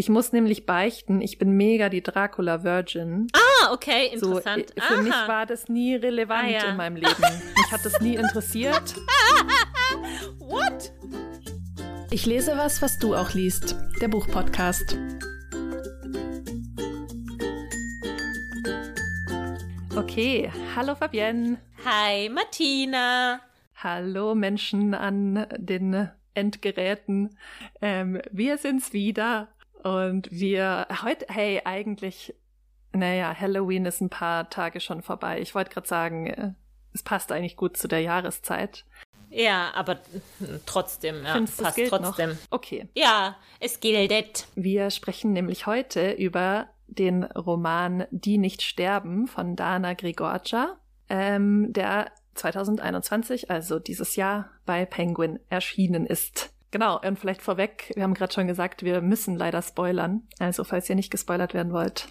Ich 0.00 0.08
muss 0.08 0.32
nämlich 0.32 0.64
beichten, 0.64 1.20
ich 1.20 1.36
bin 1.36 1.58
mega 1.58 1.90
die 1.90 2.02
Dracula-Virgin. 2.02 3.26
Ah, 3.34 3.70
okay, 3.74 4.06
interessant. 4.10 4.72
So, 4.74 4.82
für 4.82 4.94
Aha. 4.94 5.02
mich 5.02 5.12
war 5.12 5.44
das 5.44 5.68
nie 5.68 5.94
relevant 5.94 6.44
Ah, 6.44 6.50
ja. 6.50 6.70
in 6.70 6.78
meinem 6.78 6.96
Leben. 6.96 7.20
Mich 7.54 7.70
hat 7.70 7.84
das 7.84 8.00
nie 8.00 8.14
interessiert. 8.14 8.94
What? 10.38 10.90
Ich 12.10 12.24
lese 12.24 12.56
was, 12.56 12.80
was 12.80 12.98
du 12.98 13.14
auch 13.14 13.34
liest. 13.34 13.76
Der 14.00 14.08
Buchpodcast. 14.08 14.96
Okay, 19.96 20.50
hallo 20.74 20.94
Fabienne. 20.94 21.58
Hi, 21.84 22.30
Martina. 22.30 23.42
Hallo 23.76 24.34
Menschen 24.34 24.94
an 24.94 25.46
den 25.58 26.08
Endgeräten. 26.32 27.36
Ähm, 27.82 28.22
wir 28.32 28.56
sind's 28.56 28.94
wieder 28.94 29.48
und 29.82 30.30
wir 30.30 30.86
heute, 31.02 31.26
hey, 31.28 31.62
eigentlich, 31.64 32.34
naja, 32.92 33.34
Halloween 33.38 33.86
ist 33.86 34.00
ein 34.00 34.10
paar 34.10 34.50
Tage 34.50 34.80
schon 34.80 35.02
vorbei. 35.02 35.40
Ich 35.40 35.54
wollte 35.54 35.70
gerade 35.70 35.88
sagen, 35.88 36.26
äh, 36.26 36.52
es 36.92 37.02
passt 37.02 37.32
eigentlich 37.32 37.56
gut 37.56 37.76
zu 37.76 37.88
der 37.88 38.00
Jahreszeit. 38.00 38.84
Ja, 39.30 39.70
aber 39.74 40.00
trotzdem, 40.66 41.24
ja, 41.24 41.34
Findest 41.34 41.62
passt 41.62 41.78
trotzdem. 41.88 42.30
Noch? 42.30 42.36
Okay. 42.50 42.88
Ja, 42.94 43.36
es 43.60 43.78
gilt. 43.80 44.48
Wir 44.56 44.90
sprechen 44.90 45.32
nämlich 45.32 45.66
heute 45.66 46.12
über 46.12 46.68
den 46.88 47.24
Roman 47.24 48.06
Die 48.10 48.38
nicht 48.38 48.62
sterben 48.62 49.28
von 49.28 49.54
Dana 49.54 49.94
Grigorcia, 49.94 50.76
ähm, 51.08 51.72
der 51.72 52.10
2021, 52.34 53.50
also 53.50 53.78
dieses 53.78 54.16
Jahr, 54.16 54.50
bei 54.66 54.84
Penguin 54.84 55.38
erschienen 55.48 56.06
ist. 56.06 56.52
Genau, 56.70 57.00
und 57.00 57.18
vielleicht 57.18 57.42
vorweg, 57.42 57.92
wir 57.94 58.04
haben 58.04 58.14
gerade 58.14 58.32
schon 58.32 58.46
gesagt, 58.46 58.82
wir 58.82 59.00
müssen 59.00 59.36
leider 59.36 59.60
spoilern. 59.62 60.22
Also 60.38 60.64
falls 60.64 60.88
ihr 60.88 60.94
nicht 60.94 61.10
gespoilert 61.10 61.52
werden 61.54 61.72
wollt, 61.72 62.08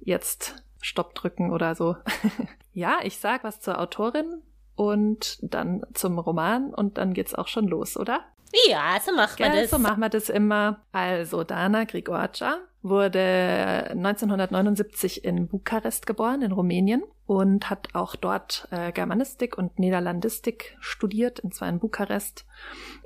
jetzt 0.00 0.62
Stopp 0.80 1.14
drücken 1.14 1.52
oder 1.52 1.74
so. 1.74 1.96
ja, 2.72 2.98
ich 3.02 3.18
sag 3.18 3.44
was 3.44 3.60
zur 3.60 3.80
Autorin 3.80 4.42
und 4.74 5.38
dann 5.42 5.84
zum 5.94 6.18
Roman 6.18 6.74
und 6.74 6.98
dann 6.98 7.14
geht's 7.14 7.34
auch 7.34 7.48
schon 7.48 7.66
los, 7.68 7.96
oder? 7.96 8.24
Ja, 8.68 8.98
so 9.04 9.12
macht 9.12 9.40
man 9.40 9.52
Gell, 9.52 9.62
das. 9.62 9.70
so 9.70 9.78
machen 9.78 10.00
wir 10.00 10.08
das 10.08 10.28
immer. 10.28 10.80
Also, 10.92 11.44
Dana 11.44 11.84
Grigorcia 11.84 12.58
wurde 12.88 13.90
1979 13.90 15.24
in 15.24 15.48
Bukarest 15.48 16.06
geboren, 16.06 16.42
in 16.42 16.52
Rumänien, 16.52 17.02
und 17.26 17.70
hat 17.70 17.88
auch 17.94 18.14
dort 18.14 18.68
äh, 18.70 18.92
Germanistik 18.92 19.58
und 19.58 19.78
Niederlandistik 19.78 20.76
studiert, 20.80 21.40
und 21.40 21.54
zwar 21.54 21.68
in 21.68 21.80
Bukarest. 21.80 22.46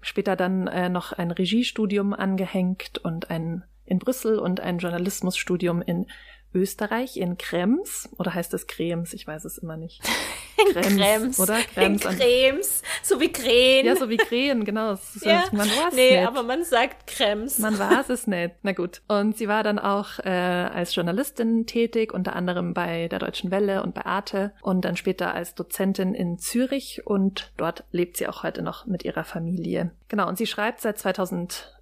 Später 0.02 0.36
dann 0.36 0.66
äh, 0.66 0.88
noch 0.88 1.12
ein 1.12 1.30
Regiestudium 1.30 2.12
angehängt 2.12 2.98
und 2.98 3.30
ein 3.30 3.64
in 3.86 3.98
Brüssel 3.98 4.38
und 4.38 4.60
ein 4.60 4.78
Journalismusstudium 4.78 5.82
in 5.82 6.06
Österreich, 6.54 7.16
in 7.16 7.38
Krems. 7.38 8.08
Oder 8.18 8.34
heißt 8.34 8.52
es 8.54 8.66
Krems? 8.66 9.12
Ich 9.12 9.26
weiß 9.26 9.44
es 9.44 9.58
immer 9.58 9.76
nicht. 9.76 10.02
Krems. 10.72 11.38
Oder? 11.40 11.58
In 11.58 11.64
Krems. 11.74 12.06
an- 12.06 12.16
Cremes, 12.18 12.82
so 13.02 13.20
wie 13.20 13.32
Krähen. 13.32 13.86
Ja, 13.86 13.96
so 13.96 14.08
wie 14.08 14.16
Krähen, 14.16 14.64
genau. 14.64 14.90
Das 14.90 15.16
ist- 15.16 15.24
Ja. 15.24 15.44
Man 15.52 15.68
weiß 15.68 15.94
nee, 15.94 16.18
nicht. 16.18 16.26
aber 16.26 16.42
man 16.42 16.64
sagt 16.64 17.06
Krems. 17.06 17.58
Man 17.58 17.78
weiß 17.78 18.08
es 18.10 18.26
nicht. 18.26 18.54
Na 18.62 18.72
gut. 18.72 19.00
Und 19.08 19.36
sie 19.38 19.48
war 19.48 19.62
dann 19.62 19.78
auch 19.78 20.18
äh, 20.20 20.28
als 20.28 20.94
Journalistin 20.94 21.66
tätig, 21.66 22.12
unter 22.12 22.36
anderem 22.36 22.74
bei 22.74 23.08
der 23.08 23.18
Deutschen 23.18 23.50
Welle 23.50 23.82
und 23.82 23.94
bei 23.94 24.04
Arte 24.04 24.52
und 24.62 24.84
dann 24.84 24.96
später 24.96 25.34
als 25.34 25.54
Dozentin 25.54 26.14
in 26.14 26.38
Zürich 26.38 27.06
und 27.06 27.52
dort 27.56 27.84
lebt 27.92 28.16
sie 28.16 28.26
auch 28.28 28.42
heute 28.42 28.62
noch 28.62 28.86
mit 28.86 29.04
ihrer 29.04 29.24
Familie. 29.24 29.90
Genau, 30.08 30.28
und 30.28 30.36
sie 30.38 30.46
schreibt 30.46 30.80
seit 30.80 30.98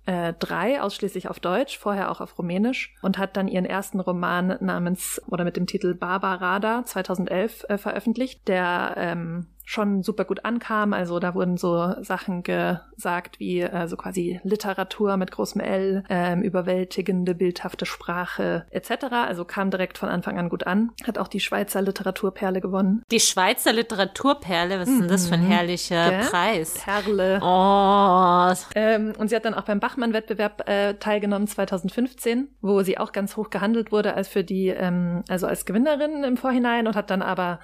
2003 0.08 0.80
ausschließlich 0.80 1.28
auf 1.28 1.38
Deutsch, 1.38 1.78
vorher 1.78 2.10
auch 2.10 2.22
auf 2.22 2.38
Rumänisch 2.38 2.94
und 3.02 3.18
hat 3.18 3.36
dann 3.36 3.46
ihren 3.46 3.66
ersten 3.66 4.00
Roman 4.00 4.56
namens 4.60 5.20
oder 5.26 5.44
mit 5.44 5.56
dem 5.56 5.66
Titel 5.66 5.94
Barbarada 5.94 6.84
2011 6.84 7.66
äh, 7.68 7.78
veröffentlicht, 7.78 8.48
der 8.48 8.94
ähm, 8.96 9.46
schon 9.68 10.02
super 10.02 10.24
gut 10.24 10.46
ankam. 10.46 10.94
Also 10.94 11.18
da 11.18 11.34
wurden 11.34 11.58
so 11.58 11.94
Sachen 12.00 12.42
gesagt 12.42 13.38
wie 13.38 13.60
äh, 13.60 13.86
so 13.86 13.98
quasi 13.98 14.40
Literatur 14.42 15.18
mit 15.18 15.30
großem 15.30 15.60
L, 15.60 16.04
ähm, 16.08 16.40
überwältigende, 16.40 17.34
bildhafte 17.34 17.84
Sprache 17.84 18.64
etc. 18.70 19.04
Also 19.26 19.44
kam 19.44 19.70
direkt 19.70 19.98
von 19.98 20.08
Anfang 20.08 20.38
an 20.38 20.48
gut 20.48 20.66
an. 20.66 20.92
Hat 21.06 21.18
auch 21.18 21.28
die 21.28 21.40
Schweizer 21.40 21.82
Literaturperle 21.82 22.62
gewonnen. 22.62 23.02
Die 23.10 23.20
Schweizer 23.20 23.74
Literaturperle, 23.74 24.80
was 24.80 24.88
ist 24.88 25.00
denn 25.00 25.08
das 25.08 25.28
für 25.28 25.34
ein 25.34 25.42
herrlicher 25.42 26.06
Mhm. 26.06 26.10
Gell? 26.10 26.28
Preis? 26.30 26.74
Perle. 26.84 27.40
Oh, 27.42 28.54
Ähm, 28.74 29.12
und 29.18 29.28
sie 29.28 29.36
hat 29.36 29.44
dann 29.44 29.52
auch 29.54 29.64
beim 29.64 29.80
Bachmann-Wettbewerb 29.80 30.66
äh, 30.66 30.94
teilgenommen 30.94 31.46
2015, 31.46 32.48
wo 32.62 32.82
sie 32.82 32.96
auch 32.96 33.12
ganz 33.12 33.36
hoch 33.36 33.50
gehandelt 33.50 33.92
wurde 33.92 34.14
als 34.14 34.28
für 34.28 34.44
die, 34.44 34.68
ähm, 34.68 35.24
also 35.28 35.46
als 35.46 35.66
Gewinnerin 35.66 36.24
im 36.24 36.38
Vorhinein 36.38 36.86
und 36.86 36.96
hat 36.96 37.10
dann 37.10 37.20
aber 37.20 37.60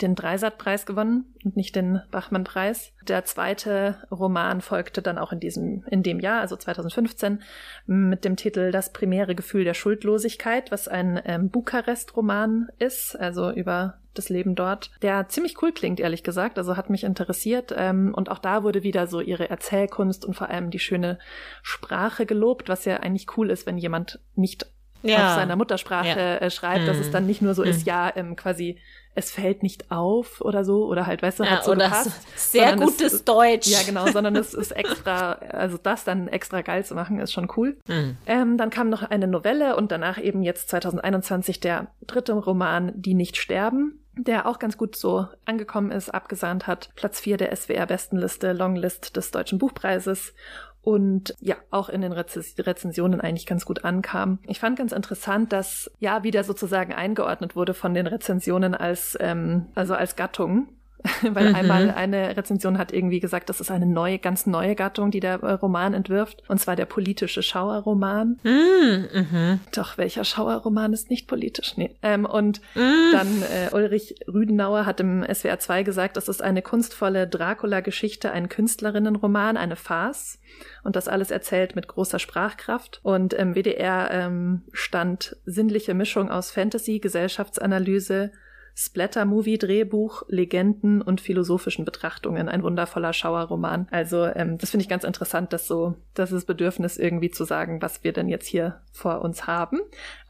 den 0.00 0.14
Dreisat-Preis 0.16 0.86
gewonnen 0.86 1.34
und 1.44 1.56
nicht 1.56 1.76
den 1.76 2.00
Bachmann-Preis. 2.10 2.92
Der 3.06 3.24
zweite 3.24 3.98
Roman 4.10 4.60
folgte 4.60 5.02
dann 5.02 5.18
auch 5.18 5.30
in 5.32 5.38
diesem, 5.40 5.84
in 5.88 6.02
dem 6.02 6.18
Jahr, 6.20 6.40
also 6.40 6.56
2015, 6.56 7.42
mit 7.86 8.24
dem 8.24 8.36
Titel 8.36 8.72
Das 8.72 8.92
primäre 8.92 9.34
Gefühl 9.34 9.64
der 9.64 9.74
Schuldlosigkeit, 9.74 10.72
was 10.72 10.88
ein 10.88 11.20
ähm, 11.24 11.48
Bukarest-Roman 11.50 12.68
ist, 12.78 13.14
also 13.18 13.50
über 13.50 13.98
das 14.14 14.28
Leben 14.28 14.54
dort, 14.54 14.90
der 15.02 15.28
ziemlich 15.28 15.60
cool 15.62 15.72
klingt, 15.72 15.98
ehrlich 16.00 16.22
gesagt. 16.22 16.56
Also 16.58 16.76
hat 16.76 16.88
mich 16.90 17.02
interessiert. 17.04 17.74
Ähm, 17.76 18.14
und 18.14 18.30
auch 18.30 18.38
da 18.38 18.62
wurde 18.62 18.82
wieder 18.84 19.06
so 19.06 19.20
ihre 19.20 19.50
Erzählkunst 19.50 20.24
und 20.24 20.34
vor 20.34 20.50
allem 20.50 20.70
die 20.70 20.78
schöne 20.78 21.18
Sprache 21.62 22.24
gelobt, 22.26 22.68
was 22.68 22.84
ja 22.84 22.98
eigentlich 22.98 23.36
cool 23.36 23.50
ist, 23.50 23.66
wenn 23.66 23.78
jemand 23.78 24.20
nicht 24.36 24.66
Ja. 25.02 25.28
auf 25.30 25.34
seiner 25.34 25.56
Muttersprache 25.56 26.06
Ja. 26.18 26.36
äh, 26.36 26.50
schreibt, 26.50 26.86
dass 26.88 26.96
Mhm. 26.96 27.02
es 27.02 27.10
dann 27.10 27.26
nicht 27.26 27.42
nur 27.42 27.54
so 27.54 27.62
ist, 27.62 27.80
Mhm. 27.80 27.86
ja, 27.86 28.12
ähm, 28.14 28.36
quasi, 28.36 28.78
es 29.16 29.30
fällt 29.30 29.62
nicht 29.62 29.90
auf 29.92 30.40
oder 30.40 30.64
so, 30.64 30.86
oder 30.86 31.06
halt, 31.06 31.22
weißt 31.22 31.40
du, 31.40 31.44
ja, 31.44 31.50
hat 31.50 31.64
so 31.64 31.70
oder 31.72 31.84
gepasst. 31.86 32.10
sehr 32.36 32.70
sondern 32.70 32.88
es- 32.88 32.96
gutes 32.98 33.24
Deutsch. 33.24 33.68
Ja, 33.68 33.78
genau, 33.86 34.06
sondern 34.08 34.34
es 34.36 34.54
ist 34.54 34.72
extra, 34.72 35.32
also 35.32 35.78
das 35.80 36.04
dann 36.04 36.26
extra 36.28 36.62
geil 36.62 36.84
zu 36.84 36.94
machen, 36.94 37.20
ist 37.20 37.32
schon 37.32 37.48
cool. 37.56 37.76
Mhm. 37.86 38.16
Ähm, 38.26 38.56
dann 38.58 38.70
kam 38.70 38.88
noch 38.88 39.02
eine 39.02 39.26
Novelle 39.28 39.76
und 39.76 39.92
danach 39.92 40.18
eben 40.18 40.42
jetzt 40.42 40.68
2021 40.70 41.60
der 41.60 41.88
dritte 42.06 42.32
Roman, 42.32 42.92
Die 42.96 43.14
nicht 43.14 43.36
sterben, 43.36 44.00
der 44.16 44.46
auch 44.46 44.58
ganz 44.58 44.76
gut 44.76 44.96
so 44.96 45.26
angekommen 45.44 45.90
ist, 45.90 46.08
abgesahnt 46.10 46.66
hat. 46.66 46.90
Platz 46.96 47.20
4 47.20 47.36
der 47.36 47.54
SWR-Bestenliste, 47.54 48.52
Longlist 48.52 49.16
des 49.16 49.30
Deutschen 49.30 49.58
Buchpreises 49.58 50.34
und 50.84 51.34
ja, 51.40 51.56
auch 51.70 51.88
in 51.88 52.02
den 52.02 52.12
Rezens 52.12 52.54
Rezensionen 52.58 53.20
eigentlich 53.20 53.46
ganz 53.46 53.64
gut 53.64 53.84
ankam. 53.84 54.38
Ich 54.46 54.60
fand 54.60 54.78
ganz 54.78 54.92
interessant, 54.92 55.52
dass 55.52 55.90
ja 55.98 56.22
wieder 56.22 56.44
sozusagen 56.44 56.92
eingeordnet 56.92 57.56
wurde 57.56 57.74
von 57.74 57.94
den 57.94 58.06
Rezensionen 58.06 58.74
als, 58.74 59.16
ähm, 59.20 59.66
also 59.74 59.94
als 59.94 60.14
Gattung. 60.14 60.68
Weil 61.22 61.50
Mhm. 61.50 61.54
einmal 61.54 61.90
eine 61.90 62.36
Rezension 62.36 62.78
hat 62.78 62.92
irgendwie 62.92 63.20
gesagt, 63.20 63.48
das 63.50 63.60
ist 63.60 63.70
eine 63.70 63.86
neue, 63.86 64.18
ganz 64.18 64.46
neue 64.46 64.74
Gattung, 64.74 65.10
die 65.10 65.20
der 65.20 65.42
äh, 65.42 65.52
Roman 65.52 65.92
entwirft. 65.92 66.42
Und 66.48 66.58
zwar 66.60 66.76
der 66.76 66.86
politische 66.86 67.42
Schauerroman. 67.42 68.40
Mhm, 68.42 69.08
mhm. 69.12 69.60
Doch, 69.74 69.98
welcher 69.98 70.24
Schauerroman 70.24 70.92
ist 70.94 71.10
nicht 71.10 71.28
politisch? 71.28 71.76
Nee. 71.76 71.94
Ähm, 72.02 72.24
und 72.24 72.60
Mhm. 72.74 73.12
dann 73.12 73.42
äh, 73.42 73.68
Ulrich 73.74 74.14
Rüdenauer 74.26 74.86
hat 74.86 75.00
im 75.00 75.22
SWR 75.30 75.58
2 75.58 75.82
gesagt, 75.82 76.16
das 76.16 76.28
ist 76.28 76.42
eine 76.42 76.62
kunstvolle 76.62 77.26
Dracula-Geschichte, 77.28 78.30
ein 78.32 78.48
Künstlerinnenroman, 78.48 79.56
eine 79.56 79.76
Farce. 79.76 80.38
Und 80.84 80.96
das 80.96 81.08
alles 81.08 81.30
erzählt 81.30 81.74
mit 81.76 81.88
großer 81.88 82.18
Sprachkraft. 82.18 83.00
Und 83.02 83.34
im 83.34 83.54
WDR 83.54 84.08
ähm, 84.10 84.62
stand 84.72 85.36
sinnliche 85.44 85.94
Mischung 85.94 86.30
aus 86.30 86.50
Fantasy, 86.50 86.98
Gesellschaftsanalyse, 87.00 88.32
Splatter-Movie, 88.76 89.58
Drehbuch, 89.58 90.22
Legenden 90.28 91.00
und 91.02 91.20
philosophischen 91.20 91.84
Betrachtungen. 91.84 92.48
Ein 92.48 92.62
wundervoller 92.62 93.12
Schauerroman. 93.12 93.86
Also 93.90 94.24
ähm, 94.24 94.58
das 94.58 94.70
finde 94.70 94.82
ich 94.82 94.88
ganz 94.88 95.04
interessant, 95.04 95.52
dass 95.52 95.66
so 95.66 95.94
das 96.14 96.32
ist 96.32 96.46
Bedürfnis 96.46 96.96
irgendwie 96.98 97.30
zu 97.30 97.44
sagen, 97.44 97.80
was 97.82 98.02
wir 98.04 98.12
denn 98.12 98.28
jetzt 98.28 98.46
hier 98.46 98.80
vor 98.92 99.22
uns 99.22 99.46
haben. 99.46 99.80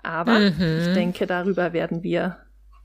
Aber 0.03 0.39
Mhm. 0.39 0.79
ich 0.81 0.93
denke, 0.95 1.27
darüber 1.27 1.73
werden 1.73 2.03
wir 2.03 2.37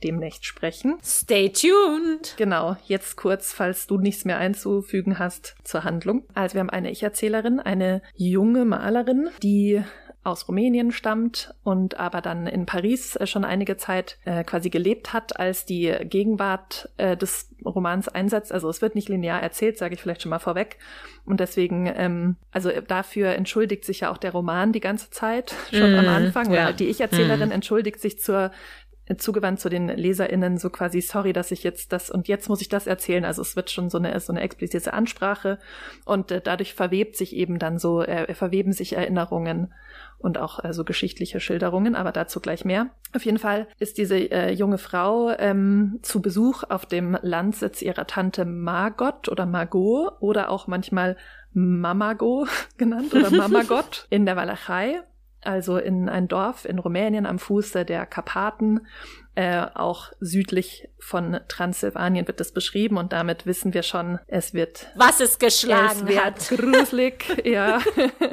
demnächst 0.01 0.45
sprechen. 0.45 0.97
Stay 1.03 1.49
tuned. 1.49 2.35
Genau, 2.37 2.77
jetzt 2.85 3.17
kurz, 3.17 3.51
falls 3.51 3.85
du 3.85 3.97
nichts 3.97 4.23
mehr 4.23 4.37
einzufügen 4.37 5.19
hast 5.19 5.55
zur 5.65 5.83
Handlung. 5.83 6.23
Also 6.33 6.53
wir 6.53 6.61
haben 6.61 6.69
eine 6.69 6.89
Ich-Erzählerin, 6.89 7.59
eine 7.59 8.01
junge 8.15 8.63
Malerin, 8.63 9.27
die 9.43 9.83
aus 10.23 10.47
Rumänien 10.47 10.91
stammt 10.91 11.53
und 11.63 11.99
aber 11.99 12.21
dann 12.21 12.45
in 12.45 12.65
Paris 12.65 13.15
äh, 13.15 13.25
schon 13.25 13.45
einige 13.45 13.77
Zeit 13.77 14.17
äh, 14.25 14.43
quasi 14.43 14.69
gelebt 14.69 15.13
hat, 15.13 15.39
als 15.39 15.65
die 15.65 15.95
Gegenwart 16.03 16.89
äh, 16.97 17.15
des 17.15 17.49
Romans 17.63 18.09
einsetzt. 18.09 18.51
Also 18.51 18.69
es 18.69 18.81
wird 18.81 18.95
nicht 18.95 19.07
linear 19.07 19.41
erzählt, 19.41 19.77
sage 19.77 19.93
ich 19.95 20.01
vielleicht 20.01 20.21
schon 20.21 20.29
mal 20.29 20.39
vorweg. 20.39 20.77
Und 21.25 21.39
deswegen, 21.39 21.91
ähm, 21.95 22.35
also 22.51 22.69
dafür 22.87 23.29
entschuldigt 23.29 23.85
sich 23.85 24.01
ja 24.01 24.11
auch 24.11 24.17
der 24.17 24.31
Roman 24.31 24.73
die 24.73 24.81
ganze 24.81 25.09
Zeit, 25.09 25.53
schon 25.71 25.95
am 25.95 26.05
Mm, 26.05 26.09
Anfang. 26.09 26.51
Ja. 26.53 26.73
die 26.73 26.89
Ich-Erzählerin 26.89 27.51
entschuldigt 27.51 28.01
sich 28.01 28.19
zur 28.19 28.51
zugewandt 29.17 29.59
zu 29.59 29.69
den 29.69 29.87
LeserInnen, 29.87 30.57
so 30.57 30.69
quasi, 30.69 31.01
sorry, 31.01 31.33
dass 31.33 31.51
ich 31.51 31.63
jetzt 31.63 31.91
das 31.91 32.11
und 32.11 32.27
jetzt 32.27 32.47
muss 32.47 32.61
ich 32.61 32.69
das 32.69 32.85
erzählen. 32.85 33.25
Also 33.25 33.41
es 33.41 33.55
wird 33.55 33.71
schon 33.71 33.89
so 33.89 33.97
eine, 33.97 34.19
so 34.19 34.31
eine 34.31 34.41
explizite 34.41 34.93
Ansprache 34.93 35.57
und 36.05 36.29
äh, 36.31 36.41
dadurch 36.41 36.75
verwebt 36.75 37.15
sich 37.15 37.35
eben 37.35 37.57
dann 37.57 37.79
so, 37.79 38.03
äh, 38.03 38.33
verweben 38.35 38.71
sich 38.71 38.93
Erinnerungen 38.93 39.73
und 40.19 40.37
auch 40.37 40.59
also 40.59 40.83
geschichtliche 40.83 41.39
Schilderungen, 41.39 41.95
aber 41.95 42.11
dazu 42.11 42.39
gleich 42.39 42.65
mehr. 42.65 42.87
Auf 43.15 43.25
jeden 43.25 43.39
Fall 43.39 43.67
ist 43.79 43.97
diese 43.97 44.17
äh, 44.17 44.51
junge 44.51 44.77
Frau 44.77 45.31
ähm, 45.37 45.99
zu 46.01 46.21
Besuch 46.21 46.63
auf 46.67 46.85
dem 46.85 47.17
Landsitz 47.21 47.81
ihrer 47.81 48.05
Tante 48.05 48.45
Margot 48.45 49.29
oder 49.29 49.45
Margot 49.45 50.11
oder 50.19 50.49
auch 50.49 50.67
manchmal 50.67 51.17
Mamago 51.53 52.47
genannt 52.77 53.13
oder 53.13 53.31
Mamagot 53.31 54.07
in 54.09 54.25
der 54.25 54.35
Walachei 54.35 55.01
also 55.41 55.77
in 55.77 56.09
ein 56.09 56.27
Dorf 56.27 56.65
in 56.65 56.79
Rumänien 56.79 57.25
am 57.25 57.39
Fuße 57.39 57.85
der 57.85 58.05
Karpaten, 58.05 58.81
äh, 59.39 59.67
auch 59.73 60.11
südlich 60.19 60.89
von 60.99 61.39
Transsilvanien 61.47 62.27
wird 62.27 62.41
das 62.41 62.51
beschrieben 62.51 62.97
und 62.97 63.13
damit 63.13 63.45
wissen 63.45 63.73
wir 63.73 63.83
schon, 63.83 64.19
es 64.27 64.53
wird 64.53 64.87
was 64.95 65.21
es 65.21 65.39
geschlagen 65.39 66.01
es 66.01 66.07
wird 66.07 66.25
hat. 66.25 66.49
gruselig, 66.57 67.41
ja, 67.45 67.79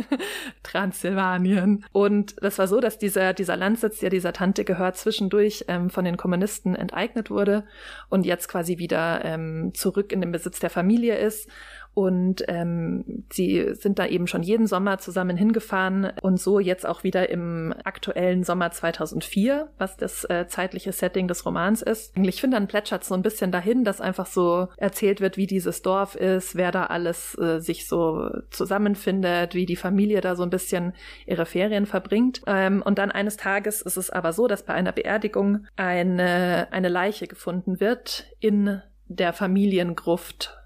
Transsilvanien. 0.65 1.85
Und 1.93 2.35
das 2.43 2.59
war 2.59 2.67
so, 2.67 2.81
dass 2.81 2.99
dieser 2.99 3.35
dieser 3.35 3.57
Landsitz, 3.57 4.01
der 4.01 4.11
dieser 4.11 4.33
Tante 4.33 4.65
gehört, 4.65 4.97
zwischendurch 4.97 5.67
ähm, 5.69 5.91
von 5.91 6.05
den 6.05 6.17
Kommunisten 6.17 6.75
enteignet 6.75 7.31
wurde 7.31 7.63
und 8.09 8.27
jetzt 8.27 8.49
quasi 8.49 8.79
wieder 8.79 9.25
ähm, 9.25 9.75
zurück 9.75 10.11
in 10.11 10.21
den 10.21 10.33
Besitz 10.33 10.59
der 10.59 10.71
Familie 10.71 11.17
ist 11.19 11.49
und 11.97 12.45
ähm, 12.49 13.25
sie 13.33 13.73
sind 13.73 13.99
da 13.99 14.05
eben 14.05 14.27
schon 14.27 14.43
jeden 14.43 14.67
Sommer 14.67 14.99
zusammen 14.99 15.35
hingefahren 15.35 16.13
und 16.21 16.39
so 16.39 16.61
jetzt 16.61 16.87
auch 16.87 17.05
wieder 17.05 17.31
im 17.31 17.75
aktuellen 17.85 18.45
Sommer 18.45 18.71
2004, 18.71 19.71
was 19.79 19.97
das 19.97 20.25
äh, 20.25 20.47
zeitliche 20.47 20.93
Setting 20.93 21.27
des 21.27 21.47
Romans 21.47 21.81
ist. 21.81 22.15
Ich 22.19 22.43
finde, 22.43 22.59
dann 22.59 22.69
plätschert 22.69 23.03
so 23.03 23.15
ein 23.15 23.23
bisschen 23.23 23.51
dahin, 23.51 23.83
dass 23.83 24.03
einfach 24.03 24.27
so 24.27 24.69
erzählt 24.77 25.23
wird, 25.23 25.39
wie 25.39 25.47
dieses 25.47 25.81
Dorf 25.81 26.17
ist, 26.17 26.55
wer 26.55 26.71
da 26.71 26.85
alles 26.85 27.35
äh, 27.39 27.61
sich 27.61 27.89
so 27.89 28.29
zusammenfindet, 28.51 29.55
wie 29.55 29.65
die 29.65 29.75
Familie 29.75 30.21
da 30.21 30.37
so 30.37 30.43
ein 30.43 30.51
bisschen 30.51 30.93
ihre 31.25 31.47
Ferien 31.47 31.87
verbringt. 31.87 32.43
Ähm, 32.47 32.83
und 32.83 32.99
dann 32.99 33.11
eines 33.11 33.39
Tages 33.39 33.81
ist 33.81 33.97
es 33.97 34.11
aber 34.11 34.35
so, 34.35 34.49
dass 34.49 34.65
bei 34.65 34.75
einer 34.75 34.93
Beerdigung 34.93 35.67
eine, 35.77 36.69
eine 36.73 36.91
Leiche 36.91 37.27
gefunden 37.27 37.81
wird 37.81 38.27
in 38.39 38.83
der 39.09 39.33
Familiengruft 39.33 40.66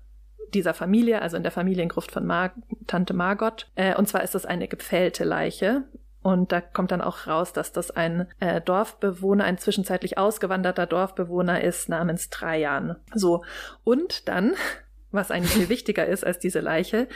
dieser 0.54 0.74
Familie, 0.74 1.22
also 1.22 1.36
in 1.36 1.42
der 1.42 1.52
Familiengruft 1.52 2.12
von 2.12 2.26
Mar 2.26 2.52
Tante 2.86 3.14
Margot. 3.14 3.70
Äh, 3.74 3.94
und 3.94 4.08
zwar 4.08 4.22
ist 4.22 4.34
das 4.34 4.46
eine 4.46 4.68
gepfählte 4.68 5.24
Leiche. 5.24 5.84
Und 6.22 6.52
da 6.52 6.60
kommt 6.60 6.90
dann 6.90 7.00
auch 7.00 7.26
raus, 7.26 7.52
dass 7.52 7.72
das 7.72 7.90
ein 7.90 8.26
äh, 8.40 8.60
Dorfbewohner, 8.60 9.44
ein 9.44 9.58
zwischenzeitlich 9.58 10.18
ausgewanderter 10.18 10.86
Dorfbewohner 10.86 11.62
ist 11.62 11.88
namens 11.88 12.28
Trajan. 12.28 12.96
So. 13.14 13.42
Und 13.84 14.28
dann, 14.28 14.54
was 15.10 15.30
eigentlich 15.30 15.52
viel 15.52 15.68
wichtiger 15.70 16.06
ist 16.06 16.24
als 16.24 16.38
diese 16.38 16.60
Leiche, 16.60 17.08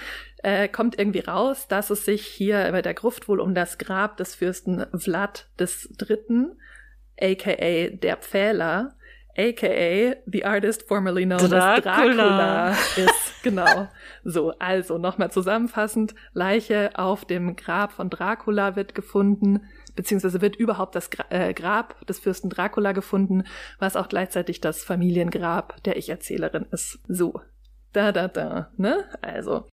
äh, 0.43 0.69
kommt 0.69 0.99
irgendwie 0.99 1.21
raus, 1.21 1.69
dass 1.69 1.91
es 1.91 2.05
sich 2.05 2.27
hier 2.27 2.71
bei 2.73 2.83
der 2.83 2.95
Gruft 2.95 3.29
wohl 3.29 3.41
um 3.41 3.55
das 3.55 3.79
Grab 3.79 4.17
des 4.17 4.35
Fürsten 4.35 4.87
Vlad 4.95 5.49
des 5.59 5.91
Dritten, 5.99 6.59
aka 7.21 7.89
der 7.91 8.17
Pfähler, 8.17 8.95
aka 9.37 10.15
the 10.27 10.45
artist 10.45 10.87
formerly 10.87 11.25
known 11.25 11.39
Dracula. 11.39 11.77
as 11.77 11.83
Dracula 11.83 12.71
ist. 12.97 13.43
Genau. 13.43 13.89
So, 14.25 14.53
also 14.59 14.97
nochmal 14.97 15.31
zusammenfassend, 15.31 16.15
Leiche 16.33 16.93
auf 16.95 17.27
dem 17.27 17.57
Grab 17.57 17.93
von 17.93 18.09
Dracula 18.09 18.75
wird 18.75 18.95
gefunden, 18.95 19.61
beziehungsweise 19.95 20.41
wird 20.41 20.57
überhaupt 20.57 20.95
das 20.95 21.11
Gra 21.11 21.27
äh, 21.29 21.53
Grab 21.53 22.07
des 22.07 22.21
Fürsten 22.21 22.49
Dracula 22.49 22.93
gefunden, 22.93 23.45
was 23.79 23.97
auch 23.97 24.09
gleichzeitig 24.09 24.63
das 24.63 24.83
Familiengrab 24.83 25.83
der 25.85 25.97
Ich-Erzählerin 25.97 26.67
ist. 26.71 26.99
So. 27.07 27.41
Da, 27.93 28.13
da, 28.13 28.29
da, 28.29 28.71
ne? 28.77 29.05
Also. 29.21 29.67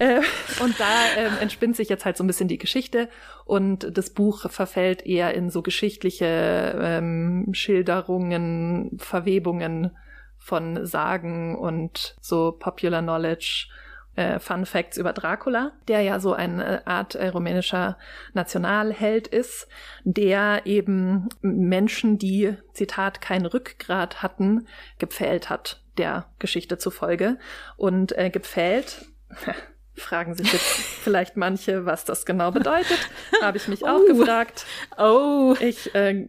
Äh, 0.00 0.22
und 0.62 0.80
da 0.80 0.86
ähm, 1.18 1.34
entspinnt 1.40 1.76
sich 1.76 1.90
jetzt 1.90 2.06
halt 2.06 2.16
so 2.16 2.24
ein 2.24 2.26
bisschen 2.26 2.48
die 2.48 2.56
Geschichte 2.56 3.10
und 3.44 3.98
das 3.98 4.08
Buch 4.08 4.50
verfällt 4.50 5.04
eher 5.04 5.34
in 5.34 5.50
so 5.50 5.60
geschichtliche 5.60 6.74
ähm, 6.80 7.48
Schilderungen, 7.52 8.96
Verwebungen 8.98 9.94
von 10.38 10.86
Sagen 10.86 11.54
und 11.54 12.16
so 12.22 12.52
Popular 12.52 13.02
Knowledge. 13.02 13.68
Äh, 14.16 14.40
Fun 14.40 14.64
Facts 14.64 14.96
über 14.96 15.12
Dracula, 15.12 15.72
der 15.86 16.00
ja 16.00 16.18
so 16.18 16.32
eine 16.32 16.86
Art 16.86 17.14
äh, 17.14 17.28
rumänischer 17.28 17.98
Nationalheld 18.32 19.28
ist, 19.28 19.68
der 20.02 20.62
eben 20.64 21.28
Menschen, 21.42 22.16
die, 22.16 22.56
Zitat, 22.72 23.20
kein 23.20 23.46
Rückgrat 23.46 24.22
hatten, 24.22 24.66
gepfählt 24.98 25.48
hat, 25.50 25.82
der 25.96 26.26
Geschichte 26.38 26.76
zufolge. 26.78 27.38
Und 27.76 28.16
äh, 28.18 28.30
gepfählt, 28.30 29.06
fragen 30.00 30.34
sich 30.34 30.52
jetzt 30.52 30.64
vielleicht 31.02 31.36
manche, 31.36 31.86
was 31.86 32.04
das 32.04 32.26
genau 32.26 32.50
bedeutet. 32.50 32.98
Habe 33.42 33.56
ich 33.56 33.68
mich 33.68 33.82
oh. 33.82 33.88
auch 33.88 34.06
gefragt. 34.06 34.66
Oh. 34.98 35.54
Ich, 35.60 35.94
äh, 35.94 36.28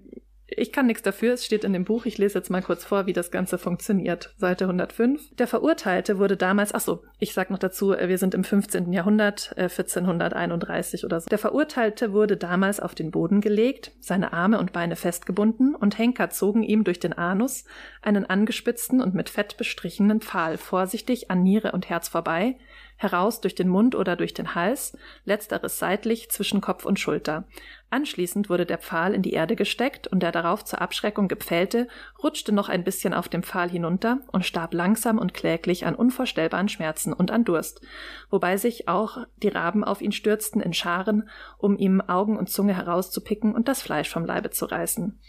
ich 0.54 0.74
kann 0.74 0.86
nichts 0.86 1.02
dafür, 1.02 1.34
es 1.34 1.46
steht 1.46 1.64
in 1.64 1.72
dem 1.72 1.86
Buch. 1.86 2.06
Ich 2.06 2.18
lese 2.18 2.38
jetzt 2.38 2.50
mal 2.50 2.62
kurz 2.62 2.84
vor, 2.84 3.06
wie 3.06 3.14
das 3.14 3.32
Ganze 3.32 3.58
funktioniert. 3.58 4.34
Seite 4.38 4.66
105. 4.66 5.36
Der 5.36 5.48
Verurteilte 5.48 6.20
wurde 6.20 6.36
damals, 6.36 6.74
ach 6.74 6.82
so, 6.82 7.04
ich 7.20 7.34
sag 7.34 7.50
noch 7.52 7.58
dazu, 7.58 7.94
äh, 7.94 8.10
wir 8.10 8.18
sind 8.18 8.36
im 8.36 8.44
15. 8.44 8.92
Jahrhundert, 8.92 9.54
äh, 9.56 9.70
1431 9.70 11.06
oder 11.06 11.22
so. 11.22 11.30
Der 11.30 11.38
Verurteilte 11.38 12.12
wurde 12.12 12.36
damals 12.36 12.82
auf 12.82 12.94
den 12.96 13.12
Boden 13.12 13.40
gelegt, 13.40 13.94
seine 14.02 14.34
Arme 14.34 14.60
und 14.60 14.74
Beine 14.74 14.98
festgebunden 14.98 15.74
und 15.74 15.98
Henker 15.98 16.30
zogen 16.30 16.64
ihm 16.64 16.84
durch 16.84 17.00
den 17.00 17.14
Anus 17.14 17.64
einen 18.02 18.26
angespitzten 18.26 19.02
und 19.02 19.14
mit 19.14 19.30
Fett 19.30 19.56
bestrichenen 19.56 20.20
Pfahl 20.20 20.58
vorsichtig 20.58 21.32
an 21.32 21.44
Niere 21.44 21.72
und 21.72 21.90
Herz 21.90 22.10
vorbei, 22.10 22.58
heraus 23.02 23.42
durch 23.42 23.56
den 23.56 23.68
Mund 23.68 23.96
oder 23.96 24.16
durch 24.16 24.34
den 24.34 24.54
Hals, 24.54 24.98
letzteres 25.26 25.80
seitlich 25.80 26.30
zwischen 26.30 26.62
Kopf 26.62 26.86
und 26.86 27.00
Schulter. 27.00 27.46
Anschließend 27.90 28.50
wurde 28.50 28.66
der 28.66 28.78
Pfahl 28.78 29.14
in 29.14 29.22
die 29.22 29.34
Erde 29.34 29.56
gesteckt 29.56 30.08
und 30.08 30.22
der 30.22 30.32
darauf 30.32 30.64
zur 30.64 30.82
Abschreckung 30.82 31.28
gepfählte 31.28 31.88
rutschte 32.24 32.54
noch 32.54 32.70
ein 32.70 32.86
bisschen 32.86 33.14
auf 33.14 33.28
dem 33.28 33.44
Pfahl 33.44 33.70
hinunter 33.70 34.20
und 34.32 34.46
starb 34.46 34.74
langsam 34.74 35.18
und 35.18 35.34
kläglich 35.34 35.86
an 35.86 35.96
unvorstellbaren 35.96 36.70
Schmerzen 36.70 37.12
und 37.12 37.32
an 37.32 37.44
Durst, 37.44 37.82
wobei 38.30 38.56
sich 38.56 38.88
auch 38.88 39.18
die 39.44 39.50
Raben 39.50 39.84
auf 39.84 40.02
ihn 40.02 40.14
stürzten 40.14 40.62
in 40.62 40.74
Scharen, 40.74 41.28
um 41.58 41.78
ihm 41.78 42.00
Augen 42.00 42.38
und 42.38 42.50
Zunge 42.50 42.76
herauszupicken 42.76 43.54
und 43.54 43.68
das 43.68 43.82
Fleisch 43.82 44.10
vom 44.10 44.26
Leibe 44.26 44.52
zu 44.52 44.66
reißen. 44.66 45.20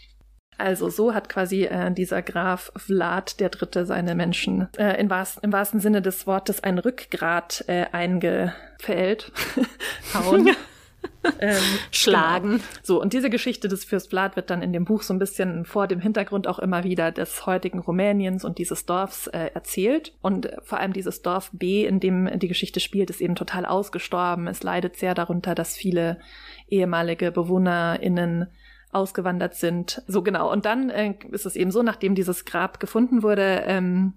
Also 0.57 0.89
so 0.89 1.13
hat 1.13 1.29
quasi 1.29 1.63
äh, 1.63 1.91
dieser 1.91 2.21
Graf 2.21 2.71
Vlad 2.75 3.39
der 3.39 3.49
Dritte 3.49 3.85
seine 3.85 4.15
Menschen 4.15 4.67
äh, 4.77 4.99
im, 4.99 5.09
wahrsten, 5.09 5.43
im 5.43 5.51
wahrsten 5.51 5.79
Sinne 5.79 6.01
des 6.01 6.27
Wortes 6.27 6.63
ein 6.63 6.77
Rückgrat 6.77 7.65
äh, 7.67 7.85
eingefällt, 7.91 9.31
hauen. 10.13 10.49
ähm, 11.39 11.61
Schlagen. 11.91 12.49
Genau. 12.51 12.63
So, 12.81 13.01
und 13.01 13.13
diese 13.13 13.29
Geschichte 13.29 13.67
des 13.67 13.85
Fürst 13.85 14.09
Vlad 14.09 14.35
wird 14.35 14.49
dann 14.49 14.61
in 14.61 14.73
dem 14.73 14.85
Buch 14.85 15.03
so 15.03 15.13
ein 15.13 15.19
bisschen 15.19 15.65
vor 15.65 15.87
dem 15.87 15.99
Hintergrund 15.99 16.47
auch 16.47 16.59
immer 16.59 16.83
wieder 16.83 17.11
des 17.11 17.45
heutigen 17.45 17.79
Rumäniens 17.79 18.45
und 18.45 18.57
dieses 18.57 18.85
Dorfs 18.85 19.27
äh, 19.27 19.49
erzählt. 19.53 20.13
Und 20.21 20.49
vor 20.63 20.79
allem 20.79 20.93
dieses 20.93 21.21
Dorf 21.21 21.49
B, 21.53 21.85
in 21.85 21.99
dem 21.99 22.29
die 22.39 22.47
Geschichte 22.47 22.79
spielt, 22.79 23.09
ist 23.09 23.21
eben 23.21 23.35
total 23.35 23.65
ausgestorben. 23.65 24.47
Es 24.47 24.63
leidet 24.63 24.97
sehr 24.97 25.13
darunter, 25.13 25.55
dass 25.55 25.75
viele 25.75 26.19
ehemalige 26.69 27.31
BewohnerInnen 27.31 28.47
ausgewandert 28.93 29.55
sind. 29.55 30.01
So 30.07 30.21
genau. 30.21 30.51
Und 30.51 30.65
dann 30.65 30.89
äh, 30.89 31.15
ist 31.31 31.45
es 31.45 31.55
eben 31.55 31.71
so, 31.71 31.83
nachdem 31.83 32.15
dieses 32.15 32.45
Grab 32.45 32.79
gefunden 32.79 33.23
wurde, 33.23 33.63
ähm, 33.65 34.13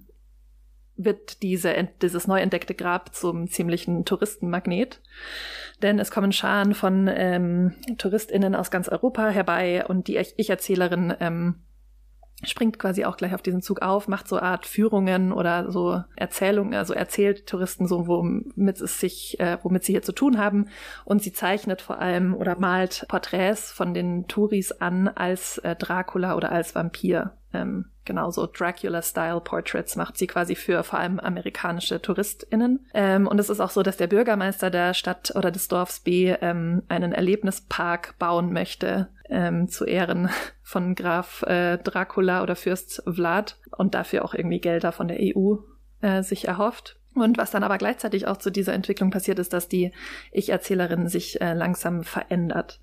wird 0.96 1.42
diese, 1.42 1.74
dieses 2.00 2.26
neu 2.26 2.40
entdeckte 2.40 2.74
Grab 2.74 3.14
zum 3.14 3.48
ziemlichen 3.48 4.04
Touristenmagnet. 4.04 5.00
Denn 5.82 5.98
es 5.98 6.10
kommen 6.10 6.32
Scharen 6.32 6.74
von 6.74 7.08
ähm, 7.12 7.74
TouristInnen 7.98 8.54
aus 8.54 8.70
ganz 8.70 8.88
Europa 8.88 9.28
herbei 9.28 9.84
und 9.86 10.08
die 10.08 10.16
Ich-Erzählerin 10.16 11.14
ähm, 11.20 11.65
springt 12.44 12.78
quasi 12.78 13.04
auch 13.04 13.16
gleich 13.16 13.34
auf 13.34 13.42
diesen 13.42 13.62
Zug 13.62 13.82
auf, 13.82 14.08
macht 14.08 14.28
so 14.28 14.38
Art 14.38 14.66
Führungen 14.66 15.32
oder 15.32 15.70
so 15.70 16.02
Erzählungen, 16.16 16.74
also 16.74 16.92
erzählt 16.92 17.46
Touristen 17.46 17.86
so, 17.86 18.06
womit 18.06 18.80
es 18.80 19.00
sich, 19.00 19.40
äh, 19.40 19.58
womit 19.62 19.84
sie 19.84 19.92
hier 19.92 20.02
zu 20.02 20.12
tun 20.12 20.38
haben. 20.38 20.68
Und 21.04 21.22
sie 21.22 21.32
zeichnet 21.32 21.80
vor 21.80 21.98
allem 21.98 22.34
oder 22.34 22.58
malt 22.58 23.06
Porträts 23.08 23.72
von 23.72 23.94
den 23.94 24.28
Touris 24.28 24.72
an 24.72 25.08
als 25.08 25.58
äh, 25.58 25.76
Dracula 25.76 26.36
oder 26.36 26.52
als 26.52 26.74
Vampir. 26.74 27.32
Ähm, 27.56 27.86
genauso 28.04 28.46
Dracula-Style-Portraits 28.46 29.96
macht 29.96 30.16
sie 30.16 30.26
quasi 30.26 30.54
für 30.54 30.82
vor 30.84 30.98
allem 30.98 31.18
amerikanische 31.18 32.00
TouristInnen. 32.00 32.86
Ähm, 32.94 33.26
und 33.26 33.38
es 33.38 33.50
ist 33.50 33.60
auch 33.60 33.70
so, 33.70 33.82
dass 33.82 33.96
der 33.96 34.06
Bürgermeister 34.06 34.70
der 34.70 34.94
Stadt 34.94 35.32
oder 35.34 35.50
des 35.50 35.68
Dorfs 35.68 36.00
B 36.00 36.34
ähm, 36.40 36.82
einen 36.88 37.12
Erlebnispark 37.12 38.18
bauen 38.18 38.52
möchte 38.52 39.08
ähm, 39.28 39.68
zu 39.68 39.84
Ehren 39.84 40.28
von 40.62 40.94
Graf 40.94 41.42
äh, 41.42 41.78
Dracula 41.78 42.42
oder 42.42 42.56
Fürst 42.56 43.02
Vlad 43.06 43.58
und 43.76 43.94
dafür 43.94 44.24
auch 44.24 44.34
irgendwie 44.34 44.60
Gelder 44.60 44.92
von 44.92 45.08
der 45.08 45.18
EU 45.20 45.56
äh, 46.00 46.22
sich 46.22 46.46
erhofft. 46.46 46.98
Und 47.14 47.38
was 47.38 47.50
dann 47.50 47.64
aber 47.64 47.78
gleichzeitig 47.78 48.26
auch 48.26 48.36
zu 48.36 48.50
dieser 48.50 48.74
Entwicklung 48.74 49.10
passiert, 49.10 49.38
ist, 49.38 49.54
dass 49.54 49.68
die 49.68 49.92
Ich-Erzählerin 50.32 51.08
sich 51.08 51.40
äh, 51.40 51.54
langsam 51.54 52.04
verändert 52.04 52.78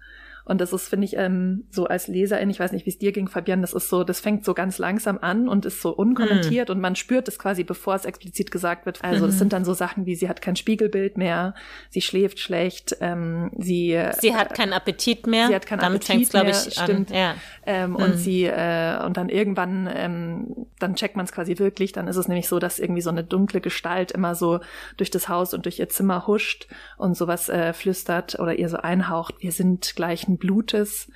Und 0.45 0.59
das 0.59 0.73
ist, 0.73 0.89
finde 0.89 1.05
ich, 1.05 1.15
ähm, 1.17 1.65
so 1.69 1.85
als 1.85 2.07
Leserin, 2.07 2.49
ich 2.49 2.59
weiß 2.59 2.71
nicht, 2.71 2.85
wie 2.85 2.89
es 2.89 2.97
dir 2.97 3.11
ging, 3.11 3.27
Fabian, 3.27 3.61
das 3.61 3.73
ist 3.73 3.89
so, 3.89 4.03
das 4.03 4.19
fängt 4.19 4.43
so 4.43 4.53
ganz 4.53 4.77
langsam 4.77 5.17
an 5.21 5.47
und 5.47 5.65
ist 5.65 5.81
so 5.81 5.91
unkommentiert 5.91 6.69
mhm. 6.69 6.75
und 6.75 6.81
man 6.81 6.95
spürt 6.95 7.27
es 7.27 7.39
quasi, 7.39 7.63
bevor 7.63 7.95
es 7.95 8.05
explizit 8.05 8.51
gesagt 8.51 8.85
wird. 8.85 9.03
Also 9.03 9.25
es 9.25 9.35
mhm. 9.35 9.39
sind 9.39 9.53
dann 9.53 9.65
so 9.65 9.73
Sachen 9.73 10.05
wie, 10.05 10.15
sie 10.15 10.27
hat 10.27 10.41
kein 10.41 10.55
Spiegelbild 10.55 11.17
mehr, 11.17 11.53
sie 11.89 12.01
schläft 12.01 12.39
schlecht, 12.39 12.97
ähm, 12.99 13.51
sie 13.57 13.99
Sie 14.19 14.35
hat 14.35 14.53
keinen 14.53 14.73
Appetit 14.73 15.27
mehr. 15.27 15.47
Sie 15.47 15.55
hat 15.55 15.65
keinen 15.65 15.79
Damit 15.79 16.09
Appetit 16.09 16.29
glaube 16.29 16.49
ich, 16.49 16.57
stimmt. 16.57 17.11
An. 17.11 17.17
Ja. 17.17 17.35
Ähm, 17.65 17.91
mhm. 17.91 17.95
Und 17.95 18.17
sie, 18.17 18.45
äh, 18.45 19.03
und 19.05 19.17
dann 19.17 19.29
irgendwann, 19.29 19.89
ähm, 19.93 20.67
dann 20.79 20.95
checkt 20.95 21.15
man 21.15 21.25
es 21.25 21.31
quasi 21.31 21.57
wirklich, 21.59 21.93
dann 21.93 22.07
ist 22.07 22.17
es 22.17 22.27
nämlich 22.27 22.47
so, 22.47 22.59
dass 22.59 22.79
irgendwie 22.79 23.01
so 23.01 23.09
eine 23.09 23.23
dunkle 23.23 23.61
Gestalt 23.61 24.11
immer 24.11 24.35
so 24.35 24.59
durch 24.97 25.11
das 25.11 25.29
Haus 25.29 25.53
und 25.53 25.65
durch 25.65 25.79
ihr 25.79 25.89
Zimmer 25.89 26.27
huscht 26.27 26.67
und 26.97 27.15
sowas 27.15 27.49
äh, 27.49 27.73
flüstert 27.73 28.39
oder 28.39 28.55
ihr 28.55 28.69
so 28.69 28.77
einhaucht, 28.77 29.35
wir 29.39 29.51
sind 29.51 29.85
gleichen 30.33 30.37
Blutes. 30.37 31.11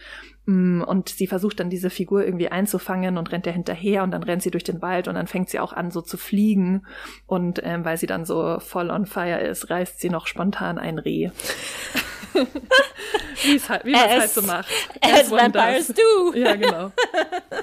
Mm, 0.45 0.81
und 0.81 1.09
sie 1.09 1.27
versucht 1.27 1.59
dann 1.59 1.69
diese 1.69 1.89
Figur 1.89 2.23
irgendwie 2.25 2.49
einzufangen 2.49 3.17
und 3.17 3.31
rennt 3.31 3.45
ja 3.45 3.51
hinterher 3.51 4.03
und 4.03 4.11
dann 4.11 4.23
rennt 4.23 4.41
sie 4.41 4.51
durch 4.51 4.63
den 4.63 4.81
Wald 4.81 5.07
und 5.07 5.15
dann 5.15 5.27
fängt 5.27 5.49
sie 5.49 5.59
auch 5.59 5.73
an 5.73 5.91
so 5.91 6.01
zu 6.01 6.17
fliegen. 6.17 6.85
Und 7.25 7.61
ähm, 7.63 7.83
weil 7.83 7.97
sie 7.97 8.07
dann 8.07 8.25
so 8.25 8.59
voll 8.59 8.89
on 8.89 9.05
fire 9.05 9.39
ist, 9.39 9.69
reißt 9.69 9.99
sie 9.99 10.09
noch 10.09 10.27
spontan 10.27 10.77
ein 10.77 10.99
Reh. 10.99 11.29
halt, 13.69 13.85
wie 13.85 13.91
man 13.91 14.05
es 14.05 14.19
halt 14.19 14.29
so 14.29 14.41
macht. 14.41 14.67
As, 15.01 15.11
as 15.11 15.31
vampires 15.31 15.87
do. 15.87 16.33
Ja, 16.33 16.55
genau. 16.55 16.91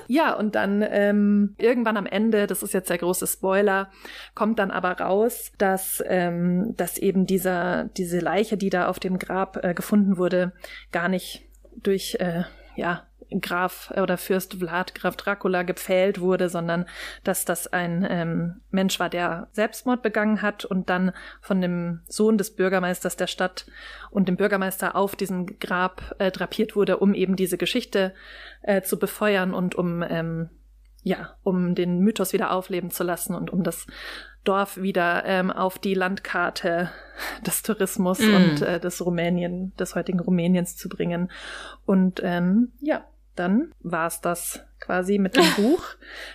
Ja, 0.07 0.35
und 0.35 0.55
dann 0.55 0.85
ähm, 0.87 1.55
irgendwann 1.57 1.97
am 1.97 2.07
Ende, 2.07 2.47
das 2.47 2.63
ist 2.63 2.75
jetzt 2.75 2.91
der 2.91 2.99
große 2.99 3.27
Spoiler, 3.27 3.91
kommt 4.35 4.59
dann 4.59 4.71
aber 4.71 4.93
raus, 4.93 5.51
dass, 5.57 6.03
ähm, 6.07 6.75
dass 6.77 6.99
eben 6.99 7.27
dieser, 7.27 7.85
diese 7.97 8.19
Leiche, 8.19 8.57
die 8.57 8.71
da 8.71 8.89
auf 8.89 8.99
dem 8.99 9.19
Grab 9.19 9.65
äh, 9.65 9.73
gefunden 9.73 10.19
wurde, 10.19 10.53
gar 10.93 11.09
nicht 11.09 11.47
durch 11.77 12.17
äh, 12.21 12.45
ja, 12.77 13.07
Graf 13.41 13.93
oder 13.97 14.17
Fürst 14.17 14.55
Vlad, 14.55 14.95
Graf 14.95 15.17
Dracula 15.17 15.63
gepfählt 15.63 16.21
wurde, 16.21 16.49
sondern 16.49 16.87
dass 17.23 17.45
das 17.45 17.73
ein 17.73 18.07
ähm, 18.09 18.61
Mensch 18.71 18.99
war, 19.01 19.09
der 19.09 19.49
Selbstmord 19.53 20.03
begangen 20.03 20.43
hat 20.43 20.65
und 20.65 20.91
dann 20.91 21.13
von 21.41 21.61
dem 21.61 22.01
Sohn 22.07 22.39
des 22.39 22.55
Bürgermeisters 22.55 23.17
der 23.17 23.27
Stadt 23.27 23.67
und 24.11 24.29
dem 24.29 24.37
Bürgermeister 24.37 24.97
auf 24.97 25.17
diesem 25.17 25.59
Grab 25.59 26.15
äh, 26.19 26.31
drapiert 26.31 26.77
wurde, 26.77 26.99
um 26.99 27.15
eben 27.15 27.37
diese 27.37 27.59
Geschichte 27.59 28.15
äh, 28.63 28.83
zu 28.83 28.99
befeuern 28.99 29.55
und 29.55 29.75
um 29.75 30.03
ähm, 30.03 30.51
ja, 31.05 31.37
um 31.43 31.75
den 31.75 32.01
Mythos 32.01 32.33
wieder 32.33 32.51
aufleben 32.51 32.91
zu 32.91 33.05
lassen 33.05 33.35
und 33.35 33.53
um 33.53 33.63
das 33.63 33.87
Dorf 34.43 34.79
wieder 34.79 35.25
ähm, 35.27 35.51
auf 35.51 35.79
die 35.79 35.95
Landkarte 35.95 36.91
des 37.47 37.63
Tourismus 37.63 38.21
mm. 38.21 38.35
und 38.35 38.63
äh, 38.63 38.81
des 38.81 39.05
Rumänien, 39.05 39.75
des 39.79 39.95
heutigen 39.95 40.21
Rumäniens 40.21 40.77
zu 40.77 40.89
bringen. 40.89 41.31
Und 41.87 42.21
ähm, 42.25 42.73
ja, 42.81 43.05
dann 43.37 43.73
war's 43.81 44.21
das 44.21 44.61
quasi 44.81 45.19
mit 45.19 45.37
dem 45.37 45.51
Buch. 45.57 45.83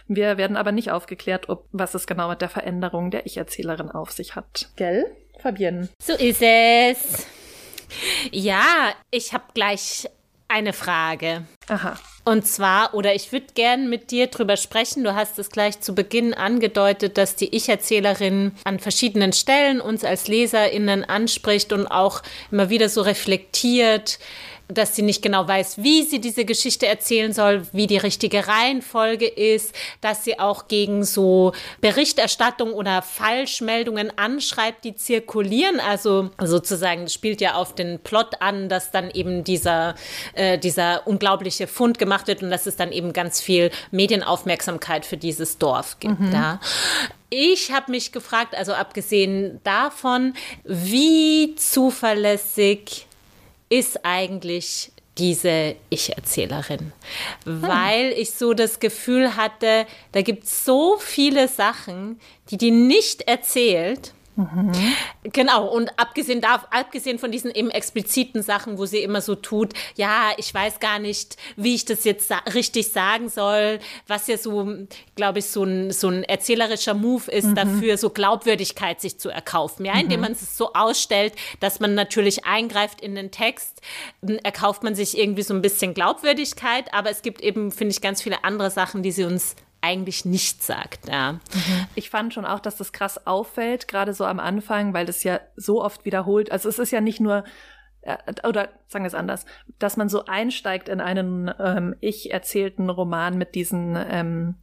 Wir 0.08 0.38
werden 0.38 0.58
aber 0.58 0.72
nicht 0.72 0.92
aufgeklärt, 0.92 1.50
ob 1.50 1.66
was 1.72 1.94
es 1.94 2.08
genau 2.08 2.30
mit 2.30 2.42
der 2.42 2.50
Veränderung 2.50 3.12
der 3.12 3.26
Ich-Erzählerin 3.26 3.92
auf 3.92 4.12
sich 4.12 4.36
hat. 4.36 4.70
Gell, 4.76 5.06
Fabienne? 5.40 5.90
So 6.02 6.14
ist 6.14 6.42
es. 6.42 7.28
Ja, 8.32 8.94
ich 9.12 9.34
habe 9.34 9.46
gleich 9.54 10.08
eine 10.48 10.74
Frage. 10.74 11.46
Aha. 11.68 11.98
Und 12.26 12.46
zwar, 12.46 12.94
oder 12.96 13.14
ich 13.16 13.32
würde 13.32 13.48
gern 13.54 13.90
mit 13.90 14.12
dir 14.12 14.28
drüber 14.28 14.58
sprechen. 14.58 15.04
Du 15.04 15.16
hast 15.16 15.40
es 15.40 15.52
gleich 15.52 15.80
zu 15.80 15.94
Beginn 15.94 16.34
angedeutet, 16.34 17.18
dass 17.18 17.36
die 17.36 17.56
Ich-Erzählerin 17.56 18.54
an 18.66 18.80
verschiedenen 18.80 19.32
Stellen 19.32 19.80
uns 19.80 20.04
als 20.04 20.28
LeserInnen 20.28 21.06
anspricht 21.06 21.72
und 21.72 21.88
auch 21.88 22.24
immer 22.52 22.70
wieder 22.70 22.90
so 22.90 23.02
reflektiert, 23.02 24.20
dass 24.70 24.96
sie 24.96 25.02
nicht 25.02 25.22
genau 25.24 25.48
weiß, 25.48 25.82
wie 25.84 26.04
sie 26.04 26.22
diese 26.22 26.46
Geschichte 26.46 26.86
erzählen 26.86 27.34
soll, 27.34 27.66
wie 27.74 27.88
die 27.88 27.98
richtige 27.98 28.48
Reihenfolge 28.48 29.28
ist, 29.28 29.74
dass 30.00 30.24
sie 30.24 30.40
auch 30.40 30.68
gegen 30.68 31.04
so 31.04 31.54
Berichterstattung 31.82 32.74
oder 32.74 33.02
Falschmeldungen 33.02 34.14
anschreibt, 34.18 34.86
die 34.86 34.96
zirkulieren. 34.96 35.80
Also 35.80 36.30
sozusagen 36.40 37.10
spielt 37.10 37.42
ja 37.42 37.56
auf 37.56 37.74
den 37.74 38.00
Plot 38.00 38.42
an, 38.42 38.70
dass 38.70 38.92
dann 38.92 39.10
eben 39.10 39.44
dieser, 39.44 39.96
äh, 40.34 40.60
dieser 40.60 41.08
unglaubliche 41.08 41.66
Fund 41.66 41.98
gemacht 41.98 42.28
wird 42.28 42.44
und 42.44 42.52
dass 42.52 42.68
es 42.68 42.76
dann 42.76 42.92
eben 42.92 43.12
ganz 43.12 43.42
viel 43.42 43.72
Medienaufmerksamkeit 43.90 45.04
für 45.04 45.18
dieses 45.18 45.58
Dorf 45.58 46.00
gibt. 46.00 46.20
Mhm. 46.20 46.32
Ja. 46.32 46.60
Ich 47.32 47.72
habe 47.72 47.92
mich 47.92 48.12
gefragt, 48.12 48.56
also 48.56 48.74
abgesehen 48.74 49.60
davon, 49.64 50.34
wie 50.64 51.56
zuverlässig 51.56 53.08
ist 53.70 54.06
eigentlich 54.06 54.92
diese 55.18 55.76
Ich-Erzählerin, 55.90 56.94
hm. 57.44 57.62
weil 57.62 58.12
ich 58.14 58.32
so 58.32 58.54
das 58.54 58.80
Gefühl 58.80 59.36
hatte, 59.36 59.86
da 60.12 60.22
gibt 60.22 60.46
es 60.46 60.66
so 60.66 60.98
viele 60.98 61.48
Sachen, 61.48 62.20
die 62.50 62.58
die 62.58 62.72
nicht 62.72 63.24
erzählt 63.24 64.14
Mhm. 64.40 64.72
Genau, 65.24 65.68
und 65.68 65.92
abgesehen, 66.00 66.40
darf, 66.40 66.66
abgesehen 66.72 67.20
von 67.20 67.30
diesen 67.30 67.52
eben 67.52 67.70
expliziten 67.72 68.42
Sachen, 68.42 68.78
wo 68.78 68.86
sie 68.86 69.00
immer 69.00 69.20
so 69.20 69.36
tut, 69.36 69.74
ja, 69.96 70.32
ich 70.38 70.54
weiß 70.54 70.80
gar 70.80 70.98
nicht, 70.98 71.36
wie 71.58 71.76
ich 71.76 71.84
das 71.84 72.06
jetzt 72.06 72.30
sa 72.30 72.38
richtig 72.54 72.88
sagen 72.88 73.28
soll, 73.28 73.80
was 74.08 74.28
ja 74.28 74.38
so, 74.38 74.78
glaube 75.16 75.40
ich, 75.40 75.48
so 75.48 75.66
ein, 75.66 75.92
so 75.92 76.08
ein 76.08 76.24
erzählerischer 76.24 76.94
Move 76.94 77.30
ist, 77.30 77.48
mhm. 77.48 77.56
dafür 77.56 77.98
so 77.98 78.12
Glaubwürdigkeit 78.12 79.02
sich 79.02 79.20
zu 79.20 79.28
erkaufen, 79.28 79.84
ja, 79.86 80.00
indem 80.00 80.22
mhm. 80.22 80.28
man 80.28 80.32
es 80.32 80.58
so 80.58 80.72
ausstellt, 80.74 81.34
dass 81.60 81.82
man 81.82 81.94
natürlich 81.94 82.46
eingreift 82.46 83.02
in 83.02 83.16
den 83.16 83.32
Text, 83.32 83.82
erkauft 84.44 84.84
man 84.84 84.96
sich 84.96 85.18
irgendwie 85.18 85.44
so 85.44 85.54
ein 85.54 85.62
bisschen 85.62 85.94
Glaubwürdigkeit, 85.94 86.94
aber 86.94 87.10
es 87.10 87.24
gibt 87.24 87.42
eben, 87.42 87.72
finde 87.72 87.92
ich, 87.92 88.00
ganz 88.00 88.22
viele 88.22 88.46
andere 88.46 88.72
Sachen, 88.72 89.04
die 89.04 89.12
sie 89.12 89.26
uns 89.26 89.58
eigentlich 89.82 90.26
nicht 90.26 90.64
sagt. 90.64 91.08
Ja. 91.08 91.34
Mhm. 91.34 91.88
Ich 91.96 92.10
fand 92.10 92.34
schon 92.34 92.46
auch, 92.46 92.60
dass 92.60 92.78
das 92.78 92.92
krass 92.92 93.26
auffällt, 93.26 93.88
gerade 93.88 94.14
so 94.14 94.26
am 94.26 94.40
Anfang, 94.40 94.94
weil 94.94 95.06
das 95.06 95.24
ja 95.24 95.40
so 95.56 95.84
oft 95.84 96.06
wiederholt. 96.06 96.52
Also 96.52 96.70
es 96.70 96.80
ist 96.80 96.92
ja 96.92 97.02
nicht 97.02 97.20
nur 97.20 97.44
äh, 98.02 98.18
oder 98.48 98.70
sagen 98.88 99.04
wir 99.04 99.08
es 99.08 99.16
anders, 99.16 99.46
dass 99.78 99.98
man 99.98 100.10
so 100.10 100.26
einsteigt 100.26 100.90
in 100.90 101.02
einen 101.02 101.52
ähm, 101.60 101.96
ich 102.00 102.32
erzählten 102.32 102.90
Roman 102.90 103.38
mit 103.38 103.56
diesen 103.56 103.98
ähm, 104.10 104.56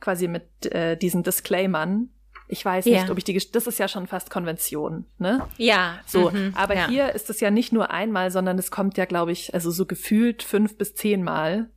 quasi 0.00 0.28
mit 0.28 0.66
äh, 0.66 0.96
diesen 0.96 1.22
Disclaimern. 1.22 2.10
Ich 2.48 2.64
weiß 2.64 2.84
nicht, 2.84 3.08
ob 3.08 3.16
ich 3.16 3.24
die, 3.24 3.40
das 3.50 3.66
ist 3.66 3.78
ja 3.78 3.88
schon 3.88 4.06
fast 4.06 4.28
Konvention, 4.28 5.06
ne? 5.16 5.48
Ja. 5.56 6.00
So, 6.06 6.30
mhm, 6.30 6.52
aber 6.54 6.74
ja. 6.74 6.86
hier 6.86 7.14
ist 7.14 7.30
es 7.30 7.40
ja 7.40 7.50
nicht 7.50 7.72
nur 7.72 7.90
einmal, 7.90 8.30
sondern 8.30 8.58
es 8.58 8.70
kommt 8.70 8.98
ja, 8.98 9.06
glaube 9.06 9.32
ich, 9.32 9.54
also 9.54 9.70
so 9.70 9.86
gefühlt 9.86 10.42
fünf 10.42 10.76
bis 10.76 10.94
zehnmal 10.94 11.70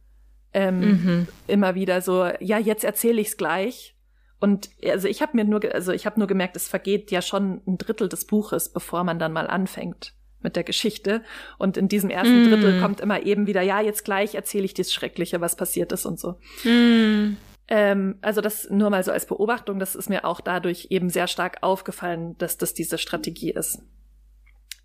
ähm, 0.56 0.80
mhm. 0.80 1.28
immer 1.48 1.76
wieder 1.76 2.02
so, 2.02 2.26
ja, 2.40 2.58
jetzt 2.58 2.86
erzähle 2.86 3.20
ich 3.20 3.28
es 3.28 3.38
gleich. 3.38 3.94
Und 4.40 4.70
also 4.86 5.10
ich 5.10 5.22
habe 5.22 5.36
mir 5.36 5.44
nur, 5.44 5.62
also 5.74 5.92
ich 5.92 6.06
habe 6.06 6.18
nur 6.18 6.28
gemerkt, 6.28 6.56
es 6.56 6.68
vergeht 6.68 7.12
ja 7.12 7.22
schon 7.22 7.62
ein 7.68 7.78
Drittel 7.78 8.08
des 8.08 8.26
Buches, 8.26 8.72
bevor 8.72 9.04
man 9.04 9.20
dann 9.20 9.34
mal 9.34 9.48
anfängt 9.48 10.14
mit 10.40 10.56
der 10.56 10.64
Geschichte. 10.64 11.24
Und 11.58 11.76
in 11.76 11.90
diesem 11.90 12.10
ersten 12.10 12.44
mm. 12.44 12.50
Drittel 12.50 12.82
kommt 12.82 13.02
immer 13.02 13.24
eben 13.24 13.48
wieder, 13.48 13.62
ja, 13.64 13.82
jetzt 13.82 14.06
gleich 14.06 14.34
erzähle 14.36 14.64
ich 14.64 14.74
das 14.74 14.94
Schreckliche, 14.94 15.42
was 15.42 15.58
passiert 15.58 15.92
ist 15.92 16.06
und 16.06 16.20
so. 16.20 16.40
Mm. 16.64 17.36
Ähm, 17.68 18.16
also 18.22 18.40
das 18.40 18.70
nur 18.70 18.90
mal 18.90 19.04
so 19.04 19.12
als 19.12 19.26
Beobachtung, 19.26 19.80
das 19.80 19.96
ist 19.96 20.10
mir 20.10 20.24
auch 20.24 20.40
dadurch 20.40 20.88
eben 20.90 21.10
sehr 21.10 21.28
stark 21.28 21.58
aufgefallen, 21.62 22.38
dass 22.38 22.58
das 22.58 22.74
diese 22.74 22.98
Strategie 22.98 23.52
ist. 23.52 23.80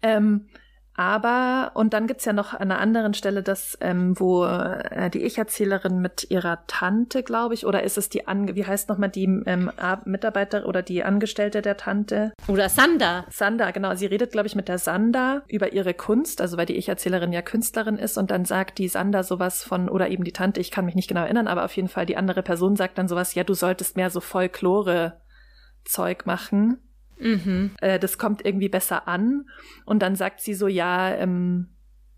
Ähm, 0.03 0.49
aber, 0.95 1.73
und 1.75 1.95
dann 1.95 2.07
gibt's 2.07 2.25
ja 2.25 2.33
noch 2.33 2.53
an 2.53 2.63
einer 2.63 2.79
anderen 2.79 3.15
Stelle 3.15 3.43
das, 3.43 3.79
ähm, 3.81 4.19
wo 4.19 4.45
äh, 4.45 5.09
die 5.09 5.23
Ich-Erzählerin 5.23 6.01
mit 6.01 6.31
ihrer 6.31 6.67
Tante, 6.67 7.23
glaube 7.23 7.55
ich, 7.55 7.65
oder 7.65 7.85
ist 7.85 7.97
es 7.97 8.09
die, 8.09 8.27
Ange 8.27 8.55
wie 8.55 8.67
heißt 8.67 8.89
nochmal 8.89 9.09
die 9.09 9.25
ähm, 9.25 9.71
Mitarbeiter 10.05 10.67
oder 10.67 10.83
die 10.83 11.05
Angestellte 11.05 11.63
der 11.63 11.77
Tante? 11.77 12.33
Oder 12.49 12.69
Sanda. 12.69 13.25
Sanda, 13.31 13.71
genau. 13.71 13.95
Sie 13.95 14.07
redet, 14.07 14.33
glaube 14.33 14.49
ich, 14.49 14.57
mit 14.57 14.69
der 14.69 14.79
Sanda 14.79 15.43
über 15.49 15.73
ihre 15.73 15.95
Kunst, 15.95 16.41
also 16.41 16.57
weil 16.57 16.67
die 16.67 16.77
Ich-Erzählerin 16.77 17.33
ja 17.33 17.43
Künstlerin 17.43 17.97
ist 17.97 18.19
und 18.19 18.31
dann 18.31 18.45
sagt 18.45 18.79
die 18.79 18.89
Sanda 18.89 19.23
sowas 19.23 19.63
von, 19.63 19.89
oder 19.89 20.09
eben 20.09 20.25
die 20.25 20.33
Tante, 20.33 20.61
ich 20.61 20.71
kann 20.71 20.85
mich 20.85 20.97
nicht 20.97 21.09
genau 21.09 21.23
erinnern, 21.23 21.47
aber 21.47 21.65
auf 21.65 21.75
jeden 21.77 21.89
Fall 21.89 22.05
die 22.05 22.17
andere 22.17 22.43
Person 22.43 22.77
sagt 22.77 22.99
dann 22.99 23.09
sowas, 23.09 23.35
ja, 23.35 23.45
du 23.45 23.55
solltest 23.55 23.97
mehr 23.97 24.11
so 24.11 24.21
Folklore-Zeug 24.21 26.27
machen. 26.27 26.79
Mhm. 27.21 27.73
Äh, 27.81 27.99
das 27.99 28.19
kommt 28.19 28.45
irgendwie 28.45 28.69
besser 28.69 29.09
an. 29.09 29.47
Und 29.85 30.01
dann 30.01 30.17
sagt 30.17 30.41
sie 30.41 30.55
so, 30.55 30.69
ja, 30.69 31.15
ähm, 31.15 31.69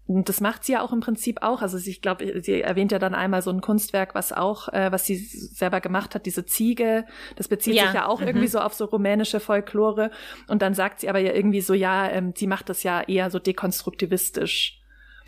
das 0.06 0.40
macht 0.40 0.64
sie 0.64 0.72
ja 0.72 0.82
auch 0.82 0.92
im 0.92 1.00
Prinzip 1.00 1.42
auch. 1.42 1.62
Also 1.62 1.78
ich 1.78 2.02
glaube, 2.02 2.42
sie 2.42 2.60
erwähnt 2.60 2.92
ja 2.92 2.98
dann 2.98 3.14
einmal 3.14 3.40
so 3.40 3.50
ein 3.50 3.60
Kunstwerk, 3.60 4.14
was 4.14 4.32
auch, 4.32 4.68
äh, 4.68 4.90
was 4.90 5.06
sie 5.06 5.16
selber 5.16 5.80
gemacht 5.80 6.14
hat, 6.14 6.26
diese 6.26 6.44
Ziege. 6.44 7.06
Das 7.36 7.48
bezieht 7.48 7.74
ja. 7.74 7.86
sich 7.86 7.94
ja 7.94 8.06
auch 8.06 8.20
mhm. 8.20 8.26
irgendwie 8.26 8.48
so 8.48 8.58
auf 8.60 8.74
so 8.74 8.84
rumänische 8.86 9.40
Folklore. 9.40 10.10
Und 10.48 10.62
dann 10.62 10.74
sagt 10.74 11.00
sie 11.00 11.08
aber 11.08 11.18
ja 11.18 11.32
irgendwie 11.32 11.60
so, 11.60 11.74
ja, 11.74 12.08
ähm, 12.10 12.32
sie 12.36 12.46
macht 12.46 12.68
das 12.68 12.82
ja 12.82 13.02
eher 13.02 13.30
so 13.30 13.38
dekonstruktivistisch. 13.38 14.80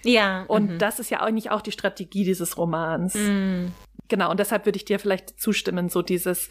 Ja. 0.05 0.45
Und 0.49 0.73
mhm. 0.73 0.79
das 0.79 0.99
ist 0.99 1.11
ja 1.11 1.25
auch 1.25 1.31
nicht 1.31 1.51
auch 1.51 1.63
die 1.63 1.73
Strategie 1.73 2.25
dieses 2.25 2.59
Romans. 2.59 3.15
Mhm. 3.15 3.73
Genau. 4.09 4.31
Und 4.31 4.41
deshalb 4.41 4.67
würde 4.67 4.77
ich 4.77 4.85
dir 4.85 4.99
vielleicht 4.99 5.41
zustimmen, 5.41 5.89
so 5.89 6.03
dieses, 6.03 6.49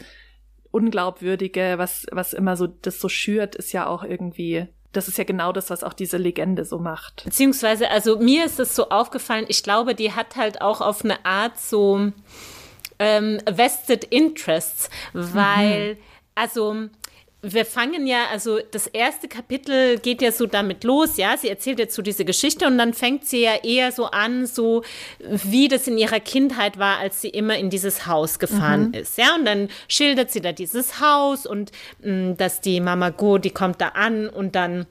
Unglaubwürdige, 0.74 1.74
was, 1.76 2.06
was 2.10 2.32
immer 2.32 2.56
so, 2.56 2.66
das 2.66 3.00
so 3.00 3.08
schürt, 3.08 3.54
ist 3.54 3.72
ja 3.72 3.86
auch 3.86 4.02
irgendwie 4.02 4.68
das 4.96 5.08
ist 5.08 5.18
ja 5.18 5.24
genau 5.24 5.52
das, 5.52 5.70
was 5.70 5.82
auch 5.82 5.92
diese 5.92 6.16
Legende 6.16 6.64
so 6.64 6.78
macht. 6.78 7.24
Beziehungsweise, 7.24 7.90
also 7.90 8.18
mir 8.18 8.44
ist 8.44 8.60
es 8.60 8.76
so 8.76 8.90
aufgefallen, 8.90 9.44
ich 9.48 9.62
glaube, 9.62 9.94
die 9.94 10.12
hat 10.12 10.36
halt 10.36 10.60
auch 10.60 10.80
auf 10.80 11.04
eine 11.04 11.24
Art 11.26 11.58
so 11.58 12.12
ähm, 12.98 13.40
vested 13.50 14.04
interests, 14.04 14.88
weil, 15.12 15.94
mhm. 15.94 15.98
also 16.36 16.76
wir 17.44 17.64
fangen 17.64 18.06
ja, 18.06 18.26
also 18.32 18.58
das 18.70 18.86
erste 18.86 19.28
Kapitel 19.28 19.98
geht 19.98 20.22
ja 20.22 20.32
so 20.32 20.46
damit 20.46 20.82
los, 20.84 21.16
ja, 21.16 21.36
sie 21.36 21.48
erzählt 21.48 21.78
jetzt 21.78 21.94
so 21.94 22.02
diese 22.02 22.24
Geschichte 22.24 22.66
und 22.66 22.78
dann 22.78 22.94
fängt 22.94 23.26
sie 23.26 23.42
ja 23.42 23.56
eher 23.62 23.92
so 23.92 24.06
an, 24.06 24.46
so 24.46 24.82
wie 25.18 25.68
das 25.68 25.86
in 25.86 25.98
ihrer 25.98 26.20
Kindheit 26.20 26.78
war, 26.78 26.98
als 26.98 27.20
sie 27.20 27.28
immer 27.28 27.56
in 27.56 27.70
dieses 27.70 28.06
Haus 28.06 28.38
gefahren 28.38 28.88
mhm. 28.88 28.94
ist, 28.94 29.18
ja, 29.18 29.34
und 29.34 29.44
dann 29.44 29.68
schildert 29.88 30.30
sie 30.30 30.40
da 30.40 30.52
dieses 30.52 31.00
Haus 31.00 31.46
und 31.46 31.72
mh, 32.02 32.12
mm, 32.12 32.36
dass 32.36 32.60
die 32.60 32.80
Mama 32.80 33.10
Go, 33.10 33.38
die 33.38 33.50
kommt 33.50 33.80
da 33.80 33.88
an 33.88 34.28
und 34.28 34.54
dann 34.54 34.86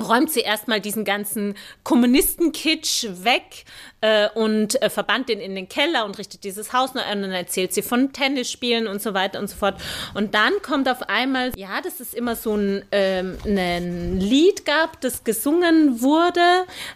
räumt 0.00 0.30
sie 0.30 0.40
erstmal 0.40 0.80
diesen 0.80 1.04
ganzen 1.04 1.54
Kommunisten-Kitsch 1.84 3.06
weg 3.22 3.64
äh, 4.00 4.28
und 4.34 4.80
äh, 4.82 4.90
verbannt 4.90 5.28
den 5.28 5.40
in 5.40 5.54
den 5.54 5.68
Keller 5.68 6.04
und 6.04 6.18
richtet 6.18 6.44
dieses 6.44 6.72
Haus 6.72 6.94
neu 6.94 7.02
an 7.02 7.18
und 7.18 7.22
dann 7.24 7.32
erzählt 7.32 7.74
sie 7.74 7.82
von 7.82 8.12
Tennisspielen 8.12 8.86
und 8.86 9.02
so 9.02 9.14
weiter 9.14 9.38
und 9.38 9.48
so 9.48 9.56
fort. 9.56 9.80
Und 10.14 10.34
dann 10.34 10.52
kommt 10.62 10.88
auf 10.88 11.08
einmal, 11.08 11.52
ja, 11.56 11.80
das 11.82 12.00
ist 12.00 12.14
immer 12.14 12.36
so 12.36 12.56
ein, 12.56 12.84
ähm, 12.92 13.38
ein 13.44 14.18
Lied 14.20 14.64
gab, 14.64 15.00
das 15.00 15.24
gesungen 15.24 16.00
wurde 16.00 16.40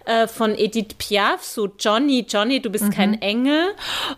äh, 0.06 0.26
von 0.26 0.56
Edith 0.56 0.94
Piaf, 0.98 1.42
so 1.42 1.68
Johnny, 1.78 2.26
Johnny, 2.28 2.60
du 2.60 2.70
bist 2.70 2.84
mhm. 2.84 2.90
kein 2.90 3.22
Engel. 3.22 3.74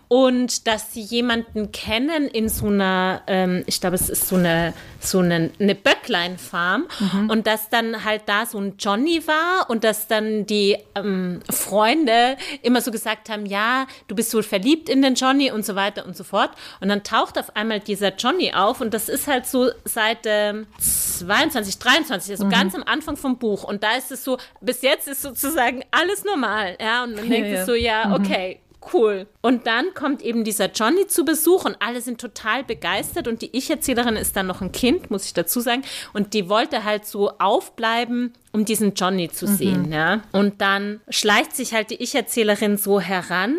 Und 0.09 0.67
dass 0.67 0.93
sie 0.93 1.03
jemanden 1.03 1.73
kennen 1.73 2.29
in 2.29 2.49
so 2.49 2.67
einer, 2.67 3.23
ähm, 3.27 3.65
ich 3.67 3.81
glaube, 3.81 3.97
es 3.97 4.09
ist 4.09 4.29
so 4.29 4.37
eine, 4.37 4.75
so 5.01 5.21
eine, 5.21 5.51
eine 5.59 5.75
Böcklein-Farm 5.75 6.87
mhm. 6.99 7.31
und 7.31 7.47
dass 7.47 7.69
dann 7.69 8.05
halt 8.05 8.23
da 8.27 8.47
so 8.47 8.59
ein 8.59 8.75
Johnny 8.79 9.27
war 9.27 9.69
und 9.71 9.85
dass 9.85 10.07
dann 10.07 10.47
die 10.47 10.77
ähm, 10.95 11.41
Freunde 11.51 12.37
immer 12.63 12.76
immer 12.77 12.83
so 12.83 12.91
gesagt 12.91 13.31
haben, 13.31 13.47
ja, 13.47 13.87
du 14.07 14.15
bist 14.15 14.35
wohl 14.35 14.43
verliebt 14.43 14.91
in 14.91 15.01
den 15.01 15.15
Johnny 15.15 15.51
und 15.51 15.65
so 15.65 15.75
weiter 15.77 16.05
und 16.05 16.15
so 16.15 16.25
fort. 16.25 16.51
Und 16.81 16.89
dann 16.89 17.03
taucht 17.05 17.39
auf 17.39 17.57
einmal 17.57 17.81
dieser 17.81 18.15
Johnny 18.15 18.53
auf 18.53 18.83
und 18.83 18.93
das 18.93 19.09
ist 19.09 19.27
halt 19.27 19.47
so 19.47 19.71
seit 19.85 20.19
ähm, 20.27 20.67
22, 20.79 21.79
23, 21.79 22.33
also 22.33 22.45
mhm. 22.45 22.51
ganz 22.51 22.75
am 22.75 22.83
Anfang 22.83 23.17
vom 23.17 23.39
Buch. 23.39 23.65
Und 23.65 23.83
da 23.83 23.97
ist 23.97 24.13
es 24.13 24.25
so, 24.25 24.37
bis 24.61 24.83
jetzt 24.83 25.09
ist 25.09 25.23
sozusagen 25.23 25.85
alles 25.91 26.25
normal. 26.25 26.77
Ja, 26.79 27.05
und 27.05 27.15
man 27.15 27.25
ja, 27.25 27.31
denkt 27.31 27.49
ja. 27.51 27.65
so, 27.65 27.75
ja, 27.75 28.09
mhm. 28.09 28.13
okay, 28.15 28.61
cool. 28.93 29.27
Und 29.41 29.67
dann 29.67 29.95
kommt 29.95 30.23
eben 30.23 30.45
dieser 30.45 30.71
Johnny 30.71 31.07
zu 31.07 31.25
Besuch 31.25 31.65
und 31.65 31.77
alle 31.81 32.01
sind 32.01 32.21
total 32.21 32.65
begeistert 32.65 33.29
und 33.29 33.43
die 33.43 33.57
Ich-Erzählerin 33.57 34.17
ist 34.17 34.37
dann 34.37 34.47
noch 34.47 34.61
ein 34.61 34.73
Kind, 34.73 35.11
muss 35.11 35.27
ich 35.27 35.35
dazu 35.35 35.61
sagen. 35.61 35.83
Und 36.13 36.35
die 36.35 36.49
wollte 36.49 36.85
halt 36.85 37.07
so 37.07 37.31
aufbleiben, 37.39 38.33
um 38.53 38.65
diesen 38.65 38.95
Johnny 38.95 39.29
zu 39.29 39.47
mhm. 39.47 39.57
sehen. 39.57 39.93
Ja? 39.93 40.23
Und 40.33 40.61
dann 40.61 41.01
schleicht 41.09 41.55
sich 41.55 41.75
halt 41.75 41.91
die 41.91 42.03
Ich-Erzählerin 42.03 42.77
so 42.77 43.01
heran 43.01 43.57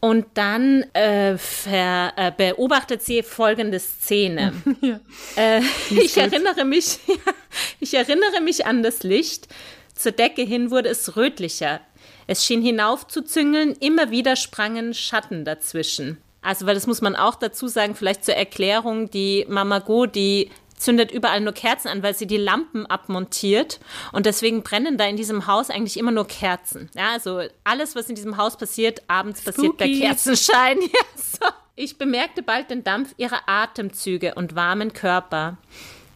und 0.00 0.26
dann 0.34 0.82
äh, 0.92 1.38
ver, 1.38 2.12
äh, 2.16 2.30
beobachtet 2.36 3.02
sie 3.02 3.22
folgende 3.22 3.80
Szene. 3.80 4.52
Ja. 4.80 5.00
Äh, 5.36 5.62
ich 5.90 6.16
erinnere 6.16 6.64
mich, 6.64 6.98
ich 7.80 7.94
erinnere 7.94 8.40
mich 8.42 8.66
an 8.66 8.82
das 8.82 9.02
Licht. 9.02 9.48
Zur 9.94 10.12
Decke 10.12 10.42
hin 10.42 10.70
wurde 10.70 10.90
es 10.90 11.16
rötlicher. 11.16 11.80
Es 12.26 12.44
schien 12.44 12.62
hinaufzuzüngeln, 12.62 13.72
immer 13.80 14.10
wieder 14.10 14.36
sprangen 14.36 14.94
Schatten 14.94 15.44
dazwischen. 15.44 16.18
Also, 16.42 16.66
weil 16.66 16.74
das 16.74 16.86
muss 16.86 17.00
man 17.00 17.16
auch 17.16 17.34
dazu 17.34 17.66
sagen, 17.68 17.94
vielleicht 17.94 18.24
zur 18.24 18.34
Erklärung, 18.34 19.10
die 19.10 19.44
Mama 19.48 19.80
Go, 19.80 20.06
die 20.06 20.50
zündet 20.76 21.10
überall 21.10 21.40
nur 21.40 21.52
Kerzen 21.52 21.88
an, 21.88 22.02
weil 22.02 22.14
sie 22.14 22.26
die 22.26 22.36
Lampen 22.36 22.86
abmontiert 22.86 23.80
und 24.12 24.26
deswegen 24.26 24.62
brennen 24.62 24.98
da 24.98 25.06
in 25.06 25.16
diesem 25.16 25.46
Haus 25.46 25.70
eigentlich 25.70 25.98
immer 25.98 26.12
nur 26.12 26.26
Kerzen. 26.26 26.90
Ja, 26.94 27.12
also 27.12 27.42
alles, 27.64 27.96
was 27.96 28.08
in 28.08 28.14
diesem 28.14 28.36
Haus 28.36 28.56
passiert, 28.56 29.02
abends 29.08 29.40
Spooky. 29.40 29.56
passiert 29.56 29.80
der 29.80 29.88
Kerzenschein. 29.88 30.78
Ja, 30.86 31.00
so. 31.16 31.46
Ich 31.74 31.98
bemerkte 31.98 32.42
bald 32.42 32.70
den 32.70 32.84
Dampf 32.84 33.14
ihrer 33.18 33.40
Atemzüge 33.46 34.34
und 34.34 34.54
warmen 34.54 34.92
Körper. 34.92 35.58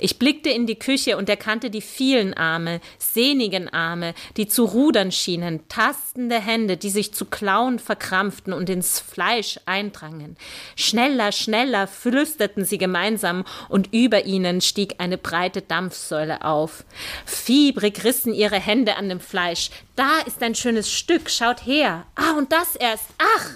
Ich 0.00 0.18
blickte 0.18 0.48
in 0.48 0.66
die 0.66 0.78
Küche 0.78 1.18
und 1.18 1.28
erkannte 1.28 1.68
die 1.68 1.82
vielen 1.82 2.32
Arme, 2.32 2.80
sehnigen 2.98 3.68
Arme, 3.68 4.14
die 4.38 4.48
zu 4.48 4.64
rudern 4.64 5.12
schienen, 5.12 5.68
tastende 5.68 6.40
Hände, 6.40 6.78
die 6.78 6.88
sich 6.88 7.12
zu 7.12 7.26
Klauen 7.26 7.78
verkrampften 7.78 8.54
und 8.54 8.70
ins 8.70 8.98
Fleisch 8.98 9.60
eindrangen. 9.66 10.38
Schneller, 10.74 11.32
schneller 11.32 11.86
flüsterten 11.86 12.64
sie 12.64 12.78
gemeinsam, 12.78 13.44
und 13.68 13.92
über 13.92 14.24
ihnen 14.24 14.62
stieg 14.62 14.94
eine 14.98 15.18
breite 15.18 15.60
Dampfsäule 15.60 16.44
auf. 16.44 16.84
Fiebrig 17.26 18.02
rissen 18.02 18.32
ihre 18.32 18.58
Hände 18.58 18.96
an 18.96 19.10
dem 19.10 19.20
Fleisch. 19.20 19.70
Da 19.96 20.20
ist 20.26 20.42
ein 20.42 20.54
schönes 20.54 20.90
Stück, 20.90 21.28
schaut 21.28 21.66
her. 21.66 22.06
Ah, 22.14 22.32
und 22.38 22.52
das 22.52 22.74
erst. 22.74 23.06
Ach! 23.36 23.50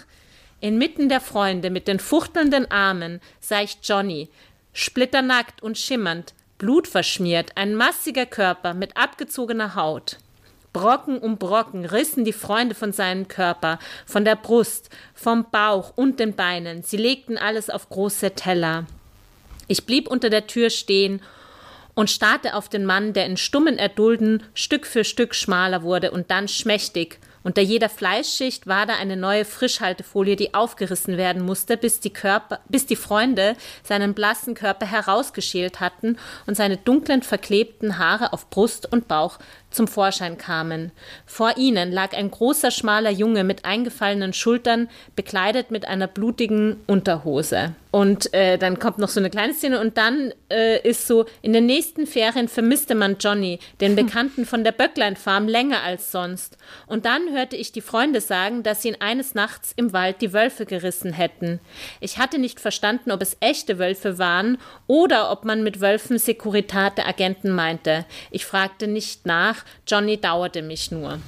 Inmitten 0.61 1.09
der 1.09 1.21
Freunde 1.21 1.71
mit 1.71 1.89
den 1.89 1.99
fuchtelnden 1.99 2.71
Armen 2.71 3.21
sah 3.41 3.63
ich 3.63 3.79
Johnny, 3.83 4.31
splitternackt 4.75 5.63
und 5.63 5.79
schimmernd, 5.79 6.35
blutverschmiert, 6.59 7.53
ein 7.55 7.75
massiger 7.75 8.27
Körper 8.27 8.75
mit 8.75 8.97
abgezogener 8.97 9.75
Haut. 9.75 10.19
Brocken 10.75 11.19
um 11.19 11.39
Brocken 11.39 11.87
rissen 11.87 12.25
die 12.25 12.33
Freunde 12.33 12.75
von 12.75 12.93
seinem 12.93 13.29
Körper, 13.29 13.79
von 14.05 14.25
der 14.25 14.35
Brust, 14.35 14.91
vom 15.15 15.47
Bauch 15.51 15.93
und 15.97 16.19
den 16.19 16.35
Beinen. 16.35 16.83
Sie 16.83 16.97
legten 16.97 17.39
alles 17.39 17.71
auf 17.71 17.89
große 17.89 18.33
Teller. 18.33 18.85
Ich 19.69 19.87
blieb 19.87 20.09
unter 20.09 20.31
der 20.31 20.49
Tür 20.49 20.71
stehen 20.71 21.23
und 21.95 22.11
starrte 22.11 22.55
auf 22.55 22.69
den 22.69 22.85
Mann, 22.85 23.13
der 23.13 23.27
in 23.27 23.37
stummen 23.37 23.79
Erdulden 23.79 24.43
Stück 24.53 24.85
für 24.85 25.05
Stück 25.05 25.35
schmaler 25.37 25.83
wurde 25.83 26.11
und 26.11 26.33
dann 26.33 26.49
schmächtig 26.49 27.21
unter 27.45 27.63
jeder 27.63 27.89
Fleischschicht 27.89 28.67
war 28.67 28.87
da 28.87 28.95
eine 28.95 29.17
neue 29.17 29.45
Frischhaltefolie, 29.45 30.35
die 30.35 30.55
aufgerissen 30.55 31.17
werden 31.17 31.45
musste, 31.45 31.77
bis 31.77 32.01
die, 32.01 32.13
Körper, 32.13 32.61
bis 32.69 32.87
die 32.87 32.97
Freunde 32.97 33.55
seinen 33.83 34.15
blassen 34.15 34.55
Körper 34.55 34.87
herausgeschält 34.87 35.79
hatten 35.79 36.17
und 36.47 36.57
seine 36.57 36.79
dunklen, 36.79 37.23
verklebten 37.23 37.99
Haare 37.99 38.33
auf 38.33 38.49
Brust 38.51 38.91
und 38.91 39.07
Bauch 39.07 39.39
zum 39.75 39.89
Vorschein 39.89 40.39
kamen. 40.39 40.93
Vor 41.27 41.57
ihnen 41.57 41.93
lag 41.93 42.15
ein 42.15 42.31
großer, 42.31 42.71
schmaler 42.71 43.11
Junge 43.11 43.45
mit 43.45 43.65
eingefallenen 43.65 44.33
Schultern, 44.33 44.89
bekleidet 45.17 45.71
mit 45.71 45.87
einer 45.87 46.07
blutigen 46.07 46.77
Unterhose. 46.87 47.75
Und 47.95 48.35
äh, 48.35 48.59
dann 48.59 48.81
kommt 48.81 48.99
noch 48.99 49.09
so 49.09 49.21
eine 49.21 49.31
kleine 49.31 49.55
Szene 49.55 49.79
und 49.79 49.97
dann 49.97 50.33
äh, 50.51 50.81
ist 50.81 51.07
so, 51.07 51.27
in 51.43 51.53
den 51.53 51.67
nächsten 51.67 52.09
Ferien 52.09 52.49
vermisste 52.49 52.97
man 52.97 53.19
Johnny, 53.21 53.61
den 53.81 53.95
Bekannten 53.95 54.47
von 54.47 54.65
der 54.65 54.73
Böcklein-Farm, 54.73 55.47
länger 55.47 55.81
als 55.85 56.11
sonst. 56.11 56.59
Und 56.89 57.05
dann 57.07 57.31
hörte 57.31 57.55
ich 57.55 57.71
die 57.71 57.81
Freunde 57.81 58.21
sagen, 58.21 58.65
dass 58.65 58.83
sie 58.83 58.89
ihn 58.89 58.97
eines 58.99 59.37
Nachts 59.37 59.73
im 59.77 59.93
Wald 59.93 60.23
die 60.23 60.33
Wölfe 60.33 60.67
gerissen 60.67 61.13
hätten. 61.13 61.61
Ich 62.01 62.19
hatte 62.19 62.39
nicht 62.39 62.59
verstanden, 62.59 63.13
ob 63.13 63.23
es 63.23 63.37
echte 63.39 63.79
Wölfe 63.79 64.19
waren 64.19 64.59
oder 64.89 65.31
ob 65.31 65.45
man 65.45 65.63
mit 65.63 65.81
Wölfen 65.81 66.19
Securitate 66.19 67.07
Agenten 67.07 67.53
meinte. 67.53 68.07
Ich 68.33 68.45
fragte 68.45 68.89
nicht 68.89 69.25
nach, 69.25 69.64
Johnny 69.87 70.21
dauerte 70.21 70.63
mich 70.63 70.91
nur. 70.91 71.21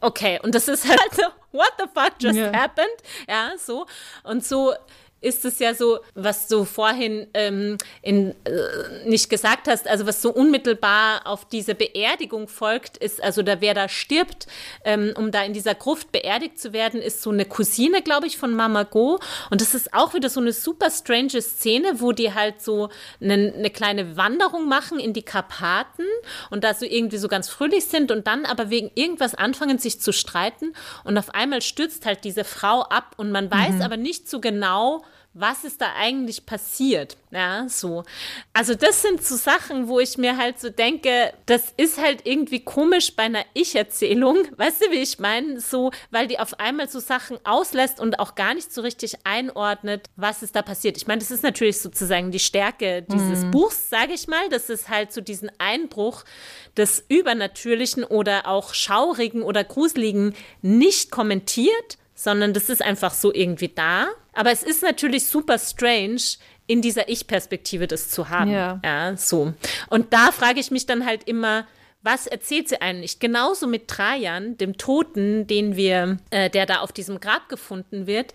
Okay, 0.00 0.38
und 0.42 0.54
das 0.54 0.68
ist 0.68 0.88
halt 0.88 1.00
so, 1.12 1.22
what 1.52 1.72
the 1.78 1.84
fuck 1.94 2.12
just 2.20 2.36
yeah. 2.36 2.52
happened? 2.52 2.88
Ja, 3.28 3.52
so. 3.58 3.86
Und 4.24 4.44
so 4.44 4.74
ist 5.20 5.44
es 5.44 5.58
ja 5.58 5.74
so, 5.74 5.98
was 6.14 6.48
du 6.48 6.64
vorhin 6.64 7.26
ähm, 7.34 7.76
in, 8.02 8.30
äh, 8.44 9.06
nicht 9.06 9.28
gesagt 9.28 9.68
hast, 9.68 9.86
also 9.86 10.06
was 10.06 10.22
so 10.22 10.32
unmittelbar 10.32 11.26
auf 11.26 11.44
diese 11.46 11.74
Beerdigung 11.74 12.48
folgt, 12.48 12.96
ist, 12.96 13.22
also 13.22 13.42
da 13.42 13.60
wer 13.60 13.74
da 13.74 13.88
stirbt, 13.88 14.46
ähm, 14.84 15.12
um 15.16 15.30
da 15.30 15.42
in 15.42 15.52
dieser 15.52 15.74
Gruft 15.74 16.10
beerdigt 16.12 16.58
zu 16.58 16.72
werden, 16.72 17.02
ist 17.02 17.22
so 17.22 17.30
eine 17.30 17.44
Cousine, 17.44 18.02
glaube 18.02 18.26
ich, 18.26 18.38
von 18.38 18.54
Mama 18.54 18.84
Go. 18.84 19.18
Und 19.50 19.60
das 19.60 19.74
ist 19.74 19.92
auch 19.92 20.14
wieder 20.14 20.30
so 20.30 20.40
eine 20.40 20.52
super 20.52 20.90
strange 20.90 21.40
Szene, 21.42 22.00
wo 22.00 22.12
die 22.12 22.32
halt 22.32 22.62
so 22.62 22.88
eine, 23.20 23.52
eine 23.54 23.70
kleine 23.70 24.16
Wanderung 24.16 24.68
machen 24.68 24.98
in 24.98 25.12
die 25.12 25.22
Karpaten 25.22 26.04
und 26.50 26.64
da 26.64 26.72
so 26.72 26.86
irgendwie 26.86 27.18
so 27.18 27.28
ganz 27.28 27.48
fröhlich 27.50 27.84
sind 27.84 28.10
und 28.10 28.26
dann 28.26 28.46
aber 28.46 28.70
wegen 28.70 28.90
irgendwas 28.94 29.34
anfangen, 29.34 29.78
sich 29.78 30.00
zu 30.00 30.12
streiten. 30.12 30.72
Und 31.04 31.18
auf 31.18 31.34
einmal 31.34 31.60
stürzt 31.60 32.06
halt 32.06 32.24
diese 32.24 32.44
Frau 32.44 32.82
ab 32.82 33.14
und 33.18 33.30
man 33.32 33.50
weiß 33.50 33.76
mhm. 33.76 33.82
aber 33.82 33.96
nicht 33.98 34.28
so 34.28 34.40
genau, 34.40 35.02
was 35.32 35.62
ist 35.62 35.80
da 35.80 35.92
eigentlich 35.96 36.44
passiert? 36.44 37.16
Ja, 37.30 37.68
so. 37.68 38.02
Also 38.52 38.74
das 38.74 39.02
sind 39.02 39.22
so 39.24 39.36
Sachen, 39.36 39.86
wo 39.86 40.00
ich 40.00 40.18
mir 40.18 40.36
halt 40.36 40.58
so 40.58 40.70
denke, 40.70 41.32
das 41.46 41.72
ist 41.76 41.98
halt 41.98 42.26
irgendwie 42.26 42.64
komisch 42.64 43.14
bei 43.14 43.24
einer 43.24 43.44
Ich-Erzählung. 43.54 44.38
Weißt 44.56 44.82
du, 44.82 44.90
wie 44.90 44.96
ich 44.96 45.20
meine? 45.20 45.60
So, 45.60 45.92
weil 46.10 46.26
die 46.26 46.40
auf 46.40 46.58
einmal 46.58 46.88
so 46.88 46.98
Sachen 46.98 47.38
auslässt 47.44 48.00
und 48.00 48.18
auch 48.18 48.34
gar 48.34 48.54
nicht 48.54 48.72
so 48.72 48.80
richtig 48.80 49.14
einordnet, 49.22 50.10
was 50.16 50.42
ist 50.42 50.56
da 50.56 50.62
passiert. 50.62 50.96
Ich 50.96 51.06
meine, 51.06 51.20
das 51.20 51.30
ist 51.30 51.44
natürlich 51.44 51.80
sozusagen 51.80 52.32
die 52.32 52.40
Stärke 52.40 53.02
dieses 53.02 53.44
mhm. 53.44 53.52
Buchs, 53.52 53.88
sage 53.88 54.12
ich 54.14 54.26
mal, 54.26 54.48
dass 54.48 54.68
es 54.68 54.88
halt 54.88 55.12
so 55.12 55.20
diesen 55.20 55.50
Einbruch 55.58 56.24
des 56.76 57.04
Übernatürlichen 57.08 58.02
oder 58.02 58.48
auch 58.48 58.74
Schaurigen 58.74 59.42
oder 59.42 59.62
Gruseligen 59.62 60.34
nicht 60.60 61.12
kommentiert, 61.12 61.98
sondern 62.22 62.52
das 62.52 62.68
ist 62.68 62.82
einfach 62.82 63.14
so 63.14 63.32
irgendwie 63.32 63.68
da. 63.68 64.08
Aber 64.34 64.52
es 64.52 64.62
ist 64.62 64.82
natürlich 64.82 65.26
super 65.26 65.58
strange, 65.58 66.20
in 66.66 66.82
dieser 66.82 67.08
Ich-Perspektive 67.08 67.86
das 67.86 68.10
zu 68.10 68.28
haben. 68.28 68.50
Ja. 68.50 68.78
ja, 68.84 69.16
so. 69.16 69.54
Und 69.88 70.12
da 70.12 70.30
frage 70.30 70.60
ich 70.60 70.70
mich 70.70 70.84
dann 70.84 71.06
halt 71.06 71.24
immer, 71.24 71.66
was 72.02 72.26
erzählt 72.26 72.68
sie 72.68 72.80
eigentlich? 72.80 73.18
Genauso 73.18 73.66
mit 73.66 73.88
Trajan, 73.88 74.56
dem 74.56 74.78
Toten, 74.78 75.46
den 75.46 75.76
wir, 75.76 76.18
äh, 76.30 76.48
der 76.48 76.64
da 76.64 76.80
auf 76.80 76.92
diesem 76.92 77.20
Grab 77.20 77.48
gefunden 77.48 78.06
wird. 78.06 78.32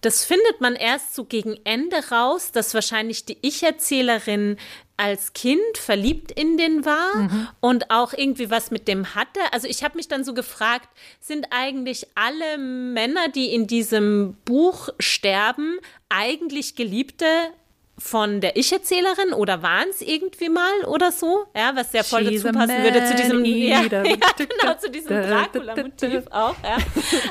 Das 0.00 0.24
findet 0.24 0.60
man 0.60 0.74
erst 0.74 1.14
so 1.14 1.24
gegen 1.24 1.58
Ende 1.64 1.96
raus, 2.10 2.50
dass 2.50 2.72
wahrscheinlich 2.72 3.26
die 3.26 3.36
Ich-Erzählerin 3.42 4.56
als 4.96 5.32
Kind 5.32 5.76
verliebt 5.76 6.30
in 6.30 6.56
den 6.56 6.84
war 6.84 7.16
mhm. 7.16 7.48
und 7.60 7.90
auch 7.90 8.12
irgendwie 8.12 8.50
was 8.50 8.70
mit 8.70 8.86
dem 8.86 9.14
hatte. 9.14 9.40
Also 9.50 9.66
ich 9.66 9.82
habe 9.82 9.96
mich 9.96 10.08
dann 10.08 10.24
so 10.24 10.34
gefragt, 10.34 10.88
sind 11.20 11.48
eigentlich 11.50 12.06
alle 12.14 12.58
Männer, 12.58 13.28
die 13.28 13.52
in 13.52 13.66
diesem 13.66 14.36
Buch 14.44 14.90
sterben, 14.98 15.78
eigentlich 16.08 16.76
Geliebte 16.76 17.26
von 17.96 18.40
der 18.40 18.56
Ich-Erzählerin 18.56 19.32
oder 19.32 19.62
waren 19.62 19.88
es 19.88 20.00
irgendwie 20.00 20.48
mal 20.48 20.84
oder 20.86 21.12
so, 21.12 21.44
ja, 21.54 21.76
was 21.76 21.92
sehr 21.92 22.02
voll 22.02 22.24
dazu 22.24 22.48
passen 22.50 22.82
würde 22.82 23.04
zu 23.04 23.14
diesem, 23.14 23.44
ja, 23.44 23.82
ja, 23.82 24.02
genau, 24.02 24.74
zu 24.78 24.90
diesem 24.90 25.08
Dracula-Motiv 25.08 26.24
auch, 26.30 26.56
ja. 26.64 26.78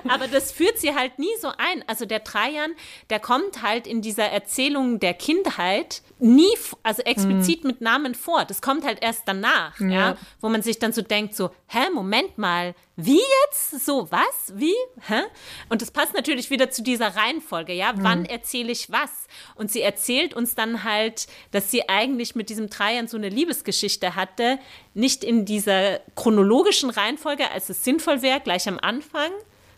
Aber 0.08 0.28
das 0.28 0.54
führt 0.54 0.78
sie 0.78 0.96
halt 0.96 1.20
nie 1.20 1.36
so 1.42 1.50
ein. 1.50 1.84
Also 1.88 2.06
der 2.06 2.24
Trajan, 2.24 2.72
der 3.10 3.20
kommt 3.20 3.62
halt 3.62 3.88
in 3.88 4.02
dieser 4.02 4.26
Erzählung 4.26 5.00
der 5.00 5.14
Kindheit 5.14 6.02
nie, 6.24 6.54
also 6.84 7.02
explizit 7.04 7.64
mhm. 7.64 7.68
mit 7.68 7.82
Namen 7.82 8.16
vor. 8.16 8.46
Das 8.46 8.62
kommt 8.62 8.86
halt 8.86 9.00
erst 9.02 9.24
danach, 9.26 9.80
ja. 9.80 9.88
ja, 9.88 10.18
wo 10.40 10.48
man 10.48 10.62
sich 10.62 10.80
dann 10.80 10.94
so 10.94 11.02
denkt, 11.02 11.36
so, 11.36 11.52
hä, 11.68 11.90
Moment 11.94 12.38
mal, 12.38 12.76
wie 12.96 13.22
jetzt? 13.44 13.86
So, 13.86 14.10
was? 14.10 14.54
Wie? 14.56 14.76
Hä? 15.02 15.22
Und 15.68 15.82
das 15.82 15.92
passt 15.92 16.14
natürlich 16.14 16.50
wieder 16.50 16.72
zu 16.72 16.82
dieser 16.82 17.16
Reihenfolge, 17.16 17.74
ja. 17.74 17.92
Mhm. 17.92 18.04
Wann 18.04 18.26
erzähle 18.26 18.72
ich 18.72 18.90
was? 18.90 19.28
Und 19.56 19.72
sie 19.72 19.82
erzählt 19.82 20.34
uns 20.34 20.56
dann 20.56 20.86
halt, 20.86 21.28
dass 21.52 21.70
sie 21.70 21.90
eigentlich 21.90 22.36
mit 22.36 22.50
diesem 22.50 22.70
Dreiern 22.70 23.08
so 23.08 23.18
eine 23.18 23.30
Liebesgeschichte 23.30 24.16
hatte, 24.16 24.60
nicht 24.94 25.26
in 25.26 25.44
dieser 25.44 26.00
chronologischen 26.16 26.90
Reihenfolge, 26.90 27.52
als 27.52 27.70
es 27.70 27.84
sinnvoll 27.84 28.22
wäre, 28.22 28.40
gleich 28.40 28.68
am 28.70 28.80
Anfang, 28.80 29.32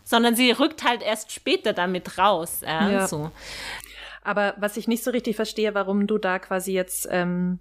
sondern 0.04 0.36
sie 0.36 0.52
rückt 0.52 0.84
halt 0.84 1.02
erst 1.02 1.32
später 1.32 1.72
damit 1.72 2.18
raus. 2.18 2.60
Ja, 2.62 2.90
ja. 2.90 3.08
So. 3.08 3.32
Aber 4.26 4.54
was 4.58 4.76
ich 4.76 4.88
nicht 4.88 5.04
so 5.04 5.12
richtig 5.12 5.36
verstehe, 5.36 5.72
warum 5.74 6.08
du 6.08 6.18
da 6.18 6.40
quasi 6.40 6.72
jetzt 6.72 7.06
ähm, 7.12 7.60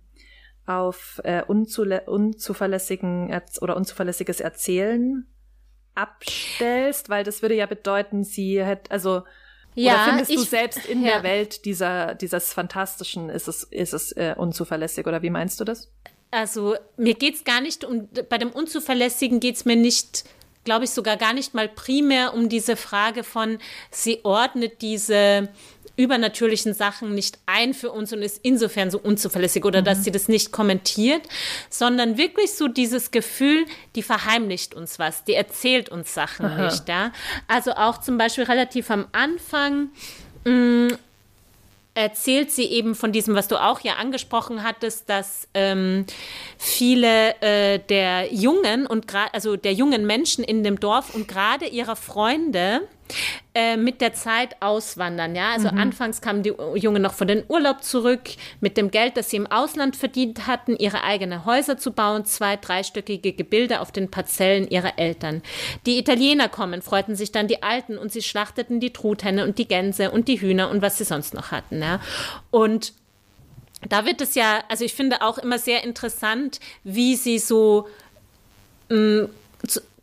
auf 0.66 1.22
äh, 1.24 1.44
unzuverlässigen 1.44 3.30
Erz 3.30 3.62
oder 3.62 3.78
unzuverlässiges 3.78 4.40
Erzählen 4.40 5.28
abstellst, 5.94 7.10
weil 7.10 7.24
das 7.24 7.44
würde 7.44 7.54
ja 7.54 7.68
bedeuten, 7.68 8.24
sie 8.24 8.66
hätte, 8.66 8.90
also 8.90 9.22
ja, 9.76 9.94
oder 9.94 10.04
findest 10.06 10.32
ich, 10.32 10.38
du 10.38 10.44
selbst 10.44 10.86
in 10.88 11.04
ja. 11.04 11.14
der 11.14 11.24
Welt 11.24 11.66
dieser 11.66 12.16
dieses 12.16 12.52
Fantastischen 12.52 13.30
ist 13.30 13.48
es 13.48 13.64
ist 13.66 13.94
es 13.94 14.12
äh, 14.14 14.34
unzuverlässig 14.36 15.06
oder 15.06 15.22
wie 15.22 15.30
meinst 15.30 15.60
du 15.60 15.66
das? 15.66 15.92
Also 16.32 16.78
mir 16.98 17.14
geht's 17.14 17.44
gar 17.44 17.62
nicht 17.62 17.84
um 17.84 18.10
bei 18.28 18.40
dem 18.40 18.50
Unzuverlässigen 18.50 19.40
geht's 19.40 19.66
mir 19.66 19.76
nicht 19.76 20.24
glaube 20.64 20.86
ich 20.86 20.92
sogar 20.92 21.18
gar 21.18 21.34
nicht 21.34 21.54
mal 21.54 21.70
primär 21.70 22.34
um 22.34 22.50
diese 22.50 22.76
Frage 22.76 23.24
von 23.24 23.60
sie 23.92 24.22
ordnet 24.24 24.82
diese 24.82 25.50
übernatürlichen 25.98 26.74
Sachen 26.74 27.16
nicht 27.16 27.40
ein 27.46 27.74
für 27.74 27.92
uns 27.92 28.12
und 28.14 28.22
ist 28.22 28.40
insofern 28.44 28.92
so 28.92 29.00
unzuverlässig 29.00 29.66
oder 29.66 29.82
mhm. 29.82 29.86
dass 29.86 30.04
sie 30.04 30.12
das 30.12 30.28
nicht 30.28 30.52
kommentiert, 30.52 31.22
sondern 31.70 32.18
wirklich 32.18 32.54
so 32.54 32.68
dieses 32.68 33.12
Gefühl, 33.12 33.66
die 33.96 34.04
verheimlicht 34.04 34.74
uns 34.74 35.00
was, 35.00 35.24
die 35.24 35.34
erzählt 35.34 35.90
uns 35.90 36.14
Sachen 36.14 36.46
Aha. 36.46 36.66
nicht. 36.66 36.88
Ja? 36.88 37.12
Also 37.48 37.72
auch 37.72 38.00
zum 38.00 38.18
Beispiel 38.18 38.46
relativ 38.46 38.92
am 38.92 39.08
Anfang 39.12 39.90
mh, 40.44 40.52
mm, 40.52 40.98
erzählt 41.96 42.52
sie 42.52 42.66
eben 42.66 42.94
von 42.94 43.14
diesem, 43.14 43.36
was 43.36 43.48
du 43.48 43.56
auch 43.56 43.80
ja 43.80 43.94
angesprochen 43.94 44.64
hattest, 44.64 45.10
dass 45.10 45.48
ähm, 45.54 46.06
viele 46.58 47.42
äh, 47.42 47.80
der 47.80 48.34
Jungen 48.34 48.86
und 48.86 49.08
gerade 49.08 49.34
also 49.34 49.56
der 49.56 49.74
jungen 49.74 50.06
Menschen 50.06 50.44
in 50.44 50.64
dem 50.64 50.80
Dorf 50.80 51.16
und 51.16 51.28
gerade 51.28 51.66
ihrer 51.68 51.96
Freunde 51.96 52.82
äh, 53.54 53.78
mit 53.78 54.02
der 54.02 54.14
Zeit 54.14 54.62
auswandern. 54.62 55.36
Ja, 55.36 55.54
also 55.54 55.72
mhm. 55.72 55.78
anfangs 55.78 56.22
kamen 56.22 56.44
die 56.44 56.54
Jungen 56.76 57.02
noch 57.02 57.14
von 57.14 57.28
den 57.28 57.44
Urlaub 57.48 57.84
zurück 57.84 58.22
mit 58.60 58.78
dem 58.78 58.92
Geld, 58.92 59.16
das 59.16 59.30
sie 59.30 59.38
im 59.38 59.48
Ausland 59.48 59.96
verdient 59.96 60.48
hatten, 60.48 60.76
ihre 60.76 61.04
eigenen 61.04 61.46
Häuser 61.46 61.78
zu 61.78 61.92
bauen, 61.92 62.26
zwei 62.26 62.58
dreistöckige 62.58 63.34
Gebilde 63.34 63.80
auf 63.80 63.92
den 63.92 64.12
Parzellen 64.12 64.68
ihrer 64.68 65.00
Eltern. 65.00 65.42
Die 65.86 65.98
Italiener 65.98 66.50
kommen, 66.50 66.82
freuten 66.82 67.16
sich 67.16 67.32
dann 67.32 67.48
die 67.48 67.64
Alten 67.64 67.98
und 67.98 68.12
sie 68.12 68.22
schlachteten 68.22 68.80
die 68.80 68.92
Truthähne 68.92 69.46
und 69.46 69.58
die 69.58 69.68
Gänse 69.68 70.12
und 70.12 70.28
die 70.28 70.42
Hühner 70.42 70.70
und 70.70 70.82
was 70.82 70.98
sie 70.98 71.06
sonst 71.06 71.34
noch 71.34 71.52
hatten. 71.52 71.82
Ja, 71.82 72.02
und 72.52 72.94
da 73.88 74.06
wird 74.06 74.20
es 74.22 74.36
ja, 74.36 74.64
also 74.68 74.84
ich 74.84 74.94
finde 74.94 75.22
auch 75.22 75.38
immer 75.38 75.60
sehr 75.60 75.84
interessant, 75.84 76.60
wie 76.84 77.16
sie 77.16 77.40
so 77.40 77.88
mh, 78.90 78.98
mm, 79.24 79.30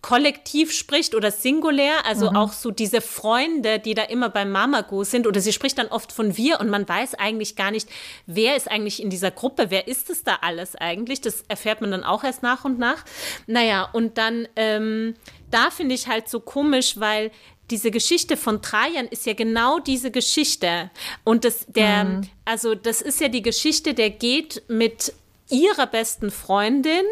kollektiv 0.02 0.72
spricht 0.72 1.14
oder 1.14 1.30
singulär, 1.30 2.04
also 2.04 2.30
mhm. 2.30 2.36
auch 2.36 2.52
so 2.52 2.72
diese 2.72 3.00
Freunde, 3.00 3.78
die 3.78 3.94
da 3.94 4.02
immer 4.02 4.28
beim 4.28 4.50
Mamago 4.50 5.04
sind 5.04 5.28
oder 5.28 5.40
sie 5.40 5.52
spricht 5.52 5.78
dann 5.78 5.86
oft 5.86 6.10
von 6.10 6.36
wir 6.36 6.60
und 6.60 6.68
man 6.68 6.88
weiß 6.88 7.14
eigentlich 7.14 7.54
gar 7.54 7.70
nicht, 7.70 7.88
wer 8.26 8.56
ist 8.56 8.68
eigentlich 8.68 9.00
in 9.00 9.10
dieser 9.10 9.30
Gruppe, 9.30 9.66
wer 9.70 9.86
ist 9.86 10.10
es 10.10 10.24
da 10.24 10.38
alles 10.42 10.74
eigentlich, 10.74 11.20
das 11.20 11.44
erfährt 11.46 11.80
man 11.80 11.92
dann 11.92 12.02
auch 12.02 12.24
erst 12.24 12.42
nach 12.42 12.64
und 12.64 12.80
nach. 12.80 13.04
Naja, 13.46 13.88
und 13.92 14.18
dann, 14.18 14.48
ähm, 14.56 15.14
da 15.52 15.70
finde 15.70 15.94
ich 15.94 16.08
halt 16.08 16.28
so 16.28 16.40
komisch, 16.40 16.98
weil 16.98 17.30
diese 17.70 17.92
Geschichte 17.92 18.36
von 18.36 18.60
Trajan 18.60 19.06
ist 19.06 19.24
ja 19.24 19.34
genau 19.34 19.78
diese 19.78 20.10
Geschichte. 20.10 20.90
Und 21.22 21.44
das, 21.44 21.64
der, 21.68 22.04
mhm. 22.04 22.22
also 22.44 22.74
das 22.74 23.02
ist 23.02 23.20
ja 23.20 23.28
die 23.28 23.42
Geschichte, 23.42 23.94
der 23.94 24.10
geht 24.10 24.62
mit 24.68 25.14
ihrer 25.48 25.86
besten 25.86 26.30
Freundin 26.30 27.04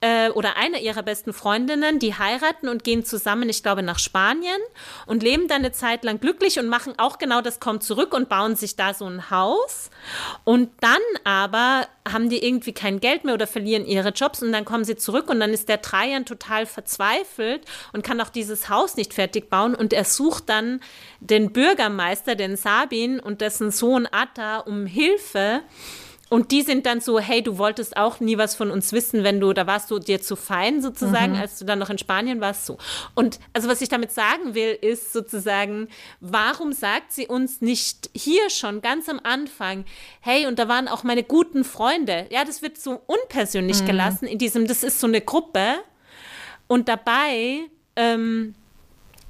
äh, 0.00 0.30
oder 0.30 0.56
einer 0.56 0.78
ihrer 0.78 1.02
besten 1.02 1.32
Freundinnen, 1.32 1.98
die 1.98 2.14
heiraten 2.14 2.68
und 2.68 2.84
gehen 2.84 3.04
zusammen, 3.04 3.48
ich 3.48 3.62
glaube, 3.62 3.82
nach 3.82 3.98
Spanien 3.98 4.60
und 5.06 5.22
leben 5.22 5.48
dann 5.48 5.58
eine 5.58 5.72
Zeit 5.72 6.04
lang 6.04 6.20
glücklich 6.20 6.58
und 6.58 6.68
machen 6.68 6.94
auch 6.98 7.18
genau 7.18 7.40
das, 7.40 7.58
kommen 7.58 7.80
zurück 7.80 8.14
und 8.14 8.28
bauen 8.28 8.54
sich 8.54 8.76
da 8.76 8.94
so 8.94 9.06
ein 9.06 9.30
Haus. 9.30 9.90
Und 10.44 10.70
dann 10.80 11.00
aber 11.24 11.86
haben 12.08 12.28
die 12.28 12.44
irgendwie 12.44 12.72
kein 12.72 13.00
Geld 13.00 13.24
mehr 13.24 13.34
oder 13.34 13.46
verlieren 13.46 13.84
ihre 13.86 14.10
Jobs 14.10 14.42
und 14.42 14.52
dann 14.52 14.64
kommen 14.64 14.84
sie 14.84 14.96
zurück 14.96 15.28
und 15.28 15.40
dann 15.40 15.50
ist 15.50 15.68
der 15.68 15.82
Trajan 15.82 16.24
total 16.24 16.66
verzweifelt 16.66 17.64
und 17.92 18.04
kann 18.04 18.20
auch 18.20 18.30
dieses 18.30 18.68
Haus 18.68 18.96
nicht 18.96 19.14
fertig 19.14 19.50
bauen 19.50 19.74
und 19.74 19.92
er 19.92 20.04
sucht 20.04 20.48
dann 20.48 20.80
den 21.20 21.52
Bürgermeister, 21.52 22.34
den 22.36 22.56
Sabin 22.56 23.20
und 23.20 23.40
dessen 23.40 23.70
Sohn 23.70 24.06
Atta 24.10 24.58
um 24.58 24.86
Hilfe. 24.86 25.62
Und 26.30 26.50
die 26.50 26.62
sind 26.62 26.84
dann 26.84 27.00
so, 27.00 27.18
hey, 27.18 27.42
du 27.42 27.56
wolltest 27.56 27.96
auch 27.96 28.20
nie 28.20 28.36
was 28.36 28.54
von 28.54 28.70
uns 28.70 28.92
wissen, 28.92 29.24
wenn 29.24 29.40
du, 29.40 29.52
da 29.54 29.66
warst 29.66 29.90
du 29.90 29.98
dir 29.98 30.20
zu 30.20 30.36
fein 30.36 30.82
sozusagen, 30.82 31.32
mhm. 31.32 31.38
als 31.38 31.58
du 31.58 31.64
dann 31.64 31.78
noch 31.78 31.88
in 31.88 31.96
Spanien 31.96 32.40
warst, 32.40 32.66
so. 32.66 32.76
Und 33.14 33.38
also 33.54 33.68
was 33.68 33.80
ich 33.80 33.88
damit 33.88 34.12
sagen 34.12 34.54
will, 34.54 34.76
ist 34.80 35.12
sozusagen, 35.12 35.88
warum 36.20 36.72
sagt 36.72 37.12
sie 37.12 37.26
uns 37.26 37.62
nicht 37.62 38.10
hier 38.14 38.50
schon 38.50 38.82
ganz 38.82 39.08
am 39.08 39.20
Anfang, 39.22 39.86
hey, 40.20 40.46
und 40.46 40.58
da 40.58 40.68
waren 40.68 40.88
auch 40.88 41.02
meine 41.02 41.24
guten 41.24 41.64
Freunde. 41.64 42.26
Ja, 42.30 42.44
das 42.44 42.60
wird 42.60 42.78
so 42.78 43.00
unpersönlich 43.06 43.82
mhm. 43.82 43.86
gelassen 43.86 44.26
in 44.26 44.38
diesem, 44.38 44.66
das 44.66 44.82
ist 44.82 45.00
so 45.00 45.06
eine 45.06 45.22
Gruppe. 45.22 45.76
Und 46.66 46.88
dabei 46.88 47.60
ähm, 47.96 48.54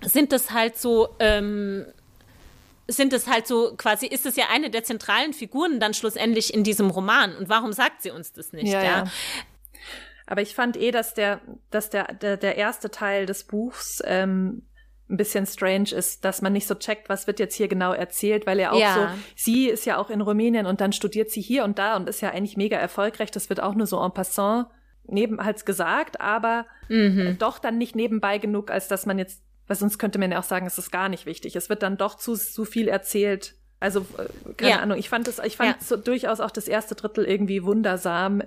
sind 0.02 0.32
das 0.32 0.50
halt 0.50 0.76
so, 0.76 1.10
ähm, 1.20 1.86
sind 2.88 3.12
es 3.12 3.26
halt 3.26 3.46
so, 3.46 3.74
quasi 3.76 4.06
ist 4.06 4.26
es 4.26 4.36
ja 4.36 4.46
eine 4.50 4.70
der 4.70 4.82
zentralen 4.82 5.34
Figuren 5.34 5.78
dann 5.78 5.94
schlussendlich 5.94 6.52
in 6.54 6.64
diesem 6.64 6.90
Roman. 6.90 7.36
Und 7.36 7.48
warum 7.48 7.72
sagt 7.72 8.02
sie 8.02 8.10
uns 8.10 8.32
das 8.32 8.52
nicht? 8.52 8.68
Ja. 8.68 8.82
ja? 8.82 8.90
ja. 8.90 9.04
Aber 10.26 10.42
ich 10.42 10.54
fand 10.54 10.76
eh, 10.76 10.90
dass 10.90 11.14
der, 11.14 11.40
dass 11.70 11.90
der, 11.90 12.14
der, 12.14 12.36
der 12.36 12.56
erste 12.56 12.90
Teil 12.90 13.26
des 13.26 13.44
Buchs 13.44 14.02
ähm, 14.04 14.62
ein 15.10 15.16
bisschen 15.16 15.46
strange 15.46 15.90
ist, 15.92 16.24
dass 16.24 16.42
man 16.42 16.52
nicht 16.52 16.66
so 16.66 16.74
checkt, 16.74 17.08
was 17.08 17.26
wird 17.26 17.40
jetzt 17.40 17.54
hier 17.54 17.68
genau 17.68 17.92
erzählt, 17.92 18.46
weil 18.46 18.58
er 18.58 18.72
auch 18.72 18.80
ja. 18.80 18.94
so, 18.94 19.20
sie 19.36 19.68
ist 19.68 19.86
ja 19.86 19.96
auch 19.96 20.10
in 20.10 20.20
Rumänien 20.20 20.66
und 20.66 20.80
dann 20.80 20.92
studiert 20.92 21.30
sie 21.30 21.40
hier 21.40 21.64
und 21.64 21.78
da 21.78 21.96
und 21.96 22.08
ist 22.08 22.20
ja 22.20 22.30
eigentlich 22.30 22.56
mega 22.56 22.76
erfolgreich. 22.76 23.30
Das 23.30 23.48
wird 23.48 23.60
auch 23.60 23.74
nur 23.74 23.86
so 23.86 24.02
en 24.02 24.12
passant 24.12 24.66
neben 25.04 25.42
halt 25.42 25.64
gesagt, 25.64 26.20
aber 26.20 26.66
mhm. 26.88 27.36
doch 27.38 27.58
dann 27.58 27.78
nicht 27.78 27.96
nebenbei 27.96 28.36
genug, 28.36 28.70
als 28.70 28.88
dass 28.88 29.06
man 29.06 29.18
jetzt 29.18 29.42
weil 29.68 29.76
sonst 29.76 29.98
könnte 29.98 30.18
man 30.18 30.32
ja 30.32 30.38
auch 30.40 30.44
sagen, 30.44 30.66
es 30.66 30.78
ist 30.78 30.90
gar 30.90 31.08
nicht 31.08 31.26
wichtig. 31.26 31.54
Es 31.54 31.68
wird 31.68 31.82
dann 31.82 31.96
doch 31.96 32.16
zu, 32.16 32.34
zu 32.34 32.64
viel 32.64 32.88
erzählt. 32.88 33.54
Also, 33.80 34.00
äh, 34.00 34.52
keine 34.54 34.70
ja. 34.72 34.78
Ahnung, 34.80 34.98
ich 34.98 35.08
fand 35.08 35.28
es, 35.28 35.38
ich 35.38 35.56
fand 35.56 35.70
ja. 35.70 35.76
so 35.80 35.96
durchaus 35.96 36.40
auch 36.40 36.50
das 36.50 36.66
erste 36.66 36.94
Drittel 36.94 37.24
irgendwie 37.24 37.62
wundersam, 37.62 38.42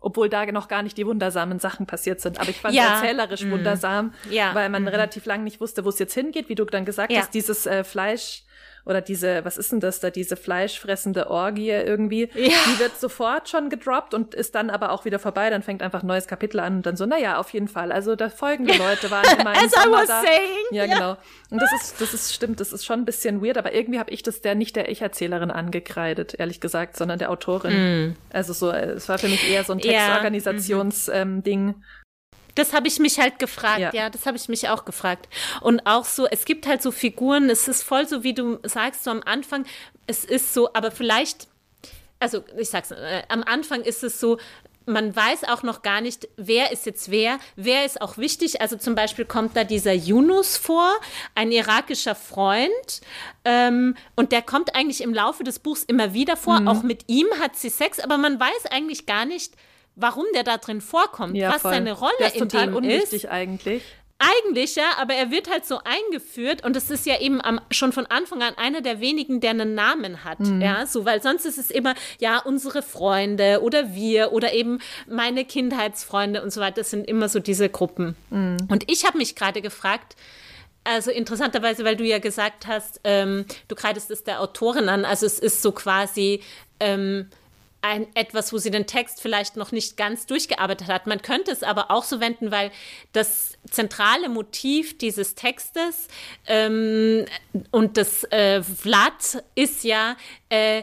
obwohl 0.00 0.28
da 0.28 0.46
noch 0.46 0.68
gar 0.68 0.82
nicht 0.82 0.96
die 0.96 1.06
wundersamen 1.06 1.58
Sachen 1.58 1.86
passiert 1.86 2.20
sind. 2.20 2.40
Aber 2.40 2.48
ich 2.48 2.60
fand 2.60 2.74
ja. 2.74 2.94
es 2.96 3.02
erzählerisch 3.02 3.44
mhm. 3.44 3.50
wundersam, 3.50 4.14
ja. 4.30 4.54
weil 4.54 4.68
man 4.68 4.82
mhm. 4.82 4.88
relativ 4.88 5.26
lang 5.26 5.44
nicht 5.44 5.60
wusste, 5.60 5.84
wo 5.84 5.90
es 5.90 5.98
jetzt 5.98 6.14
hingeht, 6.14 6.48
wie 6.48 6.54
du 6.54 6.64
dann 6.64 6.84
gesagt 6.84 7.12
hast, 7.14 7.34
dieses 7.34 7.66
äh, 7.66 7.84
Fleisch 7.84 8.44
oder 8.84 9.00
diese, 9.00 9.44
was 9.44 9.58
ist 9.58 9.72
denn 9.72 9.80
das 9.80 10.00
da, 10.00 10.10
diese 10.10 10.36
fleischfressende 10.36 11.30
Orgie 11.30 11.70
irgendwie, 11.70 12.28
ja. 12.34 12.50
die 12.66 12.78
wird 12.78 12.98
sofort 12.98 13.48
schon 13.48 13.70
gedroppt 13.70 14.14
und 14.14 14.34
ist 14.34 14.54
dann 14.54 14.70
aber 14.70 14.90
auch 14.90 15.04
wieder 15.04 15.18
vorbei, 15.18 15.50
dann 15.50 15.62
fängt 15.62 15.82
einfach 15.82 16.02
ein 16.02 16.06
neues 16.06 16.26
Kapitel 16.26 16.60
an 16.60 16.76
und 16.76 16.86
dann 16.86 16.96
so, 16.96 17.06
naja, 17.06 17.38
auf 17.38 17.50
jeden 17.50 17.68
Fall. 17.68 17.92
Also 17.92 18.16
da 18.16 18.28
folgende 18.28 18.74
Leute 18.76 19.10
waren 19.10 19.24
immer 19.38 19.52
im 19.62 19.68
Sommer 19.68 20.06
da. 20.06 20.22
Saying. 20.22 20.66
Ja, 20.72 20.86
genau. 20.86 21.16
Und 21.50 21.60
das 21.60 21.72
ist, 21.72 22.00
das 22.00 22.14
ist, 22.14 22.34
stimmt, 22.34 22.60
das 22.60 22.72
ist 22.72 22.84
schon 22.84 23.00
ein 23.00 23.04
bisschen 23.04 23.44
weird, 23.44 23.58
aber 23.58 23.72
irgendwie 23.74 23.98
habe 23.98 24.10
ich 24.10 24.22
das 24.22 24.40
der 24.40 24.54
nicht 24.54 24.74
der 24.76 24.90
Ich-Erzählerin 24.90 25.50
angekreidet, 25.50 26.34
ehrlich 26.38 26.60
gesagt, 26.60 26.96
sondern 26.96 27.18
der 27.18 27.30
Autorin. 27.30 28.08
Mm. 28.08 28.16
Also 28.32 28.52
so, 28.52 28.70
es 28.70 29.08
war 29.08 29.18
für 29.18 29.28
mich 29.28 29.48
eher 29.48 29.64
so 29.64 29.72
ein 29.72 29.78
Textorganisationsding. 29.78 31.68
Ja. 31.68 31.74
Ähm, 31.74 31.84
Das 32.54 32.72
habe 32.72 32.88
ich 32.88 32.98
mich 32.98 33.18
halt 33.18 33.38
gefragt, 33.38 33.80
ja, 33.80 33.90
ja 33.92 34.10
das 34.10 34.26
habe 34.26 34.36
ich 34.36 34.48
mich 34.48 34.68
auch 34.68 34.84
gefragt. 34.84 35.28
Und 35.60 35.86
auch 35.86 36.04
so, 36.04 36.26
es 36.26 36.44
gibt 36.44 36.66
halt 36.66 36.82
so 36.82 36.90
Figuren, 36.90 37.50
es 37.50 37.68
ist 37.68 37.82
voll 37.82 38.06
so, 38.06 38.22
wie 38.22 38.34
du 38.34 38.58
sagst, 38.62 39.04
so 39.04 39.10
am 39.10 39.22
Anfang, 39.24 39.64
es 40.06 40.24
ist 40.24 40.54
so, 40.54 40.72
aber 40.74 40.90
vielleicht, 40.90 41.48
also 42.18 42.44
ich 42.58 42.68
sag's, 42.68 42.90
äh, 42.90 43.22
am 43.28 43.42
Anfang 43.42 43.82
ist 43.82 44.02
es 44.04 44.20
so, 44.20 44.38
man 44.86 45.14
weiß 45.14 45.44
auch 45.44 45.62
noch 45.62 45.82
gar 45.82 46.00
nicht, 46.00 46.28
wer 46.36 46.72
ist 46.72 46.86
jetzt 46.86 47.10
wer, 47.10 47.38
wer 47.56 47.84
ist 47.84 48.00
auch 48.00 48.18
wichtig. 48.18 48.60
Also 48.60 48.76
zum 48.76 48.94
Beispiel 48.94 49.24
kommt 49.24 49.56
da 49.56 49.64
dieser 49.64 49.92
Yunus 49.92 50.56
vor, 50.56 50.92
ein 51.34 51.52
irakischer 51.52 52.14
Freund, 52.14 53.00
ähm, 53.44 53.96
und 54.16 54.32
der 54.32 54.42
kommt 54.42 54.74
eigentlich 54.74 55.02
im 55.02 55.14
Laufe 55.14 55.44
des 55.44 55.58
Buchs 55.58 55.82
immer 55.84 56.14
wieder 56.14 56.36
vor. 56.36 56.60
Mhm. 56.60 56.68
Auch 56.68 56.82
mit 56.82 57.04
ihm 57.08 57.26
hat 57.40 57.56
sie 57.56 57.70
Sex, 57.70 58.00
aber 58.00 58.18
man 58.18 58.38
weiß 58.38 58.66
eigentlich 58.70 59.06
gar 59.06 59.24
nicht, 59.24 59.54
warum 59.96 60.24
der 60.34 60.42
da 60.44 60.58
drin 60.58 60.80
vorkommt, 60.80 61.36
ja, 61.36 61.50
was 61.52 61.62
voll. 61.62 61.72
seine 61.72 61.92
Rolle 61.92 62.12
der 62.18 62.28
ist 62.28 62.36
in 62.36 62.48
total 62.48 62.66
dem 62.66 62.76
unwichtig 62.76 63.24
ist. 63.24 63.30
eigentlich. 63.30 63.82
Eigentlich 64.18 64.76
ja, 64.76 64.84
aber 64.98 65.14
er 65.14 65.32
wird 65.32 65.50
halt 65.50 65.66
so 65.66 65.80
eingeführt 65.82 66.64
und 66.64 66.76
es 66.76 66.90
ist 66.90 67.06
ja 67.06 67.20
eben 67.20 67.40
am, 67.40 67.60
schon 67.72 67.92
von 67.92 68.06
Anfang 68.06 68.40
an 68.40 68.56
einer 68.56 68.80
der 68.80 69.00
wenigen, 69.00 69.40
der 69.40 69.50
einen 69.50 69.74
Namen 69.74 70.22
hat, 70.22 70.38
mhm. 70.38 70.60
ja, 70.62 70.86
so, 70.86 71.04
weil 71.04 71.20
sonst 71.20 71.44
ist 71.44 71.58
es 71.58 71.72
immer, 71.72 71.94
ja, 72.20 72.38
unsere 72.38 72.82
Freunde 72.82 73.62
oder 73.62 73.94
wir 73.94 74.32
oder 74.32 74.52
eben 74.52 74.78
meine 75.08 75.44
Kindheitsfreunde 75.44 76.40
und 76.40 76.52
so 76.52 76.60
weiter, 76.60 76.76
das 76.76 76.90
sind 76.90 77.08
immer 77.08 77.28
so 77.28 77.40
diese 77.40 77.68
Gruppen. 77.68 78.14
Mhm. 78.30 78.58
Und 78.68 78.88
ich 78.88 79.04
habe 79.04 79.18
mich 79.18 79.34
gerade 79.34 79.60
gefragt, 79.60 80.14
also 80.84 81.10
interessanterweise, 81.10 81.84
weil 81.84 81.96
du 81.96 82.04
ja 82.04 82.20
gesagt 82.20 82.68
hast, 82.68 83.00
ähm, 83.02 83.44
du 83.66 83.74
kreidest 83.74 84.10
es 84.12 84.22
der 84.22 84.40
Autorin 84.40 84.88
an, 84.88 85.04
also 85.04 85.26
es 85.26 85.40
ist 85.40 85.62
so 85.62 85.72
quasi, 85.72 86.42
ähm, 86.78 87.28
ein, 87.82 88.06
etwas, 88.14 88.52
wo 88.52 88.58
sie 88.58 88.70
den 88.70 88.86
Text 88.86 89.20
vielleicht 89.20 89.56
noch 89.56 89.72
nicht 89.72 89.96
ganz 89.96 90.26
durchgearbeitet 90.26 90.88
hat. 90.88 91.06
Man 91.06 91.20
könnte 91.20 91.50
es 91.50 91.62
aber 91.62 91.90
auch 91.90 92.04
so 92.04 92.20
wenden, 92.20 92.50
weil 92.50 92.70
das 93.12 93.58
zentrale 93.70 94.28
Motiv 94.28 94.96
dieses 94.98 95.34
Textes 95.34 96.08
ähm, 96.46 97.26
und 97.70 97.96
das 97.96 98.24
äh, 98.30 98.62
Vlad 98.62 99.42
ist 99.54 99.84
ja, 99.84 100.16
äh, 100.48 100.82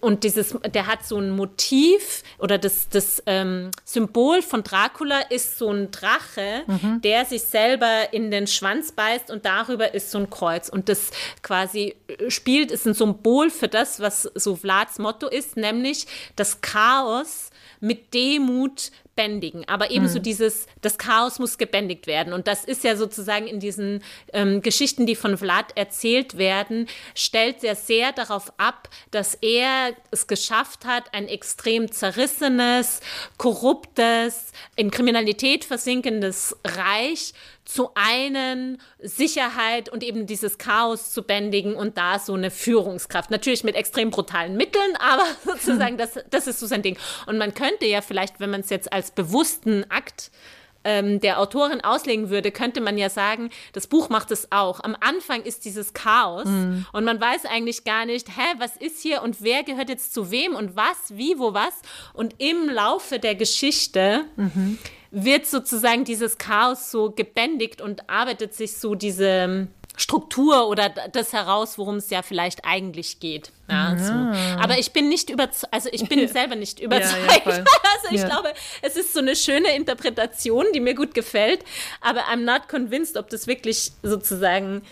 und 0.00 0.22
dieses, 0.22 0.54
der 0.72 0.86
hat 0.86 1.04
so 1.04 1.18
ein 1.18 1.30
Motiv 1.30 2.22
oder 2.38 2.58
das, 2.58 2.88
das 2.88 3.22
ähm, 3.26 3.70
Symbol 3.84 4.40
von 4.40 4.62
Dracula 4.62 5.20
ist 5.30 5.58
so 5.58 5.70
ein 5.70 5.90
Drache, 5.90 6.62
mhm. 6.66 7.00
der 7.02 7.24
sich 7.24 7.42
selber 7.42 8.12
in 8.12 8.30
den 8.30 8.46
Schwanz 8.46 8.92
beißt 8.92 9.30
und 9.30 9.44
darüber 9.44 9.92
ist 9.92 10.12
so 10.12 10.18
ein 10.18 10.30
Kreuz. 10.30 10.68
Und 10.68 10.88
das 10.88 11.10
quasi 11.42 11.96
spielt, 12.28 12.70
ist 12.70 12.86
ein 12.86 12.94
Symbol 12.94 13.50
für 13.50 13.68
das, 13.68 13.98
was 13.98 14.22
so 14.34 14.54
Vlads 14.54 15.00
Motto 15.00 15.26
ist, 15.26 15.56
nämlich 15.56 16.06
das 16.36 16.60
Chaos 16.60 17.50
mit 17.80 18.14
Demut 18.14 18.92
bändigen. 19.20 19.68
Aber 19.68 19.90
ebenso 19.90 20.18
mhm. 20.18 20.22
dieses, 20.22 20.66
das 20.80 20.96
Chaos 20.96 21.38
muss 21.38 21.58
gebändigt 21.58 22.06
werden. 22.06 22.32
Und 22.32 22.46
das 22.46 22.64
ist 22.64 22.84
ja 22.84 22.96
sozusagen 22.96 23.46
in 23.46 23.60
diesen 23.60 24.02
ähm, 24.32 24.62
Geschichten, 24.62 25.04
die 25.04 25.14
von 25.14 25.36
Vlad 25.36 25.76
erzählt 25.76 26.38
werden, 26.38 26.88
stellt 27.14 27.62
er 27.62 27.74
sehr 27.74 28.12
darauf 28.12 28.50
ab, 28.56 28.88
dass 29.10 29.34
er 29.34 29.92
es 30.10 30.26
geschafft 30.26 30.86
hat, 30.86 31.12
ein 31.12 31.28
extrem 31.28 31.92
zerrissenes, 31.92 33.00
korruptes, 33.36 34.52
in 34.74 34.90
Kriminalität 34.90 35.66
versinkendes 35.66 36.56
Reich 36.64 37.34
zu 37.70 37.90
einen 37.94 38.78
Sicherheit 38.98 39.88
und 39.88 40.02
eben 40.02 40.26
dieses 40.26 40.58
Chaos 40.58 41.12
zu 41.12 41.22
bändigen 41.22 41.74
und 41.74 41.96
da 41.96 42.18
so 42.18 42.34
eine 42.34 42.50
Führungskraft. 42.50 43.30
Natürlich 43.30 43.62
mit 43.62 43.76
extrem 43.76 44.10
brutalen 44.10 44.56
Mitteln, 44.56 44.96
aber 44.98 45.24
sozusagen, 45.44 45.96
das, 45.96 46.18
das 46.30 46.46
ist 46.46 46.58
so 46.58 46.66
sein 46.66 46.82
Ding. 46.82 46.98
Und 47.26 47.38
man 47.38 47.54
könnte 47.54 47.86
ja 47.86 48.00
vielleicht, 48.00 48.40
wenn 48.40 48.50
man 48.50 48.60
es 48.60 48.70
jetzt 48.70 48.92
als 48.92 49.12
bewussten 49.12 49.84
Akt 49.88 50.32
ähm, 50.82 51.20
der 51.20 51.38
Autorin 51.38 51.82
auslegen 51.82 52.30
würde, 52.30 52.50
könnte 52.50 52.80
man 52.80 52.98
ja 52.98 53.08
sagen, 53.08 53.50
das 53.72 53.86
Buch 53.86 54.08
macht 54.08 54.30
es 54.30 54.50
auch. 54.50 54.80
Am 54.80 54.96
Anfang 54.98 55.42
ist 55.42 55.64
dieses 55.64 55.92
Chaos 55.92 56.46
mhm. 56.46 56.86
und 56.92 57.04
man 57.04 57.20
weiß 57.20 57.44
eigentlich 57.44 57.84
gar 57.84 58.04
nicht, 58.04 58.28
hä, 58.30 58.54
was 58.58 58.76
ist 58.78 59.00
hier 59.00 59.22
und 59.22 59.42
wer 59.42 59.62
gehört 59.62 59.90
jetzt 59.90 60.12
zu 60.14 60.30
wem 60.30 60.56
und 60.56 60.74
was, 60.74 60.96
wie, 61.10 61.38
wo, 61.38 61.54
was. 61.54 61.74
Und 62.14 62.34
im 62.38 62.68
Laufe 62.68 63.18
der 63.18 63.34
Geschichte 63.34 64.24
mhm 64.36 64.78
wird 65.10 65.46
sozusagen 65.46 66.04
dieses 66.04 66.38
Chaos 66.38 66.90
so 66.90 67.10
gebändigt 67.10 67.80
und 67.80 68.08
arbeitet 68.08 68.54
sich 68.54 68.76
so 68.76 68.94
diese 68.94 69.68
Struktur 69.96 70.68
oder 70.68 70.88
das 71.12 71.32
heraus, 71.32 71.76
worum 71.76 71.96
es 71.96 72.10
ja 72.10 72.22
vielleicht 72.22 72.64
eigentlich 72.64 73.20
geht. 73.20 73.50
Ja, 73.68 73.94
ja. 73.94 73.98
So. 73.98 74.12
Aber 74.62 74.78
ich 74.78 74.92
bin 74.92 75.08
nicht 75.08 75.30
überzeugt, 75.30 75.72
also 75.72 75.88
ich 75.92 76.08
bin 76.08 76.26
selber 76.32 76.56
nicht 76.56 76.80
überzeugt. 76.80 77.46
Ja, 77.46 77.52
also 78.02 78.14
ich 78.14 78.24
glaube, 78.24 78.52
es 78.82 78.96
ist 78.96 79.12
so 79.12 79.18
eine 79.18 79.36
schöne 79.36 79.74
Interpretation, 79.74 80.64
die 80.74 80.80
mir 80.80 80.94
gut 80.94 81.12
gefällt, 81.12 81.64
aber 82.00 82.20
I'm 82.32 82.44
not 82.44 82.68
convinced, 82.68 83.16
ob 83.16 83.28
das 83.30 83.46
wirklich 83.46 83.92
sozusagen 84.02 84.82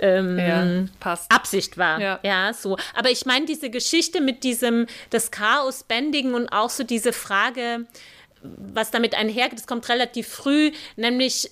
ähm, 0.00 0.90
Absicht 1.28 1.78
war. 1.78 2.00
Ja. 2.00 2.20
ja, 2.22 2.52
so. 2.52 2.76
Aber 2.94 3.10
ich 3.10 3.26
meine, 3.26 3.46
diese 3.46 3.70
Geschichte 3.70 4.20
mit 4.20 4.44
diesem, 4.44 4.86
das 5.10 5.30
Chaos 5.30 5.82
bändigen 5.82 6.34
und 6.34 6.48
auch 6.50 6.70
so 6.70 6.84
diese 6.84 7.12
Frage, 7.12 7.86
was 8.42 8.90
damit 8.90 9.14
einhergeht, 9.14 9.58
das 9.58 9.66
kommt 9.66 9.88
relativ 9.88 10.28
früh, 10.28 10.72
nämlich 10.96 11.50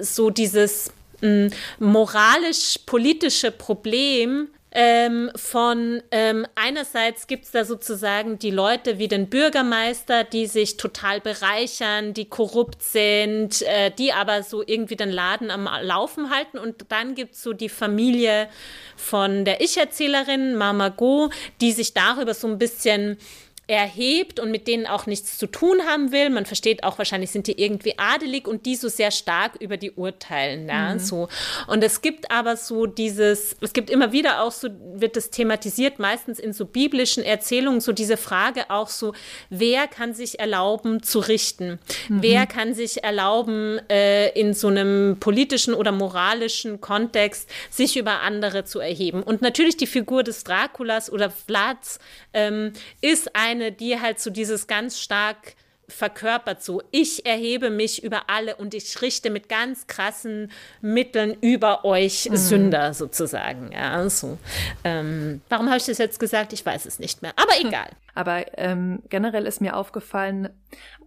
so 0.00 0.30
dieses 0.30 0.92
hm, 1.20 1.50
moralisch-politische 1.78 3.50
Problem, 3.50 4.48
ähm, 4.74 5.30
von 5.36 6.02
ähm, 6.10 6.46
einerseits 6.54 7.26
gibt 7.26 7.44
es 7.44 7.50
da 7.50 7.66
sozusagen 7.66 8.38
die 8.38 8.50
Leute 8.50 8.98
wie 8.98 9.06
den 9.06 9.28
Bürgermeister, 9.28 10.24
die 10.24 10.46
sich 10.46 10.78
total 10.78 11.20
bereichern, 11.20 12.14
die 12.14 12.24
korrupt 12.24 12.82
sind, 12.82 13.60
äh, 13.62 13.90
die 13.90 14.14
aber 14.14 14.42
so 14.42 14.62
irgendwie 14.66 14.96
den 14.96 15.10
Laden 15.10 15.50
am 15.50 15.68
Laufen 15.82 16.30
halten. 16.30 16.58
Und 16.58 16.86
dann 16.88 17.14
gibt 17.14 17.34
es 17.34 17.42
so 17.42 17.52
die 17.52 17.68
Familie 17.68 18.48
von 18.96 19.44
der 19.44 19.60
Ich-Erzählerin 19.60 20.54
Mama 20.54 20.88
Go, 20.88 21.28
die 21.60 21.72
sich 21.72 21.92
darüber 21.92 22.32
so 22.32 22.48
ein 22.48 22.58
bisschen 22.58 23.18
erhebt 23.68 24.40
und 24.40 24.50
mit 24.50 24.66
denen 24.66 24.86
auch 24.86 25.06
nichts 25.06 25.38
zu 25.38 25.46
tun 25.46 25.82
haben 25.88 26.10
will. 26.10 26.30
Man 26.30 26.46
versteht 26.46 26.82
auch, 26.82 26.98
wahrscheinlich 26.98 27.30
sind 27.30 27.46
die 27.46 27.60
irgendwie 27.60 27.96
adelig 27.96 28.48
und 28.48 28.66
die 28.66 28.74
so 28.74 28.88
sehr 28.88 29.10
stark 29.12 29.56
über 29.60 29.76
die 29.76 29.92
urteilen. 29.92 30.68
Ja, 30.68 30.94
mhm. 30.94 30.98
so. 30.98 31.28
Und 31.68 31.84
es 31.84 32.02
gibt 32.02 32.30
aber 32.30 32.56
so 32.56 32.86
dieses, 32.86 33.56
es 33.60 33.72
gibt 33.72 33.88
immer 33.88 34.12
wieder 34.12 34.42
auch 34.42 34.50
so, 34.50 34.68
wird 34.94 35.16
das 35.16 35.30
thematisiert, 35.30 36.00
meistens 36.00 36.40
in 36.40 36.52
so 36.52 36.66
biblischen 36.66 37.22
Erzählungen, 37.22 37.80
so 37.80 37.92
diese 37.92 38.16
Frage 38.16 38.68
auch 38.68 38.88
so, 38.88 39.14
wer 39.48 39.86
kann 39.86 40.12
sich 40.12 40.40
erlauben 40.40 41.02
zu 41.02 41.20
richten? 41.20 41.78
Mhm. 42.08 42.22
Wer 42.22 42.46
kann 42.46 42.74
sich 42.74 43.04
erlauben, 43.04 43.80
äh, 43.88 44.30
in 44.30 44.54
so 44.54 44.68
einem 44.68 45.18
politischen 45.20 45.74
oder 45.74 45.92
moralischen 45.92 46.80
Kontext 46.80 47.48
sich 47.70 47.96
über 47.96 48.20
andere 48.22 48.64
zu 48.64 48.80
erheben? 48.80 49.22
Und 49.22 49.40
natürlich 49.40 49.76
die 49.76 49.86
Figur 49.86 50.24
des 50.24 50.42
Draculas 50.42 51.12
oder 51.12 51.30
Vlads 51.30 52.00
ähm, 52.34 52.72
ist 53.00 53.34
eine, 53.34 53.61
die 53.70 54.00
halt 54.00 54.18
so 54.18 54.30
dieses 54.30 54.66
ganz 54.66 54.98
stark 54.98 55.54
verkörpert 55.92 56.62
so, 56.62 56.82
ich 56.90 57.26
erhebe 57.26 57.70
mich 57.70 58.02
über 58.02 58.28
alle 58.28 58.56
und 58.56 58.74
ich 58.74 59.00
richte 59.02 59.30
mit 59.30 59.48
ganz 59.48 59.86
krassen 59.86 60.50
Mitteln 60.80 61.36
über 61.40 61.84
euch 61.84 62.28
mhm. 62.30 62.36
Sünder 62.36 62.94
sozusagen. 62.94 63.70
Ja, 63.72 64.08
so. 64.08 64.38
Ähm, 64.84 65.42
warum 65.48 65.66
habe 65.68 65.78
ich 65.78 65.86
das 65.86 65.98
jetzt 65.98 66.18
gesagt? 66.18 66.52
Ich 66.52 66.64
weiß 66.64 66.86
es 66.86 66.98
nicht 66.98 67.22
mehr, 67.22 67.32
aber 67.36 67.52
egal. 67.60 67.90
Aber 68.14 68.58
ähm, 68.58 69.02
generell 69.08 69.46
ist 69.46 69.60
mir 69.60 69.76
aufgefallen, 69.76 70.48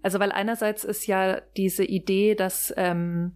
also 0.02 0.20
weil 0.20 0.32
einerseits 0.32 0.84
ist 0.84 1.08
ja 1.08 1.42
diese 1.58 1.84
Idee, 1.84 2.36
dass 2.36 2.74
ähm, 2.78 3.34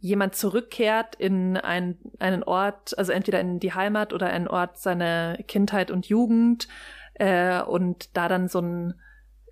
jemand 0.00 0.34
zurückkehrt 0.34 1.14
in 1.16 1.56
ein, 1.56 1.98
einen 2.18 2.42
Ort, 2.42 2.96
also 2.98 3.12
entweder 3.12 3.40
in 3.40 3.60
die 3.60 3.72
Heimat 3.72 4.12
oder 4.12 4.28
einen 4.28 4.48
Ort 4.48 4.78
seiner 4.78 5.36
Kindheit 5.48 5.90
und 5.90 6.06
Jugend, 6.06 6.68
äh, 7.18 7.62
und 7.62 8.16
da 8.16 8.28
dann 8.28 8.48
so 8.48 8.60
ein 8.60 8.94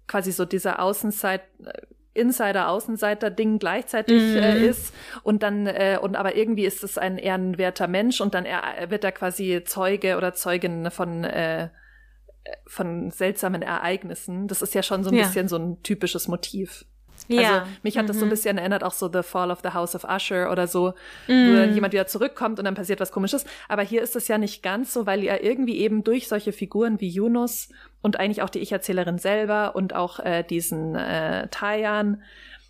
quasi 0.07 0.33
so 0.33 0.45
dieser 0.45 0.81
Außenseit 0.81 1.43
Insider-Außenseiter-Ding 2.15 3.59
gleichzeitig 3.59 4.23
mhm. 4.23 4.37
äh, 4.37 4.67
ist 4.67 4.95
und 5.23 5.43
dann 5.43 5.67
äh, 5.67 5.99
und 6.01 6.17
aber 6.17 6.37
irgendwie 6.37 6.65
ist 6.65 6.85
es 6.85 6.97
ein 6.97 7.19
ehrenwerter 7.19 7.89
Mensch 7.89 8.21
und 8.21 8.35
dann 8.35 8.45
er, 8.45 8.91
wird 8.91 9.05
er 9.05 9.13
quasi 9.13 9.63
Zeuge 9.65 10.17
oder 10.17 10.33
Zeugin 10.35 10.91
von 10.91 11.25
äh, 11.25 11.71
von 12.67 13.11
seltsamen 13.11 13.63
Ereignissen. 13.63 14.49
Das 14.49 14.63
ist 14.63 14.75
ja 14.75 14.83
schon 14.83 15.03
so 15.03 15.11
ein 15.11 15.17
ja. 15.17 15.25
bisschen 15.25 15.49
so 15.49 15.57
ein 15.57 15.83
typisches 15.83 16.29
Motiv. 16.29 16.85
Ja. 17.29 17.61
Also 17.61 17.71
mich 17.83 17.97
hat 17.97 18.09
das 18.09 18.17
so 18.17 18.25
ein 18.25 18.29
mhm. 18.29 18.31
bisschen 18.31 18.59
erinnert, 18.59 18.85
auch 18.85 18.93
so 18.93 19.11
The 19.13 19.23
Fall 19.23 19.51
of 19.51 19.61
the 19.63 19.71
House 19.71 19.95
of 19.95 20.05
Usher 20.05 20.51
oder 20.51 20.67
so, 20.67 20.95
mhm. 21.27 21.51
wo 21.53 21.57
dann 21.57 21.75
jemand 21.75 21.93
wieder 21.93 22.07
zurückkommt 22.07 22.59
und 22.59 22.65
dann 22.65 22.75
passiert 22.75 23.01
was 23.01 23.13
komisches. 23.13 23.45
Aber 23.69 23.83
hier 23.83 24.03
ist 24.03 24.17
es 24.17 24.29
ja 24.29 24.39
nicht 24.39 24.63
ganz 24.63 24.93
so, 24.93 25.07
weil 25.07 25.23
ja 25.23 25.37
irgendwie 25.41 25.79
eben 25.79 26.05
durch 26.05 26.29
solche 26.29 26.53
Figuren 26.53 27.01
wie 27.01 27.09
Yunus 27.09 27.69
und 28.03 28.21
eigentlich 28.21 28.43
auch 28.43 28.51
die 28.51 28.61
Ich-Erzählerin 28.61 29.19
selber 29.19 29.75
und 29.75 29.95
auch 29.95 30.21
äh, 30.21 30.43
diesen 30.43 30.95
äh, 30.95 31.49
Tayan, 31.49 32.23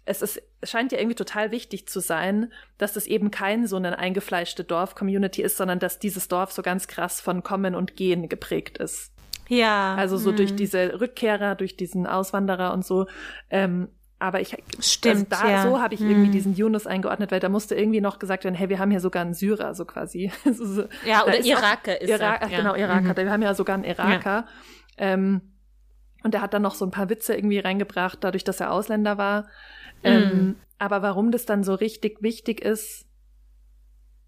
es 0.07 0.23
ist, 0.23 0.43
es 0.61 0.71
scheint 0.71 0.93
ja 0.93 0.99
irgendwie 0.99 1.15
total 1.15 1.51
wichtig 1.51 1.89
zu 1.89 2.01
sein, 2.01 2.53
dass 2.79 2.97
es 2.97 3.07
eben 3.07 3.31
kein 3.31 3.67
so 3.67 3.77
eine 3.77 3.99
eingefleischte 3.99 4.63
Dorf-Community 4.65 5.43
ist, 5.43 5.57
sondern 5.57 5.79
dass 5.79 5.99
dieses 5.99 6.29
Dorf 6.29 6.53
so 6.53 6.63
ganz 6.63 6.89
krass 6.89 7.21
von 7.21 7.43
Kommen 7.43 7.75
und 7.75 7.97
Gehen 7.97 8.29
geprägt 8.29 8.79
ist. 8.79 9.13
Ja. 9.49 9.95
Also 9.95 10.17
so 10.17 10.33
mhm. 10.33 10.37
durch 10.37 10.57
diese 10.57 11.01
Rückkehrer, 11.01 11.55
durch 11.55 11.77
diesen 11.77 12.07
Auswanderer 12.07 12.73
und 12.73 12.85
so. 12.85 13.07
Ähm, 13.51 13.89
aber 14.25 14.41
ich 14.41 14.57
Stimmt, 14.81 15.31
also 15.33 15.45
da, 15.45 15.51
ja. 15.51 15.63
so 15.63 15.83
habe 15.83 15.93
ich 15.95 16.01
irgendwie 16.01 16.31
diesen 16.31 16.55
Yunus 16.55 16.87
eingeordnet, 16.87 17.31
weil 17.31 17.41
da 17.41 17.51
musste 17.51 17.75
irgendwie 17.75 18.01
noch 18.01 18.19
gesagt 18.19 18.45
werden, 18.45 18.55
hey, 18.55 18.71
wir 18.71 18.79
haben 18.79 18.91
hier 18.91 19.01
sogar 19.01 19.21
einen 19.21 19.35
Syrer, 19.35 19.75
so 19.75 19.85
quasi. 19.85 20.33
so, 20.51 20.85
Ja, 21.05 21.25
oder 21.25 21.37
ist 21.37 21.47
Iraker 21.47 21.93
auch, 21.93 22.01
ist 22.01 22.09
Irak, 22.09 22.41
er, 22.41 22.47
ach, 22.47 22.51
ja. 22.51 22.59
Genau, 22.59 22.75
Iraker. 22.75 23.13
Mhm. 23.13 23.17
Wir 23.17 23.31
haben 23.31 23.43
ja 23.43 23.53
sogar 23.53 23.75
einen 23.75 23.85
Iraker. 23.85 24.47
Ähm, 24.97 25.43
und 26.23 26.33
der 26.33 26.41
hat 26.41 26.55
dann 26.55 26.63
noch 26.63 26.75
so 26.75 26.87
ein 26.87 26.91
paar 26.91 27.11
Witze 27.11 27.35
irgendwie 27.35 27.59
reingebracht, 27.59 28.19
dadurch, 28.23 28.45
dass 28.45 28.61
er 28.61 28.73
Ausländer 28.73 29.19
war. 29.19 29.47
Ähm, 30.03 30.23
Mhm. 30.23 30.57
aber 30.79 31.03
warum 31.03 31.31
das 31.31 31.45
dann 31.45 31.63
so 31.63 31.75
richtig 31.75 32.23
wichtig 32.23 32.63
ist, 32.63 33.05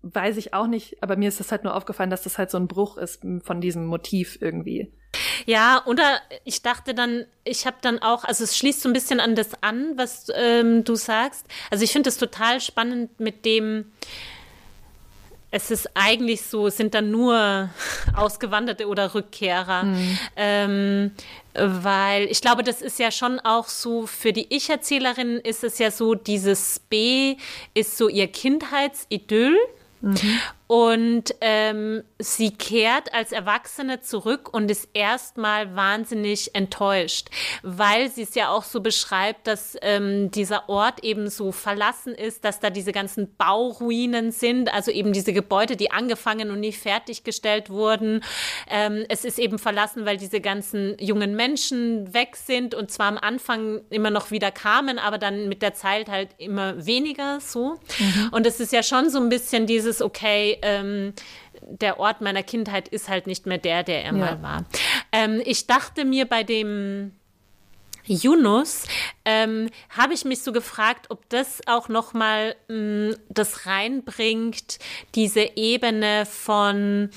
weiß 0.03 0.37
ich 0.37 0.53
auch 0.53 0.67
nicht. 0.67 1.03
Aber 1.03 1.17
mir 1.17 1.29
ist 1.29 1.41
das 1.41 1.51
halt 1.53 1.65
nur 1.65 1.75
aufgefallen, 1.75 2.11
dass 2.11 2.23
das 2.23 2.37
halt 2.37 2.51
so 2.51 2.59
ein 2.59 2.69
Bruch 2.69 2.99
ist 2.99 3.25
von 3.45 3.63
diesem 3.63 3.87
Motiv 3.87 4.37
irgendwie. 4.43 4.93
Ja, 5.45 5.83
oder 5.87 6.21
ich 6.45 6.63
dachte 6.63 6.95
dann, 6.95 7.27
ich 7.45 7.67
habe 7.67 7.77
dann 7.81 8.01
auch, 8.01 8.25
also 8.25 8.45
es 8.45 8.57
schließt 8.57 8.83
so 8.83 8.89
ein 8.89 8.93
bisschen 8.93 9.21
an 9.21 9.35
das 9.35 9.51
an, 9.63 9.93
was 9.97 10.27
ähm, 10.35 10.85
du 10.85 10.95
sagst. 10.95 11.47
Also 11.71 11.85
ich 11.85 11.93
finde 11.93 12.09
es 12.09 12.17
total 12.17 12.61
spannend 12.61 13.21
mit 13.21 13.45
dem, 13.45 13.93
es 15.51 15.71
ist 15.71 15.91
eigentlich 15.95 16.43
so, 16.43 16.67
es 16.67 16.77
sind 16.77 16.95
dann 16.95 17.11
nur 17.11 17.71
Ausgewanderte 18.17 18.89
oder 18.89 19.15
Rückkehrer. 19.15 19.85
Ähm, 20.37 21.13
weil 21.55 22.25
ich 22.25 22.41
glaube, 22.41 22.63
das 22.63 22.83
ist 22.83 22.99
ja 22.99 23.11
schon 23.11 23.41
auch 23.41 23.69
so, 23.69 24.07
für 24.07 24.33
die 24.33 24.55
Ich-Erzählerin 24.55 25.39
ist 25.39 25.65
es 25.65 25.79
ja 25.79 25.91
so, 25.91 26.15
dieses 26.15 26.81
B 26.91 27.37
ist 27.75 27.97
so 27.97 28.09
ihr 28.09 28.27
Kindheitsidyll. 28.27 29.57
Und 30.67 31.35
ähm, 31.41 32.03
sie 32.19 32.51
kehrt 32.51 33.15
als 33.15 33.31
Erwachsene 33.31 34.01
zurück 34.01 34.53
und 34.53 34.71
ist 34.71 34.89
erstmal 34.95 35.77
wahnsinnig 35.77 36.55
enttäuscht, 36.55 37.29
weil 37.63 38.11
sie 38.11 38.23
es 38.23 38.35
ja 38.35 38.51
auch 38.51 38.65
so 38.65 38.81
beschreibt, 38.81 39.47
dass 39.47 39.77
ähm, 39.83 40.31
dieser 40.33 40.69
Ort 40.69 41.05
eben 41.05 41.31
so 41.31 41.53
verlassen 41.53 42.15
ist, 42.15 42.45
dass 42.45 42.59
da 42.59 42.71
diese 42.71 42.91
ganzen 42.91 43.37
Bauruinen 43.37 44.33
sind, 44.33 44.73
also 44.73 44.91
eben 44.91 45.13
diese 45.13 45.33
Gebäude, 45.33 45.77
die 45.77 45.93
angefangen 45.93 46.51
und 46.51 46.61
nie 46.61 46.73
fertiggestellt 46.73 47.71
wurden. 47.71 48.25
Ähm, 48.69 49.05
es 49.09 49.25
ist 49.25 49.39
eben 49.39 49.61
verlassen, 49.61 50.05
weil 50.05 50.17
diese 50.17 50.41
ganzen 50.41 50.97
jungen 50.99 51.37
Menschen 51.37 52.13
weg 52.13 52.35
sind 52.35 52.75
und 52.75 52.91
zwar 52.91 53.07
am 53.07 53.19
Anfang 53.19 53.83
immer 53.91 54.11
noch 54.11 54.33
wieder 54.33 54.51
kamen, 54.51 54.99
aber 54.99 55.19
dann 55.19 55.49
mit 55.49 55.63
der 55.63 55.75
Zeit 55.75 56.09
halt 56.09 56.31
immer 56.39 56.85
weniger 56.85 57.39
so. 57.41 57.79
Und 58.33 58.47
es 58.47 58.59
ist 58.59 58.73
ja 58.73 58.83
schon 58.83 59.11
so 59.11 59.19
ein 59.19 59.29
bisschen 59.29 59.67
dieses, 59.67 60.03
okay, 60.03 60.56
ähm, 60.63 61.13
der 61.63 61.99
Ort 61.99 62.21
meiner 62.21 62.43
Kindheit 62.43 62.89
ist 62.89 63.09
halt 63.09 63.27
nicht 63.27 63.47
mehr 63.47 63.59
der, 63.59 63.83
der 63.83 64.05
er 64.05 64.13
Ja. 64.13 64.19
mal 64.19 64.43
war. 64.43 64.65
Ähm, 65.13 65.41
ich 65.45 65.67
dachte 65.67 66.05
mir 66.05 66.27
bei 66.27 66.43
dem 66.43 67.13
Yunus 68.09 68.85
ähm, 69.25 69.69
habe 69.91 70.15
ich 70.15 70.25
mich 70.25 70.41
so 70.43 70.53
gefragt, 70.53 71.07
ob 71.11 71.29
das 71.29 71.61
auch 71.67 71.89
noch 71.89 72.13
mal 72.15 72.55
mh, 72.69 73.17
das 73.29 73.67
reinbringt, 73.67 74.79
diese 75.17 75.57
Ebene 75.57 76.25
von 76.25 77.11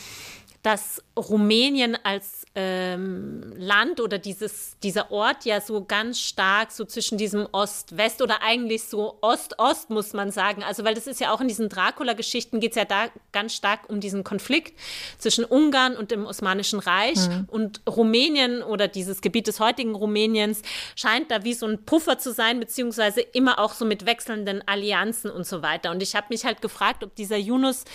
dass 0.61 1.01
Rumänien 1.17 1.97
als 2.03 2.45
ähm, 2.55 3.53
Land 3.57 4.01
oder 4.01 4.17
dieses, 4.17 4.77
dieser 4.83 5.11
Ort 5.11 5.45
ja 5.45 5.61
so 5.61 5.85
ganz 5.85 6.19
stark 6.19 6.71
so 6.71 6.83
zwischen 6.83 7.17
diesem 7.17 7.47
Ost-West 7.51 8.21
oder 8.21 8.41
eigentlich 8.41 8.83
so 8.83 9.17
Ost-Ost, 9.21 9.89
muss 9.89 10.13
man 10.13 10.31
sagen. 10.31 10.63
Also, 10.63 10.83
weil 10.83 10.95
das 10.95 11.07
ist 11.07 11.21
ja 11.21 11.31
auch 11.31 11.39
in 11.39 11.47
diesen 11.47 11.69
Dracula-Geschichten 11.69 12.59
geht 12.59 12.71
es 12.71 12.77
ja 12.77 12.85
da 12.85 13.07
ganz 13.31 13.53
stark 13.53 13.89
um 13.89 14.01
diesen 14.01 14.23
Konflikt 14.23 14.77
zwischen 15.17 15.45
Ungarn 15.45 15.95
und 15.95 16.11
dem 16.11 16.25
Osmanischen 16.25 16.79
Reich. 16.79 17.19
Und 17.47 17.81
Rumänien 17.87 18.61
oder 18.61 18.87
dieses 18.87 19.21
Gebiet 19.21 19.47
des 19.47 19.59
heutigen 19.59 19.95
Rumäniens 19.95 20.61
scheint 20.95 21.31
da 21.31 21.43
wie 21.43 21.53
so 21.53 21.67
ein 21.67 21.85
Puffer 21.85 22.17
zu 22.17 22.33
sein, 22.33 22.59
beziehungsweise 22.59 23.21
immer 23.21 23.59
auch 23.59 23.73
so 23.73 23.85
mit 23.85 24.05
wechselnden 24.05 24.61
Allianzen 24.67 25.31
und 25.31 25.45
so 25.45 25.61
weiter. 25.61 25.91
Und 25.91 26.03
ich 26.03 26.15
habe 26.15 26.27
mich 26.29 26.43
halt 26.43 26.61
gefragt, 26.61 27.03
ob 27.03 27.15
dieser 27.15 27.37
Yunus, 27.37 27.85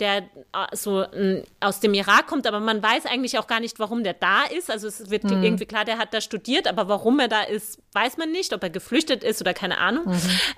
der 0.00 0.18
äh, 0.18 0.76
so 0.76 1.02
äh, 1.02 1.44
aus 1.60 1.80
dem 1.80 1.94
Irak 2.10 2.26
kommt, 2.26 2.46
aber 2.46 2.60
man 2.60 2.82
weiß 2.82 3.06
eigentlich 3.06 3.38
auch 3.38 3.46
gar 3.46 3.60
nicht, 3.60 3.78
warum 3.78 4.02
der 4.04 4.14
da 4.14 4.44
ist. 4.44 4.70
Also 4.70 4.88
es 4.88 5.10
wird 5.10 5.24
irgendwie 5.24 5.66
klar, 5.66 5.84
der 5.84 5.98
hat 5.98 6.12
da 6.12 6.20
studiert, 6.20 6.66
aber 6.66 6.88
warum 6.88 7.18
er 7.20 7.28
da 7.28 7.42
ist, 7.42 7.80
weiß 7.92 8.16
man 8.16 8.30
nicht, 8.32 8.52
ob 8.52 8.62
er 8.62 8.70
geflüchtet 8.70 9.22
ist 9.24 9.40
oder 9.40 9.54
keine 9.54 9.78
Ahnung. 9.78 10.04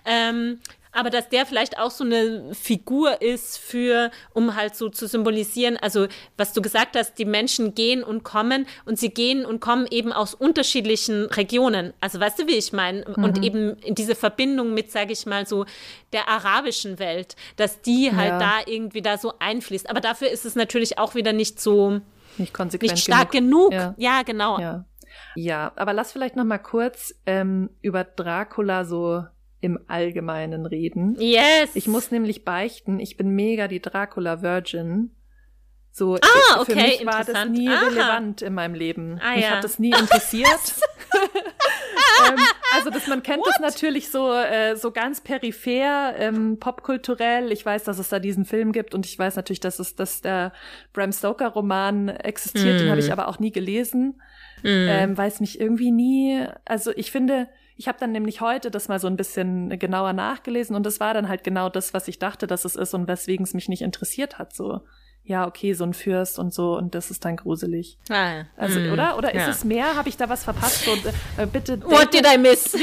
Ähm, 0.05 0.61
aber 0.92 1.11
dass 1.11 1.28
der 1.28 1.46
vielleicht 1.46 1.78
auch 1.78 1.90
so 1.90 2.05
eine 2.05 2.55
Figur 2.55 3.20
ist 3.22 3.59
für, 3.59 4.11
um 4.35 4.55
halt 4.55 4.76
so 4.76 4.88
zu 4.90 5.07
symbolisieren, 5.09 5.76
also 5.78 6.07
was 6.37 6.52
du 6.52 6.62
gesagt 6.62 6.96
hast, 6.96 7.14
die 7.18 7.24
Menschen 7.24 7.74
gehen 7.74 8.05
und 8.05 8.22
kommen 8.24 8.66
und 8.85 8.98
sie 8.98 9.09
gehen 9.11 9.44
und 9.46 9.61
kommen 9.61 9.87
eben 9.90 10.12
aus 10.12 10.35
unterschiedlichen 10.35 11.24
Regionen. 11.26 11.92
Also 12.00 12.20
weißt 12.20 12.38
du, 12.40 12.46
wie 12.46 12.57
ich 12.57 12.72
meine? 12.72 13.05
Und 13.05 13.42
eben 13.42 13.76
diese 13.88 14.14
Verbindung 14.14 14.74
mit, 14.74 14.90
sage 14.92 15.12
ich 15.12 15.26
mal, 15.26 15.46
so 15.46 15.64
der 16.12 16.28
arabischen 16.28 16.98
Welt, 16.98 17.37
dass 17.57 17.81
die 17.81 18.14
halt 18.14 18.33
Ja. 18.33 18.38
da 18.38 18.52
irgendwie 18.66 19.02
da 19.02 19.16
so 19.18 19.33
einfließt. 19.38 19.88
Aber 19.88 20.00
dafür 20.00 20.28
ist 20.31 20.44
es 20.44 20.55
natürlich 20.55 20.98
auch 20.98 21.14
wieder 21.14 21.33
nicht 21.33 21.61
so, 21.61 22.00
Nicht 22.38 22.52
konsequent 22.52 22.92
nicht 22.92 23.05
stark 23.05 23.31
genug. 23.33 23.72
Ja. 23.72 23.94
Ja, 23.96 24.22
genau. 24.22 24.59
Ja. 24.61 24.85
ja, 25.35 25.72
aber 25.76 25.92
lass 25.94 26.12
vielleicht 26.12 26.37
noch 26.37 26.44
mal 26.44 26.59
kurz 26.59 27.14
ähm, 27.26 27.70
über 27.81 28.05
Dracula 28.05 28.85
so 28.85 29.24
im 29.62 29.79
Allgemeinen 29.87 30.66
reden. 30.66 31.16
Yes. 31.18 31.70
Ich 31.75 31.87
muss 31.87 32.11
nämlich 32.11 32.44
beichten, 32.44 33.01
ich 33.01 33.16
bin 33.16 33.31
mega 33.31 33.68
die 33.68 33.81
Dracula-Virgin. 33.81 35.12
So, 35.94 36.16
Ah, 36.16 36.64
für 36.64 36.72
okay, 36.72 36.98
mich 36.98 37.07
war 37.07 37.22
das 37.25 37.48
nie 37.48 37.68
Aha. 37.68 37.87
relevant 37.87 38.42
in 38.42 38.55
meinem 38.55 38.75
Leben. 38.75 39.20
Ah, 39.22 39.35
mich 39.35 39.44
ja. 39.44 39.51
hat 39.53 39.64
das 39.64 39.79
nie 39.79 39.90
interessiert. 39.90 40.48
ähm, 42.29 42.37
also 42.75 42.90
das, 42.90 43.07
man 43.07 43.22
kennt 43.22 43.46
das 43.46 43.61
natürlich 43.61 44.11
so, 44.11 44.33
äh, 44.33 44.75
so 44.77 44.90
ganz 44.90 45.20
peripher, 45.20 46.14
ähm, 46.16 46.59
popkulturell. 46.59 47.53
Ich 47.53 47.64
weiß, 47.64 47.85
dass 47.85 47.98
es 47.98 48.09
da 48.09 48.18
diesen 48.18 48.44
Film 48.46 48.72
gibt 48.72 48.94
und 48.94 49.07
ich 49.07 49.18
weiß 49.18 49.37
natürlich, 49.37 49.61
dass 49.61 49.79
es, 49.79 49.94
dass 49.94 50.22
der 50.22 50.53
Bram 50.92 51.12
Stoker-Roman 51.12 52.09
existiert. 52.09 52.81
Den 52.81 52.88
habe 52.88 53.01
Hm. 53.01 53.07
ich 53.07 53.12
aber 53.12 53.29
auch 53.29 53.38
nie 53.38 53.53
gelesen, 53.53 54.20
ähm, 54.64 55.16
weil 55.18 55.29
es 55.29 55.40
mich 55.40 55.61
irgendwie 55.61 55.90
nie. 55.90 56.46
Also 56.64 56.90
ich 56.96 57.12
finde, 57.12 57.48
ich 57.77 57.89
habe 57.89 57.99
dann 57.99 58.13
nämlich 58.13 58.41
heute 58.41 58.71
das 58.71 58.89
mal 58.89 58.99
so 58.99 59.07
ein 59.07 59.17
bisschen 59.17 59.79
genauer 59.79 60.13
nachgelesen 60.13 60.77
und 60.77 60.87
es 60.87 61.01
war 61.01 61.15
dann 61.15 61.29
halt 61.29 61.45
genau 61.45 61.69
das, 61.69 61.95
was 61.95 62.09
ich 62.09 62.19
dachte, 62.19 62.47
dass 62.47 62.65
es 62.65 62.77
ist 62.77 62.95
und 62.95 63.09
weswegen 63.09 63.45
es 63.45 63.55
mich 63.55 63.69
nicht 63.69 63.83
interessiert 63.83 64.39
hat. 64.39 64.55
So, 64.55 64.81
ja, 65.25 65.47
okay, 65.47 65.73
so 65.73 65.85
ein 65.85 65.95
Fürst 65.95 66.39
und 66.39 66.53
so 66.53 66.77
und 66.77 66.95
das 66.95 67.11
ist 67.11 67.25
dann 67.25 67.37
gruselig. 67.37 67.99
Ah, 68.11 68.43
Also, 68.57 68.81
mm, 68.81 68.93
oder? 68.93 69.17
Oder 69.19 69.35
ist 69.35 69.43
ja. 69.43 69.51
es 69.51 69.65
mehr? 69.65 69.97
Habe 69.97 70.09
ich 70.09 70.17
da 70.17 70.29
was 70.29 70.45
verpasst? 70.45 70.85
So, 70.85 70.93
äh, 71.37 71.47
bitte 71.47 71.83
What 71.85 72.13
did 72.13 72.27
I 72.27 72.39
miss? 72.39 72.75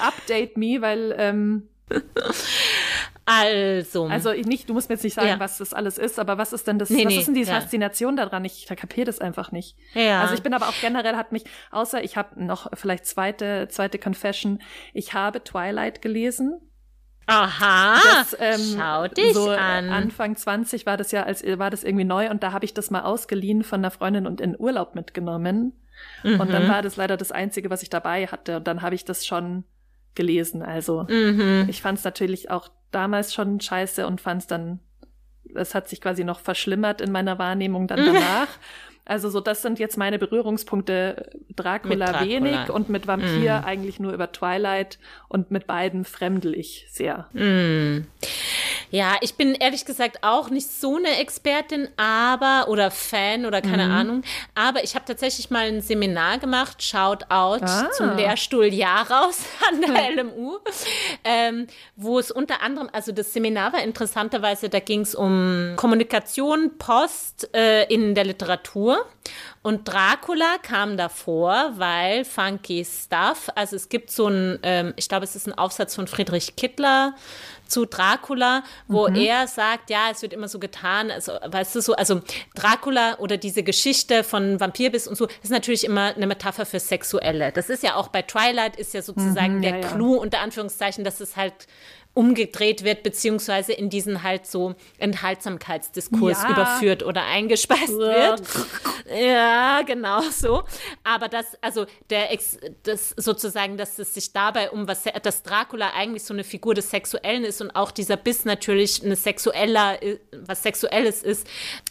Update 0.00 0.56
me, 0.56 0.80
weil 0.80 1.14
ähm, 1.18 1.68
Also, 3.26 4.04
also 4.06 4.32
ich 4.32 4.46
nicht, 4.46 4.68
du 4.68 4.74
musst 4.74 4.88
mir 4.90 4.96
jetzt 4.96 5.02
nicht 5.04 5.14
sagen, 5.14 5.28
Ja. 5.28 5.40
was 5.40 5.56
das 5.58 5.72
alles 5.72 5.96
ist, 5.96 6.18
aber 6.18 6.36
was 6.36 6.52
ist 6.52 6.66
denn 6.66 6.78
das? 6.78 6.90
Nee, 6.90 7.04
was 7.06 7.12
nee, 7.12 7.18
ist 7.20 7.26
denn 7.26 7.34
die 7.34 7.42
ja. 7.42 7.54
Faszination 7.54 8.16
daran? 8.16 8.44
Ich 8.44 8.66
kapiere 8.66 9.06
das 9.06 9.18
einfach 9.20 9.50
nicht. 9.50 9.76
Ja. 9.94 10.20
Also 10.20 10.34
ich 10.34 10.42
bin 10.42 10.52
aber 10.52 10.68
auch 10.68 10.74
generell 10.80 11.16
hat 11.16 11.32
mich, 11.32 11.44
außer 11.70 12.04
ich 12.04 12.16
habe 12.18 12.44
noch 12.44 12.70
vielleicht 12.74 13.06
zweite 13.06 13.66
zweite 13.70 13.98
Confession, 13.98 14.60
ich 14.92 15.14
habe 15.14 15.42
Twilight 15.42 16.02
gelesen. 16.02 16.60
aha, 17.26 17.94
Das, 18.18 18.36
ähm, 18.38 18.76
schau 18.78 19.08
dich 19.08 19.32
so 19.32 19.50
äh, 19.50 19.56
an. 19.56 19.88
Anfang 19.88 20.36
20 20.36 20.84
war 20.84 20.98
das 20.98 21.10
ja, 21.10 21.22
als 21.22 21.42
war 21.58 21.70
das 21.70 21.82
irgendwie 21.84 22.04
neu 22.04 22.28
und 22.30 22.42
da 22.42 22.52
habe 22.52 22.66
ich 22.66 22.74
das 22.74 22.90
mal 22.90 23.02
ausgeliehen 23.02 23.62
von 23.64 23.80
einer 23.80 23.90
Freundin 23.90 24.26
und 24.26 24.40
in 24.42 24.58
Urlaub 24.58 24.94
mitgenommen. 24.94 25.72
Und 26.24 26.32
Mhm. 26.32 26.52
dann 26.52 26.68
war 26.68 26.82
das 26.82 26.96
leider 26.96 27.16
das 27.16 27.32
Einzige, 27.32 27.70
was 27.70 27.82
ich 27.82 27.88
dabei 27.88 28.26
hatte. 28.26 28.56
Und 28.58 28.66
dann 28.66 28.82
habe 28.82 28.94
ich 28.96 29.04
das 29.04 29.24
schon 29.24 29.64
gelesen. 30.14 30.62
Also 30.62 31.04
Mhm. 31.08 31.66
ich 31.68 31.82
fand 31.82 31.98
es 31.98 32.04
natürlich 32.04 32.50
auch 32.50 32.68
damals 32.90 33.34
schon 33.34 33.60
scheiße 33.60 34.06
und 34.06 34.20
fand 34.20 34.42
es 34.42 34.46
dann, 34.46 34.80
es 35.54 35.74
hat 35.74 35.88
sich 35.88 36.00
quasi 36.00 36.24
noch 36.24 36.40
verschlimmert 36.40 37.00
in 37.00 37.10
meiner 37.12 37.38
Wahrnehmung 37.38 37.86
dann 37.88 37.98
danach. 38.06 38.48
Also 39.06 39.28
so, 39.28 39.40
das 39.40 39.60
sind 39.62 39.78
jetzt 39.78 39.96
meine 39.98 40.18
Berührungspunkte. 40.18 41.30
Dracula, 41.56 42.06
Dracula. 42.06 42.26
wenig 42.26 42.70
und 42.70 42.88
mit 42.88 43.06
Vampir 43.06 43.58
Mhm. 43.60 43.64
eigentlich 43.64 44.00
nur 44.00 44.12
über 44.12 44.32
Twilight 44.32 44.98
und 45.28 45.50
mit 45.50 45.66
beiden 45.66 46.04
fremdel 46.04 46.54
ich 46.54 46.86
sehr. 46.90 47.28
Mm. 47.32 48.06
Ja, 48.90 49.16
ich 49.22 49.34
bin 49.34 49.54
ehrlich 49.54 49.84
gesagt 49.84 50.18
auch 50.22 50.50
nicht 50.50 50.68
so 50.70 50.96
eine 50.96 51.18
Expertin, 51.18 51.88
aber 51.96 52.66
oder 52.68 52.90
Fan 52.90 53.44
oder 53.44 53.60
keine 53.60 53.86
Mhm. 53.86 53.92
Ahnung. 53.92 54.22
Aber 54.54 54.84
ich 54.84 54.94
habe 54.94 55.04
tatsächlich 55.04 55.50
mal 55.50 55.66
ein 55.66 55.80
Seminar 55.80 56.38
gemacht, 56.38 56.82
Shout 56.82 57.24
out 57.28 57.62
Ah. 57.62 57.90
zum 57.92 58.16
Lehrstuhl 58.16 58.66
Jahr 58.66 59.10
raus 59.10 59.40
an 59.68 59.80
der 59.80 60.10
LMU, 60.12 60.58
ähm, 61.24 61.66
wo 61.96 62.18
es 62.18 62.30
unter 62.30 62.62
anderem, 62.62 62.88
also 62.92 63.10
das 63.12 63.32
Seminar 63.32 63.72
war 63.72 63.82
interessanterweise, 63.82 64.68
da 64.68 64.78
ging 64.80 65.00
es 65.00 65.14
um 65.14 65.72
Kommunikation, 65.76 66.78
Post 66.78 67.50
äh, 67.54 67.84
in 67.92 68.14
der 68.14 68.24
Literatur. 68.24 68.93
Und 69.62 69.88
Dracula 69.88 70.58
kam 70.62 70.96
davor, 70.96 71.72
weil 71.76 72.24
Funky 72.24 72.84
Stuff, 72.84 73.48
also 73.54 73.76
es 73.76 73.88
gibt 73.88 74.10
so 74.10 74.28
ein, 74.28 74.58
ähm, 74.62 74.92
ich 74.96 75.08
glaube, 75.08 75.24
es 75.24 75.34
ist 75.34 75.46
ein 75.46 75.56
Aufsatz 75.56 75.94
von 75.94 76.06
Friedrich 76.06 76.56
Kittler 76.56 77.14
zu 77.74 77.86
Dracula, 77.86 78.62
wo 78.86 79.08
mhm. 79.08 79.16
er 79.16 79.48
sagt, 79.48 79.90
ja, 79.90 80.06
es 80.12 80.22
wird 80.22 80.32
immer 80.32 80.46
so 80.46 80.60
getan, 80.60 81.10
also, 81.10 81.32
weißt 81.44 81.74
du, 81.74 81.82
so, 81.82 81.94
also 81.94 82.22
Dracula 82.54 83.18
oder 83.18 83.36
diese 83.36 83.64
Geschichte 83.64 84.22
von 84.22 84.60
Vampirbiss 84.60 85.08
und 85.08 85.16
so, 85.16 85.26
ist 85.42 85.50
natürlich 85.50 85.84
immer 85.84 86.14
eine 86.14 86.28
Metapher 86.28 86.66
für 86.66 86.78
Sexuelle. 86.78 87.50
Das 87.50 87.68
ist 87.70 87.82
ja 87.82 87.96
auch 87.96 88.08
bei 88.08 88.22
Twilight, 88.22 88.76
ist 88.76 88.94
ja 88.94 89.02
sozusagen 89.02 89.56
mhm, 89.56 89.62
der 89.62 89.80
ja, 89.80 89.88
Clou, 89.88 90.14
ja. 90.14 90.20
unter 90.20 90.38
Anführungszeichen, 90.38 91.02
dass 91.02 91.20
es 91.20 91.36
halt 91.36 91.66
umgedreht 92.14 92.84
wird, 92.84 93.02
beziehungsweise 93.02 93.72
in 93.72 93.90
diesen 93.90 94.22
halt 94.22 94.46
so 94.46 94.76
Enthaltsamkeitsdiskurs 94.98 96.44
ja. 96.44 96.50
überführt 96.50 97.02
oder 97.02 97.24
eingespeist 97.24 97.98
wird. 97.98 98.42
ja, 99.20 99.82
genau 99.82 100.20
so. 100.30 100.62
Aber 101.02 101.28
das, 101.28 101.46
also 101.60 101.86
der 102.10 102.32
Ex, 102.32 102.56
das 102.84 103.10
sozusagen, 103.10 103.76
dass 103.76 103.98
es 103.98 104.14
sich 104.14 104.32
dabei 104.32 104.70
um 104.70 104.86
was, 104.86 105.02
dass 105.22 105.42
Dracula 105.42 105.90
eigentlich 105.94 106.22
so 106.22 106.32
eine 106.32 106.44
Figur 106.44 106.74
des 106.74 106.88
Sexuellen 106.90 107.44
ist 107.44 107.60
und 107.64 107.74
auch 107.74 107.90
dieser 107.90 108.16
Biss 108.16 108.44
natürlich 108.44 109.02
eine 109.02 109.16
sexueller, 109.16 109.98
was 110.46 110.62
Sexuelles 110.62 111.22
ist. 111.22 111.46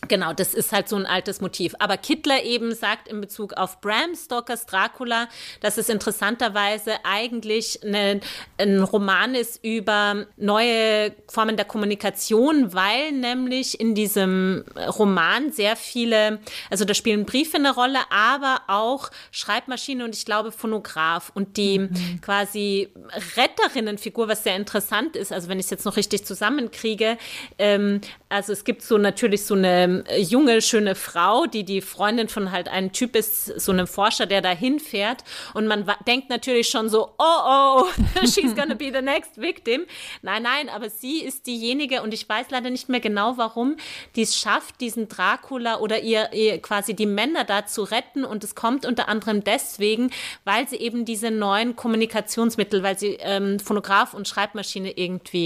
Genau, 0.07 0.33
das 0.33 0.53
ist 0.53 0.71
halt 0.71 0.87
so 0.87 0.95
ein 0.95 1.05
altes 1.05 1.41
Motiv. 1.41 1.73
Aber 1.79 1.97
Kittler 1.97 2.43
eben 2.43 2.75
sagt 2.75 3.07
in 3.07 3.21
Bezug 3.21 3.53
auf 3.53 3.81
Bram 3.81 4.15
Stokers 4.15 4.67
Dracula, 4.67 5.27
dass 5.61 5.77
es 5.77 5.89
interessanterweise 5.89 6.93
eigentlich 7.03 7.83
eine, 7.83 8.19
ein 8.57 8.83
Roman 8.83 9.33
ist 9.33 9.63
über 9.63 10.27
neue 10.37 11.13
Formen 11.27 11.55
der 11.57 11.65
Kommunikation, 11.65 12.73
weil 12.73 13.11
nämlich 13.11 13.79
in 13.79 13.95
diesem 13.95 14.63
Roman 14.97 15.51
sehr 15.51 15.75
viele, 15.75 16.39
also 16.69 16.85
da 16.85 16.93
spielen 16.93 17.25
Briefe 17.25 17.57
eine 17.57 17.73
Rolle, 17.73 17.99
aber 18.11 18.61
auch 18.67 19.09
Schreibmaschine 19.31 20.05
und 20.05 20.15
ich 20.15 20.25
glaube 20.25 20.51
Phonograph 20.51 21.31
und 21.33 21.57
die 21.57 21.79
mhm. 21.79 22.21
quasi 22.21 22.89
Retterinnenfigur, 23.35 24.27
was 24.27 24.43
sehr 24.43 24.55
interessant 24.55 25.15
ist, 25.15 25.31
also 25.31 25.49
wenn 25.53 25.59
ich 25.59 25.67
es 25.67 25.69
jetzt 25.69 25.85
noch 25.85 25.97
richtig 25.97 26.25
zusammenkriege, 26.25 27.19
ähm, 27.59 28.01
also 28.27 28.51
es 28.51 28.63
gibt 28.63 28.81
so 28.81 28.97
natürlich 28.97 29.45
so 29.45 29.53
eine 29.53 30.03
junge, 30.17 30.63
schöne 30.63 30.95
Frau, 30.95 31.45
die 31.45 31.63
die 31.63 31.81
Freundin 31.81 32.27
von 32.27 32.51
halt 32.51 32.69
einem 32.69 32.91
Typ 32.91 33.15
ist, 33.15 33.45
so 33.61 33.71
einem 33.71 33.85
Forscher, 33.85 34.25
der 34.25 34.41
da 34.41 34.49
hinfährt 34.49 35.23
und 35.53 35.67
man 35.67 35.85
denkt 36.07 36.31
natürlich 36.31 36.69
schon 36.69 36.89
so, 36.89 37.13
oh 37.19 37.43
oh, 37.43 37.85
she's 38.25 38.55
gonna 38.55 38.73
be 38.73 38.91
the 38.91 39.01
next 39.03 39.39
victim. 39.39 39.85
Nein, 40.23 40.41
nein, 40.43 40.69
aber 40.69 40.89
sie 40.89 41.21
ist 41.21 41.45
diejenige, 41.45 42.01
und 42.01 42.13
ich 42.13 42.27
weiß 42.27 42.47
leider 42.49 42.71
nicht 42.71 42.89
mehr 42.89 42.99
genau 42.99 43.37
warum, 43.37 43.75
die 44.15 44.23
es 44.23 44.37
schafft, 44.37 44.81
diesen 44.81 45.07
Dracula 45.07 45.79
oder 45.79 46.01
ihr, 46.01 46.33
ihr 46.33 46.61
quasi 46.61 46.95
die 46.95 47.05
Männer 47.05 47.43
da 47.43 47.65
zu 47.65 47.83
retten. 47.83 48.25
Und 48.25 48.43
es 48.43 48.55
kommt 48.55 48.85
unter 48.85 49.07
anderem 49.07 49.43
deswegen, 49.43 50.11
weil 50.45 50.67
sie 50.67 50.77
eben 50.77 51.05
diese 51.05 51.31
neuen 51.31 51.75
Kommunikationsmittel, 51.75 52.83
weil 52.83 52.97
sie 52.97 53.17
ähm, 53.19 53.59
Phonograph 53.59 54.13
und 54.13 54.27
Schreibmaschine 54.27 54.97
irgendwie 54.97 55.42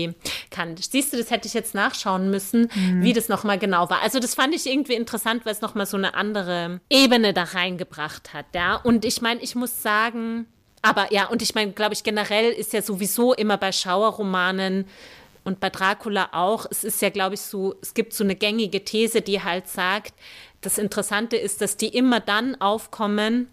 kann. 0.50 0.76
Siehst 0.78 1.14
du, 1.14 1.18
das 1.18 1.32
hätte 1.32 1.48
ich 1.48 1.54
jetzt 1.54 1.76
nachschauen 1.76 2.30
müssen, 2.30 2.70
mhm. 2.74 3.04
wie 3.04 3.14
das 3.14 3.30
nochmal 3.30 3.58
genau 3.58 3.90
war. 3.90 4.02
Also 4.02 4.20
das 4.20 4.36
fand 4.36 4.54
ich 4.54 4.66
irgendwie 4.66 4.94
interessant, 4.94 5.46
weil 5.46 5.54
es 5.54 5.62
nochmal 5.62 5.86
so 5.86 5.98
eine 5.98 6.14
andere 6.14 6.80
Ebene 6.90 7.34
da 7.34 7.44
reingebracht 7.44 8.34
hat. 8.34 8.46
Ja, 8.54 8.76
und 8.76 9.06
ich 9.06 9.22
meine, 9.22 9.42
ich 9.42 9.56
muss 9.56 9.82
sagen, 9.82 10.46
aber 10.82 11.12
ja, 11.12 11.28
und 11.28 11.42
ich 11.42 11.56
meine, 11.56 11.72
glaube 11.72 11.94
ich, 11.94 12.04
generell 12.04 12.52
ist 12.52 12.74
ja 12.74 12.82
sowieso 12.82 13.34
immer 13.34 13.58
bei 13.58 13.72
Schauerromanen 13.72 14.86
und 15.44 15.60
bei 15.60 15.70
Dracula 15.70 16.30
auch, 16.34 16.66
es 16.70 16.84
ist 16.84 17.02
ja, 17.02 17.10
glaube 17.10 17.36
ich, 17.36 17.42
so, 17.42 17.76
es 17.82 17.94
gibt 17.94 18.14
so 18.14 18.24
eine 18.24 18.36
gängige 18.36 18.84
These, 18.84 19.22
die 19.22 19.44
halt 19.44 19.68
sagt, 19.68 20.14
das 20.62 20.78
Interessante 20.78 21.38
ist, 21.38 21.62
dass 21.62 21.78
die 21.78 21.88
immer 21.88 22.20
dann 22.20 22.60
aufkommen, 22.60 23.48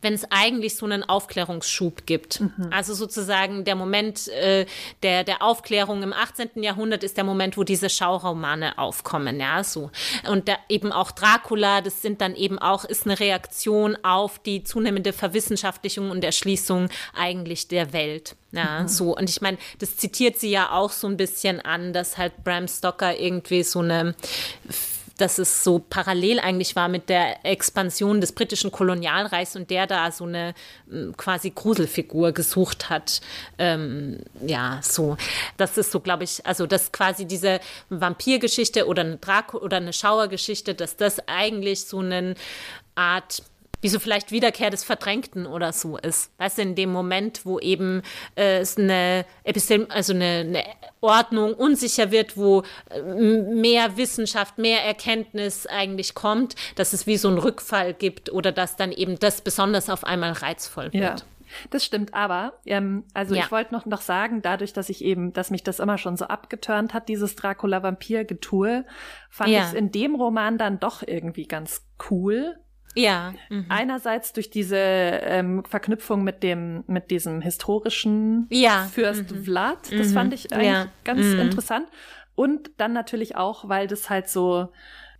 wenn 0.00 0.14
es 0.14 0.26
eigentlich 0.30 0.76
so 0.76 0.86
einen 0.86 1.02
Aufklärungsschub 1.02 2.06
gibt. 2.06 2.40
Mhm. 2.40 2.68
Also 2.70 2.94
sozusagen 2.94 3.64
der 3.64 3.74
Moment 3.74 4.28
äh, 4.28 4.66
der, 5.02 5.24
der 5.24 5.42
Aufklärung 5.42 6.02
im 6.02 6.12
18. 6.12 6.62
Jahrhundert 6.62 7.04
ist 7.04 7.16
der 7.16 7.24
Moment, 7.24 7.56
wo 7.56 7.64
diese 7.64 7.90
Schauromane 7.90 8.78
aufkommen, 8.78 9.40
ja, 9.40 9.64
so. 9.64 9.90
Und 10.28 10.48
da 10.48 10.56
eben 10.68 10.92
auch 10.92 11.10
Dracula, 11.10 11.80
das 11.80 12.02
sind 12.02 12.20
dann 12.20 12.34
eben 12.34 12.58
auch, 12.58 12.84
ist 12.84 13.06
eine 13.06 13.18
Reaktion 13.18 13.96
auf 14.02 14.38
die 14.38 14.64
zunehmende 14.64 15.12
Verwissenschaftlichung 15.12 16.10
und 16.10 16.24
Erschließung 16.24 16.88
eigentlich 17.14 17.68
der 17.68 17.92
Welt. 17.92 18.36
Ja, 18.52 18.80
mhm. 18.80 18.88
so. 18.88 19.16
Und 19.16 19.30
ich 19.30 19.40
meine, 19.40 19.58
das 19.78 19.96
zitiert 19.96 20.38
sie 20.38 20.50
ja 20.50 20.70
auch 20.72 20.92
so 20.92 21.06
ein 21.06 21.16
bisschen 21.16 21.60
an, 21.60 21.92
dass 21.92 22.18
halt 22.18 22.44
Bram 22.44 22.68
Stoker 22.68 23.18
irgendwie 23.18 23.62
so 23.62 23.80
eine 23.80 24.14
dass 25.18 25.38
es 25.38 25.64
so 25.64 25.78
parallel 25.78 26.40
eigentlich 26.40 26.76
war 26.76 26.88
mit 26.88 27.08
der 27.08 27.44
Expansion 27.44 28.20
des 28.20 28.32
britischen 28.32 28.72
Kolonialreichs 28.72 29.56
und 29.56 29.70
der 29.70 29.86
da 29.86 30.10
so 30.10 30.24
eine 30.24 30.54
hm, 30.88 31.16
quasi 31.16 31.50
Gruselfigur 31.50 32.32
gesucht 32.32 32.90
hat. 32.90 33.20
Ähm, 33.58 34.18
ja, 34.46 34.80
so. 34.82 35.16
Das 35.56 35.78
ist 35.78 35.92
so, 35.92 36.00
glaube 36.00 36.24
ich, 36.24 36.44
also 36.46 36.66
dass 36.66 36.92
quasi 36.92 37.26
diese 37.26 37.60
Vampirgeschichte 37.88 38.86
oder 38.86 39.02
eine 39.02 39.16
Draco 39.16 39.58
oder 39.58 39.78
eine 39.78 39.92
Schauergeschichte, 39.92 40.74
dass 40.74 40.96
das 40.96 41.28
eigentlich 41.28 41.84
so 41.84 41.98
eine 41.98 42.34
Art 42.94 43.42
wie 43.82 43.88
so 43.88 43.98
vielleicht 43.98 44.30
Wiederkehr 44.30 44.70
des 44.70 44.84
Verdrängten 44.84 45.46
oder 45.46 45.72
so 45.72 45.98
ist. 45.98 46.32
Weißt 46.38 46.58
du, 46.58 46.62
in 46.62 46.74
dem 46.74 46.90
Moment, 46.90 47.44
wo 47.44 47.58
eben 47.58 48.02
äh, 48.36 48.60
es 48.60 48.78
eine 48.78 49.26
Epistem 49.44 49.86
also 49.90 50.14
eine, 50.14 50.24
eine 50.24 50.64
Ordnung 51.00 51.52
unsicher 51.52 52.10
wird, 52.10 52.36
wo 52.36 52.62
äh, 52.90 53.02
mehr 53.02 53.96
Wissenschaft, 53.96 54.56
mehr 54.56 54.84
Erkenntnis 54.84 55.66
eigentlich 55.66 56.14
kommt, 56.14 56.54
dass 56.76 56.92
es 56.92 57.06
wie 57.06 57.16
so 57.16 57.28
einen 57.28 57.38
Rückfall 57.38 57.92
gibt 57.92 58.32
oder 58.32 58.52
dass 58.52 58.76
dann 58.76 58.92
eben 58.92 59.18
das 59.18 59.42
besonders 59.42 59.90
auf 59.90 60.04
einmal 60.04 60.32
reizvoll 60.32 60.92
wird. 60.92 61.20
Ja. 61.20 61.26
Das 61.68 61.84
stimmt, 61.84 62.14
aber 62.14 62.54
ähm, 62.64 63.04
also 63.12 63.34
ja. 63.34 63.42
ich 63.42 63.52
wollte 63.52 63.74
noch 63.74 63.84
noch 63.84 64.00
sagen, 64.00 64.40
dadurch, 64.40 64.72
dass 64.72 64.88
ich 64.88 65.04
eben, 65.04 65.34
dass 65.34 65.50
mich 65.50 65.62
das 65.62 65.80
immer 65.80 65.98
schon 65.98 66.16
so 66.16 66.24
abgeturnt 66.24 66.94
hat, 66.94 67.08
dieses 67.08 67.36
Dracula-Vampir-Getue, 67.36 68.86
fand 69.28 69.50
ja. 69.50 69.60
ich 69.60 69.66
es 69.66 69.74
in 69.74 69.90
dem 69.90 70.14
Roman 70.14 70.56
dann 70.56 70.80
doch 70.80 71.02
irgendwie 71.06 71.46
ganz 71.46 71.84
cool, 72.10 72.56
ja. 72.94 73.34
Mhm. 73.48 73.66
Einerseits 73.68 74.32
durch 74.32 74.50
diese 74.50 74.76
ähm, 74.76 75.64
Verknüpfung 75.64 76.24
mit 76.24 76.42
dem, 76.42 76.84
mit 76.86 77.10
diesem 77.10 77.40
historischen 77.40 78.46
ja. 78.50 78.88
Fürst 78.92 79.30
mhm. 79.30 79.44
Vlad. 79.44 79.78
Das 79.90 80.08
mhm. 80.08 80.14
fand 80.14 80.34
ich 80.34 80.52
eigentlich 80.52 80.66
ja. 80.68 80.88
ganz 81.04 81.26
mhm. 81.26 81.40
interessant. 81.40 81.88
Und 82.34 82.70
dann 82.78 82.92
natürlich 82.92 83.36
auch, 83.36 83.68
weil 83.68 83.86
das 83.86 84.10
halt 84.10 84.28
so, 84.28 84.68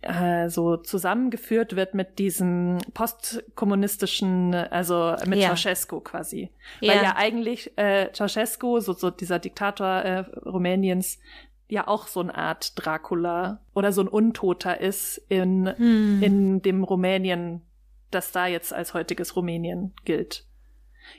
äh, 0.01 0.49
so 0.49 0.77
zusammengeführt 0.77 1.75
wird 1.75 1.93
mit 1.93 2.19
diesem 2.19 2.79
postkommunistischen, 2.93 4.53
also 4.53 5.15
mit 5.25 5.39
ja. 5.39 5.55
Ceausescu 5.55 5.99
quasi. 6.01 6.49
Ja. 6.79 6.93
Weil 6.93 7.03
ja 7.03 7.15
eigentlich 7.15 7.77
äh, 7.77 8.11
Ceausescu, 8.11 8.79
so, 8.79 8.93
so 8.93 9.09
dieser 9.09 9.39
Diktator 9.39 9.87
äh, 9.87 10.19
Rumäniens, 10.45 11.19
ja 11.73 11.87
auch 11.87 12.07
so 12.07 12.21
eine 12.21 12.35
Art 12.35 12.73
Dracula 12.75 13.59
oder 13.73 13.91
so 13.91 14.01
ein 14.01 14.07
Untoter 14.07 14.79
ist 14.79 15.17
in, 15.27 15.67
hm. 15.75 16.23
in 16.23 16.61
dem 16.61 16.83
Rumänien, 16.83 17.61
das 18.11 18.31
da 18.31 18.47
jetzt 18.47 18.73
als 18.73 18.93
heutiges 18.93 19.35
Rumänien 19.35 19.93
gilt. 20.05 20.45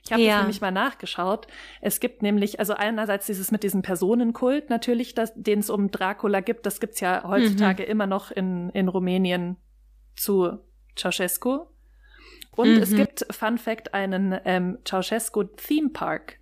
Ich 0.03 0.13
habe 0.13 0.23
ja. 0.23 0.39
nämlich 0.39 0.61
mal 0.61 0.71
nachgeschaut. 0.71 1.47
Es 1.83 2.01
gibt 2.01 2.23
nämlich, 2.23 2.59
also 2.59 2.73
einerseits 2.73 3.27
dieses 3.27 3.51
mit 3.51 3.63
diesem 3.63 3.83
Personenkult 3.83 4.71
natürlich, 4.71 5.15
den 5.35 5.59
es 5.59 5.69
um 5.69 5.91
Dracula 5.91 6.41
gibt, 6.41 6.65
das 6.65 6.81
gibt's 6.81 7.01
ja 7.01 7.25
heutzutage 7.27 7.83
mhm. 7.83 7.91
immer 7.91 8.07
noch 8.07 8.31
in, 8.31 8.71
in 8.71 8.89
Rumänien 8.89 9.57
zu 10.17 10.59
Ceausescu. 10.97 11.67
Und 12.53 12.77
mhm. 12.77 12.83
es 12.83 12.95
gibt, 12.95 13.27
Fun 13.31 13.59
Fact, 13.59 13.93
einen 13.93 14.39
ähm, 14.45 14.79
Ceausescu 14.87 15.43
Theme 15.43 15.91
Park. 15.91 16.39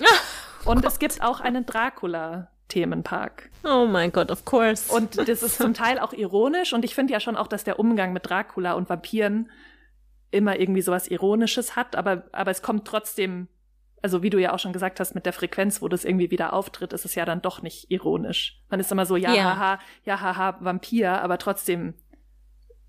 Und 0.64 0.84
es 0.84 0.98
gibt 0.98 1.22
auch 1.22 1.40
einen 1.40 1.66
Dracula 1.66 2.51
Themenpark. 2.72 3.50
Oh 3.64 3.86
mein 3.86 4.12
Gott, 4.12 4.30
of 4.30 4.46
course. 4.46 4.90
Und 4.90 5.18
das 5.28 5.42
ist 5.42 5.58
zum 5.58 5.74
Teil 5.74 5.98
auch 5.98 6.14
ironisch 6.14 6.72
und 6.72 6.86
ich 6.86 6.94
finde 6.94 7.12
ja 7.12 7.20
schon 7.20 7.36
auch, 7.36 7.46
dass 7.46 7.64
der 7.64 7.78
Umgang 7.78 8.14
mit 8.14 8.28
Dracula 8.28 8.72
und 8.72 8.88
Vampiren 8.88 9.50
immer 10.30 10.58
irgendwie 10.58 10.80
sowas 10.80 11.06
Ironisches 11.08 11.76
hat, 11.76 11.96
aber, 11.96 12.24
aber 12.32 12.50
es 12.50 12.62
kommt 12.62 12.86
trotzdem, 12.86 13.48
also 14.00 14.22
wie 14.22 14.30
du 14.30 14.40
ja 14.40 14.54
auch 14.54 14.58
schon 14.58 14.72
gesagt 14.72 15.00
hast, 15.00 15.14
mit 15.14 15.26
der 15.26 15.34
Frequenz, 15.34 15.82
wo 15.82 15.88
das 15.88 16.06
irgendwie 16.06 16.30
wieder 16.30 16.54
auftritt, 16.54 16.94
ist 16.94 17.04
es 17.04 17.14
ja 17.14 17.26
dann 17.26 17.42
doch 17.42 17.60
nicht 17.60 17.90
ironisch. 17.90 18.58
Man 18.70 18.80
ist 18.80 18.90
immer 18.90 19.04
so, 19.04 19.16
ja, 19.16 19.34
yeah. 19.34 19.44
haha, 19.44 19.78
ja, 20.04 20.20
haha, 20.20 20.56
Vampir, 20.60 21.20
aber 21.20 21.36
trotzdem 21.36 21.92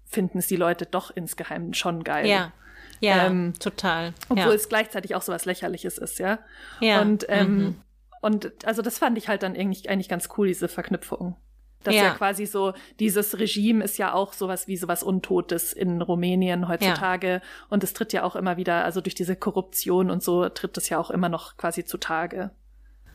finden 0.06 0.38
es 0.38 0.48
die 0.48 0.56
Leute 0.56 0.86
doch 0.86 1.12
insgeheim 1.12 1.74
schon 1.74 2.06
geil. 2.06 2.28
Ja. 2.28 2.54
Ja, 3.02 3.26
ähm, 3.26 3.54
total. 3.60 4.14
Obwohl 4.30 4.46
ja. 4.46 4.54
es 4.54 4.70
gleichzeitig 4.70 5.14
auch 5.14 5.22
sowas 5.22 5.44
Lächerliches 5.44 5.98
ist, 5.98 6.20
ja. 6.20 6.40
Ja. 6.80 7.02
Und 7.02 7.26
ähm, 7.28 7.58
mhm. 7.58 7.76
Und 8.24 8.66
also 8.66 8.82
das 8.82 9.00
fand 9.00 9.18
ich 9.18 9.28
halt 9.28 9.44
dann 9.44 9.54
eigentlich, 9.54 9.90
eigentlich 9.90 10.08
ganz 10.08 10.30
cool, 10.38 10.48
diese 10.48 10.70
Verknüpfung. 10.70 11.36
Dass 11.84 11.94
ja. 11.94 12.04
ja 12.04 12.10
quasi 12.12 12.46
so, 12.46 12.72
dieses 13.02 13.38
Regime 13.38 13.84
ist 13.84 13.98
ja 13.98 14.14
auch 14.14 14.32
sowas 14.32 14.70
wie 14.70 14.78
sowas 14.78 15.04
Untotes 15.04 15.74
in 15.74 16.02
Rumänien 16.02 16.70
heutzutage. 16.70 17.28
Ja. 17.28 17.42
Und 17.70 17.84
es 17.84 17.92
tritt 17.92 18.14
ja 18.14 18.24
auch 18.24 18.38
immer 18.38 18.56
wieder, 18.56 18.86
also 18.86 19.02
durch 19.02 19.14
diese 19.14 19.36
Korruption 19.36 20.10
und 20.10 20.24
so 20.24 20.48
tritt 20.48 20.78
es 20.78 20.88
ja 20.88 21.00
auch 21.00 21.12
immer 21.12 21.28
noch 21.28 21.58
quasi 21.58 21.84
zutage. 21.84 22.52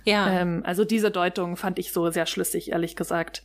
Ja. 0.05 0.29
Ähm, 0.29 0.63
also 0.67 0.85
diese 0.85 1.11
Deutung 1.11 1.57
fand 1.57 1.79
ich 1.79 1.91
so 1.91 2.11
sehr 2.11 2.27
schlüssig, 2.27 2.73
ehrlich 2.73 2.95
gesagt. 2.95 3.45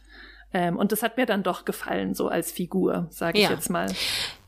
Ähm, 0.53 0.77
und 0.77 0.91
das 0.91 1.01
hat 1.01 1.17
mir 1.17 1.25
dann 1.25 1.41
doch 1.43 1.65
gefallen, 1.65 2.13
so 2.13 2.27
als 2.27 2.51
Figur, 2.51 3.07
sage 3.09 3.39
ich 3.39 3.45
Ja. 3.45 3.51
jetzt 3.51 3.69
mal. 3.69 3.87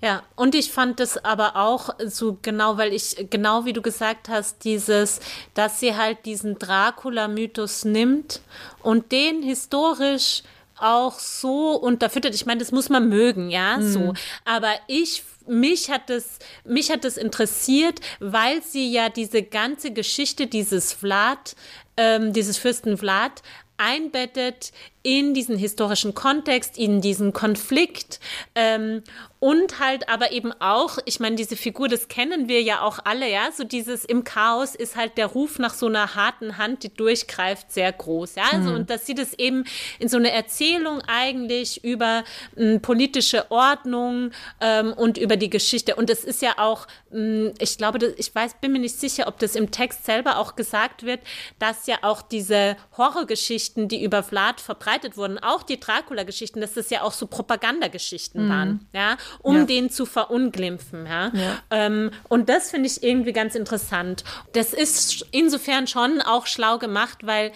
Ja, 0.01 0.21
und 0.35 0.53
ich 0.53 0.71
fand 0.71 0.99
es 0.99 1.17
aber 1.23 1.55
auch 1.55 1.89
so 2.05 2.37
genau, 2.41 2.77
weil 2.77 2.93
ich, 2.93 3.27
genau 3.31 3.65
wie 3.65 3.73
du 3.73 3.81
gesagt 3.81 4.29
hast, 4.29 4.63
dieses, 4.65 5.19
dass 5.55 5.79
sie 5.79 5.95
halt 5.95 6.25
diesen 6.25 6.59
Dracula-Mythos 6.59 7.85
nimmt 7.85 8.41
und 8.83 9.11
den 9.11 9.41
historisch 9.41 10.43
auch 10.77 11.17
so 11.19 11.71
unterfüttert. 11.75 12.35
Ich 12.35 12.45
meine, 12.45 12.59
das 12.59 12.71
muss 12.71 12.89
man 12.89 13.07
mögen, 13.09 13.49
ja, 13.49 13.81
so. 13.81 14.13
Aber 14.43 14.73
ich 14.87 15.23
mich 15.47 15.89
hat 15.91 16.09
es 16.09 16.39
mich 16.65 16.89
hat 16.91 17.05
es 17.05 17.17
interessiert, 17.17 17.99
weil 18.19 18.61
sie 18.63 18.91
ja 18.91 19.09
diese 19.09 19.41
ganze 19.43 19.91
Geschichte 19.91 20.47
dieses 20.47 20.91
Vlad, 20.91 21.55
ähm, 21.97 22.33
dieses 22.33 22.57
Fürsten 22.57 22.97
Vlad 22.97 23.41
einbettet 23.77 24.71
in 25.05 25.35
diesen 25.35 25.55
historischen 25.55 26.15
Kontext, 26.15 26.79
in 26.79 26.99
diesen 26.99 27.31
Konflikt 27.31 28.19
ähm, 28.55 29.03
und 29.39 29.79
halt 29.79 30.09
aber 30.09 30.31
eben 30.31 30.51
auch, 30.53 30.97
ich 31.05 31.19
meine, 31.19 31.35
diese 31.35 31.55
Figur, 31.55 31.87
das 31.87 32.07
kennen 32.07 32.49
wir 32.49 32.63
ja 32.63 32.81
auch 32.81 32.97
alle, 33.03 33.29
ja, 33.29 33.51
so 33.55 33.63
dieses 33.63 34.03
im 34.03 34.23
Chaos 34.23 34.73
ist 34.73 34.95
halt 34.95 35.19
der 35.19 35.27
Ruf 35.27 35.59
nach 35.59 35.75
so 35.75 35.85
einer 35.85 36.15
harten 36.15 36.57
Hand, 36.57 36.81
die 36.81 36.91
durchgreift, 36.91 37.71
sehr 37.71 37.91
groß, 37.91 38.33
ja, 38.33 38.45
also 38.51 38.71
und 38.71 38.89
dass 38.89 39.05
sie 39.05 39.13
das 39.13 39.35
eben 39.35 39.65
in 39.99 40.09
so 40.09 40.17
eine 40.17 40.31
Erzählung 40.31 41.01
eigentlich 41.05 41.83
über 41.83 42.23
ähm, 42.57 42.81
politische 42.81 43.51
Ordnung 43.51 44.31
ähm, 44.59 44.91
und 44.91 45.19
über 45.19 45.37
die 45.37 45.51
Geschichte 45.51 45.95
und 45.95 46.09
das 46.09 46.23
ist 46.23 46.41
ja 46.41 46.57
auch, 46.57 46.87
ähm, 47.13 47.53
ich 47.59 47.77
glaube, 47.77 47.99
das, 47.99 48.13
ich 48.17 48.33
weiß, 48.33 48.55
bin 48.59 48.71
mir 48.71 48.79
nicht 48.79 48.99
sicher, 48.99 49.27
ob 49.27 49.37
das 49.37 49.55
im 49.55 49.69
Text 49.69 50.05
selber 50.05 50.39
auch 50.39 50.55
gesagt 50.55 51.03
wird, 51.03 51.19
dass 51.59 51.85
ja 51.85 51.97
auch 52.01 52.23
diese 52.23 52.75
Horrorgeschichten, 52.97 53.87
die 53.87 54.03
über 54.03 54.23
Vlad 54.23 54.59
verbreitet 54.59 54.94
wurden, 55.17 55.37
auch 55.39 55.63
die 55.63 55.79
Dracula-Geschichten, 55.79 56.61
dass 56.61 56.73
das 56.73 56.89
ja 56.89 57.01
auch 57.01 57.11
so 57.11 57.27
Propagandageschichten 57.27 58.49
waren, 58.49 58.87
ja, 58.93 59.17
um 59.41 59.57
Ja. 59.57 59.63
den 59.65 59.89
zu 59.89 60.05
verunglimpfen, 60.05 61.05
ja. 61.05 61.31
Ja. 61.33 61.57
Ähm, 61.71 62.11
und 62.29 62.49
das 62.49 62.71
finde 62.71 62.87
ich 62.87 63.03
irgendwie 63.03 63.33
ganz 63.33 63.55
interessant. 63.55 64.23
Das 64.53 64.73
ist 64.73 65.25
insofern 65.31 65.87
schon 65.87 66.21
auch 66.21 66.47
schlau 66.47 66.77
gemacht, 66.77 67.19
weil 67.23 67.51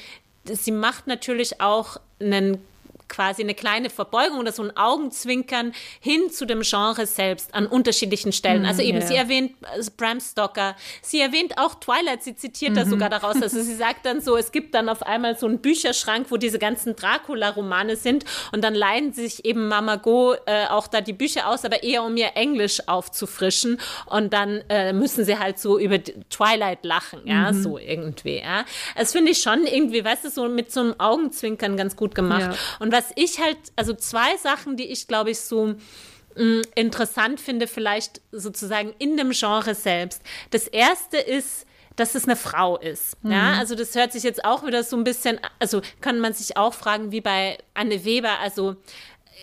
sie 0.46 0.72
macht 0.72 1.08
natürlich 1.08 1.62
auch 1.62 1.98
einen 2.22 2.60
quasi 3.10 3.42
eine 3.42 3.56
kleine 3.56 3.90
Verbeugung 3.90 4.40
oder 4.40 4.52
so 4.52 4.64
ein 4.64 4.76
Augenzwinkern 4.78 5.74
hin 6.00 6.30
zu 6.32 6.46
dem 6.46 6.62
Genre 6.62 7.06
selbst 7.06 7.54
an 7.54 7.68
unterschiedlichen 7.68 8.32
Stellen. 8.32 8.66
Also 8.66 8.82
eben, 8.82 9.02
ja. 9.02 9.08
sie 9.08 9.16
erwähnt 9.16 9.54
äh, 9.62 9.84
Bram 9.98 10.20
Stoker, 10.20 10.76
sie 11.02 11.20
erwähnt 11.20 11.58
auch 11.58 11.76
Twilight, 11.76 12.24
sie 12.24 12.36
zitiert 12.36 12.78
da 12.78 12.86
sogar 12.86 13.10
daraus. 13.10 13.36
Also 13.50 13.62
sie 13.62 13.76
sagt 13.76 14.06
dann 14.06 14.22
so, 14.22 14.38
es 14.38 14.52
gibt 14.52 14.76
dann 14.76 14.90
auf 14.90 15.02
einmal 15.02 15.38
so 15.38 15.48
einen 15.48 15.60
Bücherschrank, 15.60 16.28
wo 16.30 16.38
diese 16.38 16.60
ganzen 16.60 16.96
Dracula-Romane 16.96 17.96
sind 17.96 18.26
und 18.52 18.64
dann 18.64 18.76
leihen 18.76 19.12
sich 19.14 19.44
eben 19.46 19.68
Mama 19.70 19.96
Go 19.96 20.36
äh, 20.46 20.68
auch 20.68 20.88
da 20.88 21.02
die 21.02 21.14
Bücher 21.14 21.48
aus, 21.48 21.66
aber 21.66 21.82
eher 21.82 22.04
um 22.04 22.16
ihr 22.18 22.32
Englisch 22.36 22.88
aufzufrischen 22.88 23.80
und 24.06 24.34
dann 24.34 24.62
äh, 24.70 24.94
müssen 24.94 25.26
sie 25.26 25.40
halt 25.40 25.58
so 25.58 25.80
über 25.80 26.04
Twilight 26.04 26.84
lachen, 26.84 27.22
ja, 27.26 27.54
so 27.54 27.78
irgendwie, 27.78 28.40
ja. 28.40 28.66
Das 28.96 29.14
finde 29.14 29.32
ich 29.32 29.42
schon 29.42 29.66
irgendwie, 29.66 30.04
weißt 30.04 30.26
du, 30.26 30.30
so 30.30 30.48
mit 30.48 30.72
so 30.72 30.82
einem 30.82 30.96
Augenzwinkern 31.00 31.78
ganz 31.78 31.96
gut 31.96 32.14
gemacht. 32.14 32.42
Ja. 32.42 32.54
Und 32.80 32.92
was 32.92 32.99
ich 33.16 33.40
halt, 33.40 33.58
also 33.76 33.94
zwei 33.94 34.38
Sachen, 34.38 34.78
die 34.78 34.88
ich 34.92 35.08
glaube 35.08 35.32
ich 35.32 35.40
so 35.42 35.76
mh, 36.36 36.62
interessant 36.76 37.40
finde, 37.42 37.68
vielleicht 37.68 38.22
sozusagen 38.32 38.94
in 39.00 39.18
dem 39.18 39.32
Genre 39.32 39.76
selbst. 39.76 40.22
Das 40.52 40.68
erste 40.68 41.18
ist, 41.18 41.66
dass 41.96 42.16
es 42.16 42.24
eine 42.26 42.38
Frau 42.38 42.78
ist. 42.78 43.18
Ja, 43.24 43.54
also 43.60 43.76
das 43.76 43.94
hört 43.96 44.14
sich 44.14 44.24
jetzt 44.24 44.46
auch 44.46 44.66
wieder 44.66 44.84
so 44.84 44.96
ein 44.96 45.04
bisschen, 45.04 45.38
also 45.60 45.82
kann 46.00 46.20
man 46.20 46.34
sich 46.34 46.56
auch 46.56 46.74
fragen, 46.74 47.12
wie 47.12 47.20
bei 47.20 47.58
Anne 47.74 48.06
Weber, 48.06 48.40
also 48.40 48.78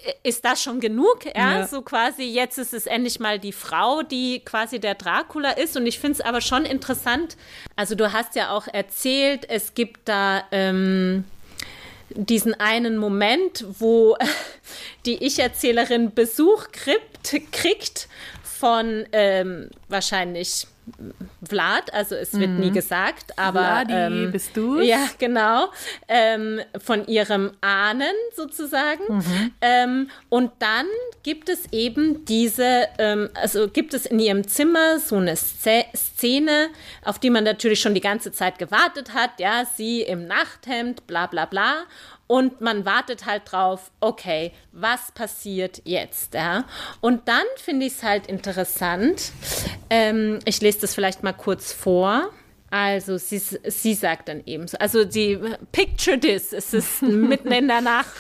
äh, 0.07 0.13
ist 0.23 0.43
das 0.47 0.63
schon 0.63 0.81
genug? 0.81 1.27
Ja, 1.27 1.59
Ja. 1.59 1.67
so 1.67 1.83
quasi 1.83 2.23
jetzt 2.23 2.57
ist 2.57 2.73
es 2.73 2.87
endlich 2.87 3.21
mal 3.21 3.39
die 3.39 3.53
Frau, 3.53 4.01
die 4.03 4.41
quasi 4.41 4.79
der 4.81 4.95
Dracula 4.95 5.51
ist. 5.51 5.77
Und 5.77 5.87
ich 5.87 5.99
finde 5.99 6.15
es 6.15 6.21
aber 6.23 6.41
schon 6.41 6.65
interessant. 6.65 7.37
Also 7.75 7.95
du 7.95 8.15
hast 8.15 8.35
ja 8.37 8.51
auch 8.57 8.69
erzählt, 8.69 9.47
es 9.51 9.75
gibt 9.75 10.09
da 10.09 10.45
ähm, 10.51 11.25
diesen 12.17 12.55
einen 12.55 12.99
Moment, 12.99 13.65
wo 13.79 14.17
die 15.07 15.25
Ich-Erzählerin 15.25 16.15
Besuch 16.15 16.69
kriegt, 16.73 17.53
kriegt 17.53 18.09
von 18.43 19.07
ähm, 19.13 19.71
wahrscheinlich 19.89 20.67
Vlad, 21.49 21.93
also 21.93 22.15
es 22.15 22.33
wird 22.39 22.51
nie 22.51 22.71
gesagt, 22.71 23.39
aber 23.39 23.61
Vladi, 23.61 23.93
ähm, 23.93 24.33
bist 24.33 24.57
du's? 24.57 24.85
Ja, 24.87 25.09
genau, 25.19 25.69
ähm, 26.09 26.61
von 26.79 27.07
ihrem 27.07 27.53
Ahnen 27.61 28.15
sozusagen. 28.35 29.03
Ähm, 29.61 30.09
und 30.29 30.53
dann 30.61 30.87
gibt 31.23 31.49
es 31.49 31.73
eben 31.73 32.25
diese, 32.25 32.87
ähm, 32.99 33.29
also 33.35 33.69
gibt 33.69 33.95
es 33.95 34.07
in 34.07 34.21
ihrem 34.21 34.47
Zimmer 34.47 34.99
so 35.01 35.17
eine 35.17 35.35
Sze- 35.35 35.87
Szene, 35.95 36.69
auf 37.05 37.19
die 37.19 37.31
man 37.31 37.45
natürlich 37.45 37.81
schon 37.81 37.95
die 37.95 38.01
ganze 38.01 38.31
Zeit 38.33 38.59
gewartet 38.59 39.13
hat. 39.15 39.39
Ja, 39.41 39.65
sie 39.77 40.03
im 40.03 40.27
Nachthemd, 40.27 41.07
bla 41.07 41.27
bla 41.27 41.47
bla. 41.47 41.85
Und 42.27 42.61
man 42.61 42.85
wartet 42.85 43.27
halt 43.27 43.43
drauf, 43.47 43.91
okay, 44.01 44.53
was 44.73 45.13
passiert 45.13 45.83
jetzt? 45.85 46.35
Ja? 46.35 46.65
Und 47.01 47.29
dann 47.29 47.45
finde 47.57 47.87
ich 47.87 47.95
es 47.95 48.03
halt 48.03 48.27
interessant. 48.27 49.33
Ähm, 49.91 50.41
ich 50.45 50.61
lese 50.61 50.81
das 50.81 50.95
vielleicht 50.95 51.23
mal 51.23 51.33
kurz 51.33 51.73
vor. 51.73 52.31
Also 52.71 53.17
sie, 53.17 53.39
sie 53.39 53.95
sagt 53.95 54.29
dann 54.29 54.43
eben 54.45 54.67
so, 54.67 54.77
also 54.79 55.05
die 55.05 55.39
Picture 55.71 56.19
this, 56.19 56.53
es 56.53 56.75
ist 56.75 57.03
mitten 57.03 57.53
in 57.53 57.69
der 57.69 57.81
Nacht 57.81 58.11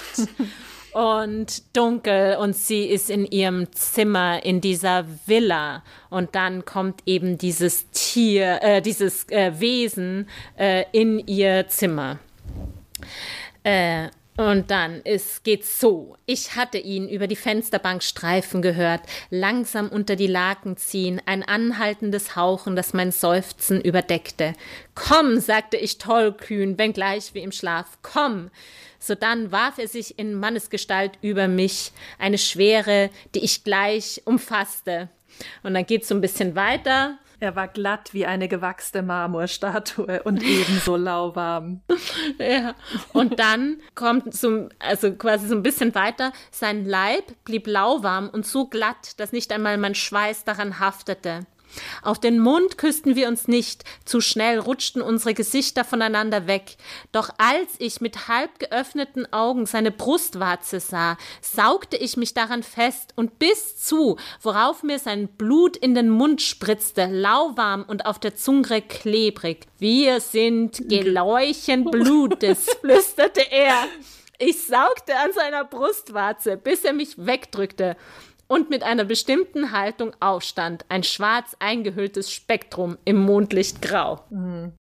und 0.92 1.76
dunkel 1.76 2.36
und 2.36 2.56
sie 2.56 2.86
ist 2.86 3.10
in 3.10 3.26
ihrem 3.26 3.70
Zimmer 3.72 4.42
in 4.44 4.60
dieser 4.60 5.04
Villa 5.26 5.82
und 6.08 6.34
dann 6.34 6.64
kommt 6.64 7.02
eben 7.06 7.36
dieses 7.36 7.90
Tier, 7.90 8.62
äh, 8.62 8.80
dieses 8.80 9.28
äh, 9.28 9.52
Wesen 9.60 10.28
äh, 10.56 10.84
in 10.92 11.18
ihr 11.26 11.68
Zimmer. 11.68 12.18
Äh, 13.66 14.10
und 14.36 14.70
dann 14.70 15.00
ist, 15.00 15.42
geht's 15.42 15.80
so. 15.80 16.16
Ich 16.24 16.54
hatte 16.54 16.78
ihn 16.78 17.08
über 17.08 17.26
die 17.26 17.34
Fensterbank 17.34 18.02
streifen 18.02 18.62
gehört, 18.62 19.00
langsam 19.30 19.88
unter 19.88 20.14
die 20.14 20.28
Laken 20.28 20.76
ziehen, 20.76 21.20
ein 21.26 21.42
anhaltendes 21.42 22.36
Hauchen, 22.36 22.76
das 22.76 22.92
mein 22.92 23.10
Seufzen 23.10 23.80
überdeckte. 23.80 24.52
Komm, 24.94 25.40
sagte 25.40 25.78
ich 25.78 25.98
tollkühn, 25.98 26.78
wenngleich 26.78 27.34
wie 27.34 27.40
im 27.40 27.50
Schlaf, 27.50 27.98
komm. 28.02 28.50
Sodann 29.00 29.50
warf 29.50 29.78
er 29.78 29.88
sich 29.88 30.16
in 30.16 30.34
Mannesgestalt 30.34 31.12
über 31.22 31.48
mich, 31.48 31.90
eine 32.20 32.38
Schwere, 32.38 33.10
die 33.34 33.42
ich 33.42 33.64
gleich 33.64 34.22
umfasste. 34.26 35.08
Und 35.64 35.74
dann 35.74 35.86
geht's 35.86 36.08
so 36.08 36.14
ein 36.14 36.20
bisschen 36.20 36.54
weiter. 36.54 37.18
Er 37.38 37.54
war 37.54 37.68
glatt 37.68 38.14
wie 38.14 38.26
eine 38.26 38.48
gewachste 38.48 39.02
Marmorstatue 39.02 40.22
und 40.22 40.42
ebenso 40.42 40.96
lauwarm. 40.96 41.82
Ja. 42.38 42.74
Und 43.12 43.38
dann 43.38 43.80
kommt 43.94 44.32
so, 44.34 44.68
also 44.78 45.12
quasi 45.12 45.48
so 45.48 45.54
ein 45.54 45.62
bisschen 45.62 45.94
weiter. 45.94 46.32
Sein 46.50 46.84
Leib 46.84 47.24
blieb 47.44 47.66
lauwarm 47.66 48.30
und 48.30 48.46
so 48.46 48.66
glatt, 48.66 49.18
dass 49.20 49.32
nicht 49.32 49.52
einmal 49.52 49.76
mein 49.76 49.94
Schweiß 49.94 50.44
daran 50.44 50.80
haftete. 50.80 51.46
Auf 52.02 52.20
den 52.20 52.38
Mund 52.38 52.78
küssten 52.78 53.16
wir 53.16 53.28
uns 53.28 53.48
nicht, 53.48 53.84
zu 54.04 54.20
schnell 54.20 54.58
rutschten 54.58 55.02
unsere 55.02 55.34
Gesichter 55.34 55.84
voneinander 55.84 56.46
weg. 56.46 56.76
Doch 57.12 57.30
als 57.38 57.74
ich 57.78 58.00
mit 58.00 58.28
halb 58.28 58.58
geöffneten 58.58 59.32
Augen 59.32 59.66
seine 59.66 59.90
Brustwarze 59.90 60.80
sah, 60.80 61.16
saugte 61.40 61.96
ich 61.96 62.16
mich 62.16 62.34
daran 62.34 62.62
fest 62.62 63.12
und 63.16 63.38
bis 63.38 63.76
zu, 63.76 64.16
worauf 64.42 64.82
mir 64.82 64.98
sein 64.98 65.28
Blut 65.28 65.76
in 65.76 65.94
den 65.94 66.10
Mund 66.10 66.42
spritzte, 66.42 67.06
lauwarm 67.06 67.84
und 67.86 68.06
auf 68.06 68.18
der 68.18 68.34
Zunge 68.36 68.82
klebrig. 68.82 69.66
Wir 69.78 70.20
sind 70.20 70.88
Geläuchen 70.88 71.84
Blutes, 71.90 72.66
flüsterte 72.80 73.42
er. 73.50 73.84
Ich 74.38 74.66
saugte 74.66 75.16
an 75.16 75.32
seiner 75.32 75.64
Brustwarze, 75.64 76.58
bis 76.58 76.84
er 76.84 76.92
mich 76.92 77.14
wegdrückte 77.16 77.96
und 78.48 78.70
mit 78.70 78.82
einer 78.82 79.04
bestimmten 79.04 79.72
Haltung 79.72 80.12
aufstand, 80.20 80.84
ein 80.88 81.02
schwarz 81.02 81.56
eingehülltes 81.58 82.32
Spektrum 82.32 82.98
im 83.04 83.16
Mondlicht 83.16 83.82
grau. 83.82 84.24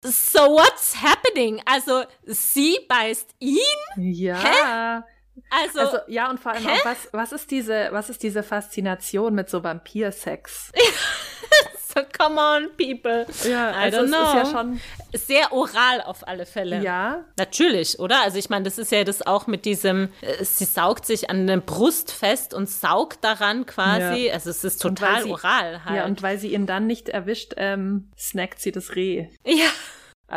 So 0.02 0.38
what's 0.40 0.96
happening? 1.02 1.62
Also 1.64 2.02
sie 2.24 2.78
beißt 2.88 3.30
ihn? 3.38 3.58
Ja. 3.96 5.04
Also, 5.50 5.80
Also 5.80 5.98
ja, 6.08 6.28
und 6.30 6.40
vor 6.40 6.52
allem 6.52 6.66
auch, 6.66 6.84
was, 6.84 7.08
was 7.12 7.32
ist 7.32 7.50
diese, 7.50 7.88
was 7.90 8.10
ist 8.10 8.22
diese 8.22 8.42
Faszination 8.42 9.34
mit 9.34 9.48
so 9.48 9.62
Vampirsex? 9.64 10.72
so 11.94 12.00
come 12.16 12.40
on, 12.40 12.68
people. 12.76 13.26
Ja, 13.48 13.70
I 13.72 13.74
also 13.92 13.98
don't 13.98 14.06
know. 14.08 14.22
ist 14.22 14.34
ja 14.34 14.46
schon. 14.46 14.80
Sehr 15.14 15.52
oral 15.52 16.00
auf 16.02 16.26
alle 16.26 16.46
Fälle. 16.46 16.82
Ja, 16.82 17.24
Natürlich, 17.36 17.98
oder? 17.98 18.22
Also 18.22 18.38
ich 18.38 18.48
meine, 18.50 18.64
das 18.64 18.78
ist 18.78 18.90
ja 18.92 19.04
das 19.04 19.26
auch 19.26 19.46
mit 19.46 19.64
diesem, 19.64 20.08
äh, 20.22 20.42
sie 20.44 20.64
saugt 20.64 21.04
sich 21.06 21.28
an 21.28 21.46
der 21.46 21.58
Brust 21.58 22.12
fest 22.12 22.54
und 22.54 22.68
saugt 22.70 23.22
daran 23.24 23.66
quasi. 23.66 24.26
Ja. 24.28 24.34
Also 24.34 24.50
es 24.50 24.64
ist 24.64 24.80
total 24.80 25.24
sie- 25.24 25.30
oral 25.30 25.84
halt. 25.84 25.96
ja, 25.96 26.04
und 26.06 26.22
weil 26.22 26.38
sie 26.38 26.52
ihn 26.54 26.66
dann 26.66 26.86
nicht 26.86 27.08
erwischt, 27.10 27.52
ähm, 27.56 28.10
snackt 28.18 28.60
sie 28.60 28.72
das 28.72 28.94
Reh. 28.96 29.26
ja. 29.44 29.66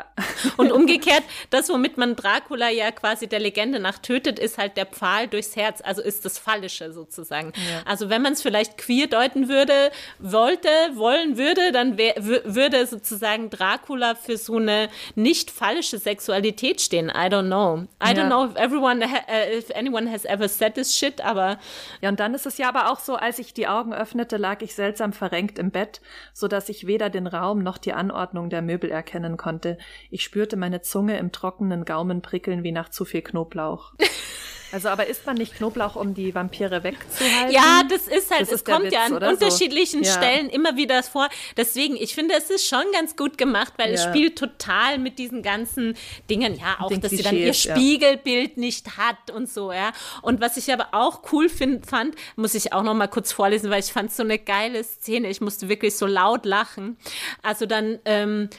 Und 0.58 0.72
umgekehrt, 0.72 1.24
das, 1.50 1.70
womit 1.70 1.98
man 1.98 2.16
Dracula 2.16 2.70
ja 2.70 2.92
quasi 2.92 3.28
der 3.28 3.40
Legende 3.40 3.80
nach 3.80 3.98
tötet, 3.98 4.40
ist 4.40 4.58
halt 4.58 4.78
der 4.78 4.86
Pfahl 4.86 5.28
durchs 5.28 5.56
Herz, 5.56 5.82
also 5.84 6.02
ist 6.02 6.26
das 6.26 6.38
Fallische 6.38 6.92
sozusagen. 6.92 7.54
Ja. 7.56 7.82
Also 7.86 8.10
wenn 8.10 8.22
man 8.22 8.34
es 8.34 8.42
vielleicht 8.42 8.78
queer 8.78 9.08
deuten 9.08 9.48
würde, 9.48 9.92
wollte, 10.20 10.70
wollen 10.94 11.38
würde, 11.38 11.72
dann 11.72 11.98
würde 11.98 12.86
sozusagen 12.88 13.50
Dracula 13.50 14.16
für 14.16 14.38
so 14.38 14.58
eine 14.58 14.90
nicht 15.16 15.52
fallische 15.52 15.98
Sexualität 15.98 16.82
stehen. 16.82 17.10
I 17.10 17.28
don't 17.28 17.48
know. 17.48 17.86
I 18.04 18.14
ja. 18.16 18.24
don't 18.24 18.28
know 18.28 18.46
if 18.46 18.56
everyone, 18.56 19.04
uh, 19.04 19.58
if 19.58 19.72
anyone 19.76 20.12
has 20.12 20.26
ever 20.26 20.48
said 20.48 20.76
this 20.76 20.96
shit, 20.96 21.22
aber. 21.22 21.58
Ja, 22.02 22.10
und 22.10 22.20
dann 22.20 22.34
ist 22.34 22.46
es 22.46 22.58
ja 22.58 22.70
aber 22.70 22.92
auch 22.92 23.00
so, 23.00 23.16
als 23.16 23.40
ich 23.40 23.54
die 23.54 23.68
Augen 23.68 23.94
öffnete, 23.94 24.38
lag 24.38 24.62
ich 24.62 24.76
seltsam 24.76 25.14
verrenkt 25.14 25.60
im 25.60 25.72
Bett, 25.72 26.02
so 26.34 26.48
dass 26.48 26.70
ich 26.70 26.88
weder 26.88 27.10
den 27.10 27.28
Raum 27.28 27.64
noch 27.64 27.78
die 27.78 27.94
Anordnung 27.94 28.50
der 28.50 28.62
Möbel 28.62 28.92
erkennen 28.92 29.38
konnte. 29.38 29.78
Ich 30.10 30.24
spürte 30.24 30.58
meine 30.58 30.82
Zunge 30.82 31.18
im 31.18 31.32
trockenen 31.32 31.86
Gaumen 31.86 32.22
prickeln 32.22 32.64
wie 32.64 32.72
nach 32.72 32.90
zu 32.90 33.06
viel 33.06 33.22
Knoblauch. 33.22 33.94
Also, 34.76 34.90
aber 34.90 35.08
isst 35.08 35.26
man 35.26 35.38
nicht 35.38 35.56
Knoblauch, 35.56 35.96
um 35.96 36.14
die 36.14 36.36
Vampire 36.36 36.84
wegzuhalten? 36.84 37.54
Ja, 37.54 37.84
das 37.90 38.10
ist 38.10 38.30
halt, 38.30 38.42
das 38.42 38.52
es 38.52 38.66
kommt 38.66 38.84
Witz, 38.84 38.94
ja 38.94 39.06
an 39.06 39.24
unterschiedlichen 39.24 40.04
so. 40.04 40.12
Stellen 40.12 40.48
ja. 40.48 40.54
immer 40.54 40.76
wieder 40.76 41.02
vor. 41.02 41.30
Deswegen, 41.56 41.96
ich 41.96 42.14
finde, 42.14 42.36
es 42.36 42.50
ist 42.50 42.68
schon 42.68 42.84
ganz 42.92 43.16
gut 43.16 43.38
gemacht, 43.38 43.76
weil 43.78 43.88
ja. 43.88 43.94
es 43.94 44.04
spielt 44.04 44.38
total 44.38 44.98
mit 44.98 45.18
diesen 45.18 45.44
ganzen 45.44 45.96
Dingen, 46.30 46.60
ja, 46.60 46.76
auch, 46.82 46.92
dass 46.92 47.12
sie 47.12 47.24
dann 47.24 47.38
ihr 47.38 47.54
Spiegelbild 47.54 48.58
nicht 48.58 48.98
hat 48.98 49.32
und 49.34 49.48
so, 49.50 49.72
ja. 49.72 49.94
Und 50.22 50.42
was 50.42 50.58
ich 50.58 50.74
aber 50.74 50.90
auch 50.92 51.22
cool 51.32 51.48
find, 51.48 51.86
fand, 51.86 52.14
muss 52.36 52.54
ich 52.54 52.74
auch 52.74 52.84
noch 52.84 52.96
mal 52.96 53.08
kurz 53.08 53.32
vorlesen, 53.32 53.70
weil 53.70 53.80
ich 53.80 53.94
fand 53.94 54.12
so 54.12 54.24
eine 54.24 54.38
geile 54.38 54.84
Szene. 54.84 55.30
Ich 55.30 55.40
musste 55.40 55.70
wirklich 55.70 55.96
so 55.96 56.06
laut 56.06 56.46
lachen. 56.46 56.98
Also 57.42 57.66
dann 57.66 58.00
ähm, 58.04 58.50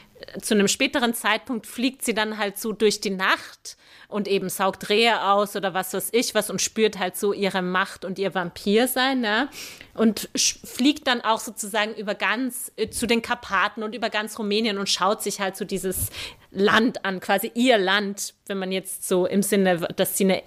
zu 0.40 0.54
einem 0.54 0.68
späteren 0.68 1.12
Zeitpunkt 1.12 1.66
fliegt 1.66 2.06
sie 2.06 2.14
dann 2.14 2.38
halt 2.38 2.58
so 2.58 2.72
durch 2.72 3.02
die 3.02 3.10
Nacht 3.10 3.76
und 4.08 4.28
eben 4.28 4.48
saugt 4.48 4.88
Rehe 4.88 5.24
aus 5.24 5.56
oder 5.56 5.74
was 5.74 5.92
weiß 5.94 6.10
ich 6.12 6.34
was 6.34 6.50
und 6.50 6.62
spürt 6.62 6.98
halt 6.98 7.16
so 7.16 7.32
ihre 7.32 7.62
Macht 7.62 8.04
und 8.04 8.18
ihr 8.18 8.34
Vampirsein, 8.34 9.20
ne? 9.20 9.48
Und 9.94 10.28
fliegt 10.36 11.06
dann 11.06 11.22
auch 11.22 11.40
sozusagen 11.40 11.94
über 11.94 12.14
ganz 12.14 12.70
äh, 12.76 12.90
zu 12.90 13.06
den 13.06 13.22
Karpaten 13.22 13.82
und 13.82 13.94
über 13.94 14.10
ganz 14.10 14.38
Rumänien 14.38 14.78
und 14.78 14.88
schaut 14.88 15.22
sich 15.22 15.40
halt 15.40 15.56
so 15.56 15.64
dieses 15.64 16.10
Land 16.50 17.04
an, 17.04 17.20
quasi 17.20 17.50
ihr 17.54 17.78
Land, 17.78 18.34
wenn 18.46 18.58
man 18.58 18.72
jetzt 18.72 19.06
so 19.08 19.26
im 19.26 19.42
Sinne, 19.42 19.78
dass 19.96 20.16
sie 20.16 20.24
eine 20.24 20.42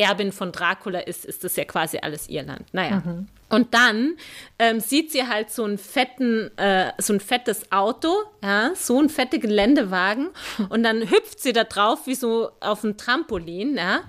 Erbin 0.00 0.32
von 0.32 0.52
Dracula 0.52 1.00
ist, 1.00 1.24
ist 1.24 1.44
das 1.44 1.56
ja 1.56 1.64
quasi 1.64 1.98
alles 1.98 2.28
ihr 2.28 2.42
Land. 2.42 2.72
Naja. 2.72 3.02
Mhm. 3.04 3.28
Und 3.48 3.74
dann 3.74 4.16
ähm, 4.58 4.78
sieht 4.78 5.10
sie 5.10 5.26
halt 5.26 5.50
so 5.50 5.64
einen 5.64 5.76
fetten, 5.76 6.56
äh, 6.56 6.92
so 6.98 7.12
ein 7.12 7.20
fettes 7.20 7.72
Auto, 7.72 8.14
ja, 8.42 8.70
so 8.76 9.00
ein 9.00 9.08
fette 9.08 9.40
Geländewagen. 9.40 10.28
Und 10.68 10.84
dann 10.84 11.10
hüpft 11.10 11.40
sie 11.40 11.52
da 11.52 11.64
drauf 11.64 12.06
wie 12.06 12.14
so 12.14 12.50
auf 12.60 12.84
ein 12.84 12.96
Trampolin, 12.96 13.76
ja. 13.76 14.02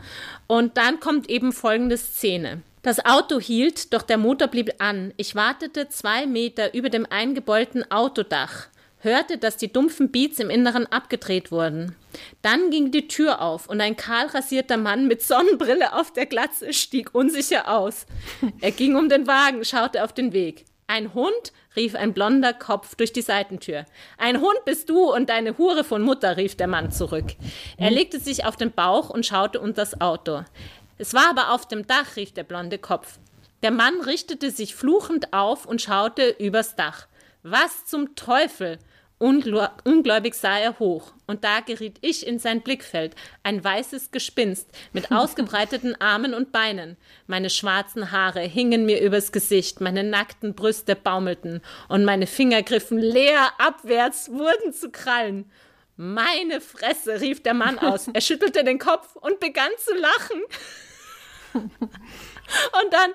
Und 0.48 0.78
dann 0.78 1.00
kommt 1.00 1.30
eben 1.30 1.54
folgende 1.54 1.98
Szene. 1.98 2.62
Das 2.84 3.06
Auto 3.06 3.40
hielt, 3.40 3.94
doch 3.94 4.02
der 4.02 4.18
Motor 4.18 4.48
blieb 4.48 4.72
an. 4.80 5.14
Ich 5.18 5.36
wartete 5.36 5.90
zwei 5.90 6.26
Meter 6.26 6.74
über 6.74 6.90
dem 6.90 7.06
eingebeulten 7.08 7.90
Autodach 7.92 8.68
hörte, 9.04 9.38
dass 9.38 9.58
die 9.58 9.72
dumpfen 9.72 10.12
Beats 10.12 10.40
im 10.40 10.50
Inneren 10.50 10.88
abgedreht 10.88 11.52
wurden. 11.52 11.96
Dann 12.42 12.70
ging 12.70 12.92
die 12.92 13.08
Tür 13.08 13.42
auf 13.42 13.68
und 13.68 13.82
ein 13.82 13.96
kahl 13.96 14.28
rasierter 14.28 14.78
Mann 14.78 15.08
mit 15.08 15.22
Sonnenbrille 15.22 15.94
auf 15.94 16.12
der 16.14 16.26
Glatze 16.26 16.74
stieg 16.74 17.14
unsicher 17.14 17.70
aus. 17.70 18.06
Er 18.62 18.72
ging 18.72 18.96
um 18.96 19.10
den 19.10 19.28
Wagen, 19.28 19.64
schaute 19.66 20.04
auf 20.04 20.14
den 20.14 20.34
Weg. 20.34 20.66
Ein 20.88 21.14
Hund, 21.14 21.54
rief 21.76 21.96
ein 21.96 22.14
blonder 22.14 22.54
Kopf 22.54 22.96
durch 22.96 23.14
die 23.14 23.22
Seitentür. 23.22 23.86
Ein 24.18 24.42
Hund 24.42 24.66
bist 24.66 24.90
du 24.90 25.14
und 25.14 25.30
deine 25.30 25.58
Hure 25.58 25.84
von 25.84 26.02
Mutter, 26.02 26.36
rief 26.36 26.56
der 26.56 26.68
Mann 26.68 26.92
zurück. 26.92 27.36
Er 27.78 27.88
hm? 27.88 27.96
legte 27.96 28.20
sich 28.20 28.46
auf 28.46 28.58
den 28.58 28.72
Bauch 28.72 29.10
und 29.10 29.26
schaute 29.26 29.60
unter 29.60 29.82
das 29.82 30.02
Auto. 30.02 30.44
Es 30.98 31.14
war 31.14 31.30
aber 31.30 31.54
auf 31.54 31.68
dem 31.68 31.88
Dach, 31.88 32.16
rief 32.16 32.34
der 32.34 32.44
blonde 32.44 32.78
Kopf. 32.78 33.20
Der 33.64 33.72
Mann 33.72 34.02
richtete 34.02 34.52
sich 34.52 34.76
fluchend 34.76 35.34
auf 35.34 35.66
und 35.66 35.82
schaute 35.82 36.36
übers 36.40 36.76
Dach. 36.76 37.08
Was 37.44 37.86
zum 37.86 38.16
Teufel? 38.16 38.78
Ungläubig 39.22 40.34
sah 40.34 40.58
er 40.58 40.80
hoch, 40.80 41.14
und 41.28 41.44
da 41.44 41.60
geriet 41.60 41.98
ich 42.02 42.26
in 42.26 42.40
sein 42.40 42.62
Blickfeld, 42.62 43.16
ein 43.44 43.64
weißes 43.64 44.10
Gespinst 44.10 44.68
mit 44.94 45.12
ausgebreiteten 45.12 46.00
Armen 46.02 46.34
und 46.34 46.52
Beinen. 46.52 46.98
Meine 47.28 47.52
schwarzen 47.52 48.12
Haare 48.12 48.42
hingen 48.42 48.86
mir 48.86 49.00
übers 49.00 49.32
Gesicht, 49.32 49.80
meine 49.80 50.04
nackten 50.04 50.56
Brüste 50.56 50.96
baumelten, 50.96 51.62
und 51.88 52.04
meine 52.04 52.26
Finger 52.26 52.64
griffen 52.64 52.98
leer 52.98 53.52
abwärts, 53.60 54.32
wurden 54.32 54.74
zu 54.74 54.90
Krallen. 54.90 55.52
Meine 55.98 56.60
Fresse, 56.60 57.22
rief 57.22 57.44
der 57.44 57.54
Mann 57.54 57.78
aus. 57.78 58.08
Er 58.08 58.22
schüttelte 58.22 58.64
den 58.64 58.80
Kopf 58.80 59.16
und 59.18 59.40
begann 59.40 59.72
zu 59.78 59.94
lachen. 59.94 60.42
Und 62.84 62.94
dann 62.94 63.12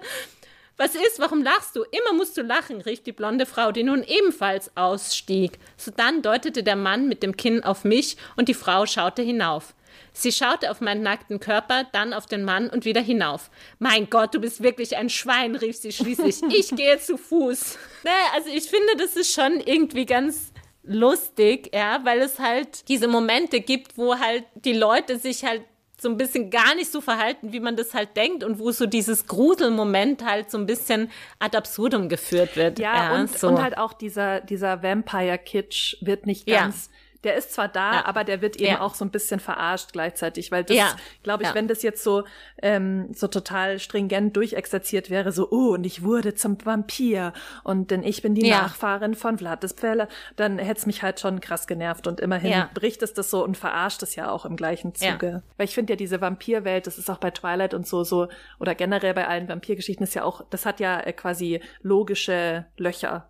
was 0.77 0.95
ist? 0.95 1.19
Warum 1.19 1.43
lachst 1.43 1.75
du? 1.77 1.83
Immer 1.83 2.17
musst 2.17 2.37
du 2.37 2.43
lachen, 2.43 2.81
rief 2.81 3.03
die 3.03 3.13
blonde 3.13 3.47
Frau, 3.47 3.73
die 3.73 3.83
nun 3.83 4.03
ebenfalls 4.03 4.77
ausstieg. 4.77 5.59
Sodann 5.77 6.23
deutete 6.23 6.63
der 6.63 6.77
Mann 6.77 7.09
mit 7.09 7.23
dem 7.23 7.37
Kinn 7.37 7.65
auf 7.65 7.85
mich 7.85 8.17
und 8.37 8.49
die 8.49 8.55
Frau 8.55 8.87
schaute 8.87 9.23
hinauf. 9.23 9.75
Sie 10.13 10.33
schaute 10.33 10.71
auf 10.71 10.81
meinen 10.81 11.03
nackten 11.03 11.41
Körper, 11.41 11.85
dann 11.93 12.13
auf 12.13 12.27
den 12.27 12.45
Mann 12.45 12.69
und 12.71 12.85
wieder 12.85 13.01
hinauf. 13.01 13.51
Mein 13.79 14.09
Gott, 14.09 14.35
du 14.35 14.41
bist 14.41 14.63
wirklich 14.63 14.97
ein 14.97 15.11
Schwein, 15.11 15.57
rief 15.57 15.77
sie 15.77 15.93
schließlich. 15.93 16.43
Ich 16.49 16.71
gehe 16.71 16.99
zu 16.99 17.17
Fuß. 17.17 17.79
Naja, 18.05 18.17
also 18.35 18.49
ich 18.51 18.65
finde, 18.65 18.97
das 18.99 19.17
ist 19.17 19.33
schon 19.33 19.61
irgendwie 19.61 20.07
ganz 20.07 20.53
lustig, 20.83 21.71
ja, 21.75 22.01
weil 22.05 22.21
es 22.21 22.39
halt 22.39 22.89
diese 22.89 23.09
Momente 23.09 23.61
gibt, 23.61 23.99
wo 23.99 24.19
halt 24.19 24.45
die 24.55 24.73
Leute 24.73 25.19
sich 25.19 25.45
halt 25.45 25.63
so 26.07 26.13
ein 26.13 26.17
bisschen 26.17 26.51
gar 26.51 26.77
nicht 26.77 26.93
so 26.93 27.01
verhalten, 27.01 27.53
wie 27.53 27.59
man 27.59 27.75
das 27.75 27.93
halt 27.93 28.17
denkt 28.17 28.45
und 28.45 28.61
wo 28.61 28.71
so 28.71 28.87
dieses 28.87 29.27
Gruselmoment 29.27 30.25
halt 30.25 30.53
so 30.53 30.57
ein 30.57 30.65
bisschen 30.65 31.11
ad 31.41 31.57
absurdum 31.57 32.09
geführt 32.09 32.55
wird. 32.55 32.79
Ja, 32.79 32.95
ja 32.95 33.21
und, 33.21 33.37
so. 33.37 33.49
und 33.49 33.61
halt 33.61 33.77
auch 33.77 33.93
dieser, 33.93 34.41
dieser 34.41 34.85
Vampire-Kitsch 34.85 35.97
wird 36.01 36.27
nicht 36.27 36.47
ganz 36.47 36.91
ja 36.93 36.96
der 37.25 37.37
ist 37.37 37.53
zwar 37.53 37.69
da, 37.69 37.95
ja. 37.95 38.07
aber 38.07 38.25
der 38.25 38.43
wird 38.43 38.57
eben 38.57 38.73
ja. 38.73 38.81
auch 38.81 38.95
so 38.95 39.05
ein 39.05 39.11
bisschen 39.11 39.41
verarscht 39.41 39.93
gleichzeitig, 39.93 40.51
weil 40.51 40.65
das, 40.65 40.77
ja. 40.77 40.97
glaube 41.23 41.45
ich, 41.45 41.55
wenn 41.55 41.69
das 41.69 41.83
jetzt 41.83 42.03
so 42.03 42.25
ähm, 42.63 43.09
so 43.13 43.29
total 43.29 43.79
stringent 43.79 44.37
durchexerziert 44.37 45.11
wäre, 45.11 45.33
so 45.33 45.49
oh 45.51 45.75
und 45.75 45.85
ich 45.85 46.03
wurde 46.03 46.35
zum 46.35 46.57
Vampir 46.65 47.33
und 47.65 47.91
denn 47.91 48.03
ich 48.03 48.23
bin 48.23 48.35
die 48.35 48.51
Nachfahrin 48.51 49.15
von 49.15 49.39
Vlad 49.39 49.63
des 49.63 49.73
Pfähle, 49.73 50.09
dann 50.37 50.59
hätte 50.59 50.81
es 50.81 50.87
mich 50.87 51.03
halt 51.03 51.21
schon 51.21 51.41
krass 51.41 51.67
genervt 51.67 52.07
und 52.07 52.21
immerhin 52.21 52.65
bricht 52.75 53.03
es 53.03 53.15
das 53.15 53.31
so 53.31 53.45
und 53.45 53.57
verarscht 53.57 54.03
es 54.03 54.15
ja 54.15 54.31
auch 54.31 54.45
im 54.45 54.57
gleichen 54.57 54.95
Zuge. 54.95 55.43
Weil 55.57 55.67
ich 55.67 55.75
finde 55.75 55.93
ja 55.93 55.97
diese 55.97 56.21
Vampirwelt, 56.21 56.87
das 56.87 56.99
ist 56.99 57.11
auch 57.11 57.19
bei 57.19 57.31
Twilight 57.31 57.75
und 57.75 57.87
so 57.87 58.05
so 58.05 58.29
oder 58.59 58.75
generell 58.75 59.15
bei 59.15 59.27
allen 59.27 59.49
Vampirgeschichten 59.49 60.05
ist 60.05 60.15
ja 60.15 60.25
auch, 60.25 60.43
das 60.51 60.67
hat 60.67 60.81
ja 60.81 61.01
äh, 61.01 61.13
quasi 61.13 61.61
logische 61.83 62.67
Löcher 62.77 63.29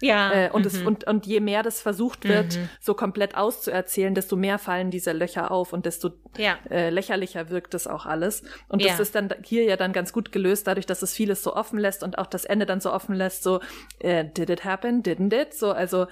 ja. 0.00 0.32
Äh, 0.32 0.50
und, 0.50 0.62
mhm. 0.62 0.66
es, 0.66 0.82
und, 0.82 1.04
und 1.04 1.26
je 1.26 1.40
mehr 1.40 1.62
das 1.62 1.80
versucht 1.80 2.28
wird, 2.28 2.56
mhm. 2.56 2.68
so 2.80 2.94
komplett 2.94 3.36
auszuerzählen, 3.36 4.14
desto 4.14 4.36
mehr 4.36 4.58
fallen 4.58 4.90
diese 4.90 5.12
Löcher 5.12 5.50
auf 5.50 5.72
und 5.72 5.86
desto 5.86 6.10
ja. 6.36 6.58
äh, 6.70 6.90
lächerlicher 6.90 7.50
wirkt 7.50 7.74
das 7.74 7.86
auch 7.86 8.06
alles. 8.06 8.42
Und 8.68 8.84
das 8.84 8.96
ja. 8.96 9.02
ist 9.02 9.14
dann 9.14 9.34
hier 9.42 9.64
ja 9.64 9.76
dann 9.76 9.92
ganz 9.92 10.12
gut 10.12 10.32
gelöst, 10.32 10.66
dadurch, 10.66 10.86
dass 10.86 11.02
es 11.02 11.14
vieles 11.14 11.42
so 11.42 11.54
offen 11.54 11.78
lässt 11.78 12.02
und 12.02 12.18
auch 12.18 12.26
das 12.26 12.44
Ende 12.44 12.66
dann 12.66 12.80
so 12.80 12.92
offen 12.92 13.14
lässt, 13.14 13.42
so 13.42 13.60
äh, 14.00 14.24
did 14.24 14.50
it 14.50 14.64
happen, 14.64 15.02
didn't 15.02 15.34
it? 15.34 15.54
So, 15.54 15.72
also 15.72 16.06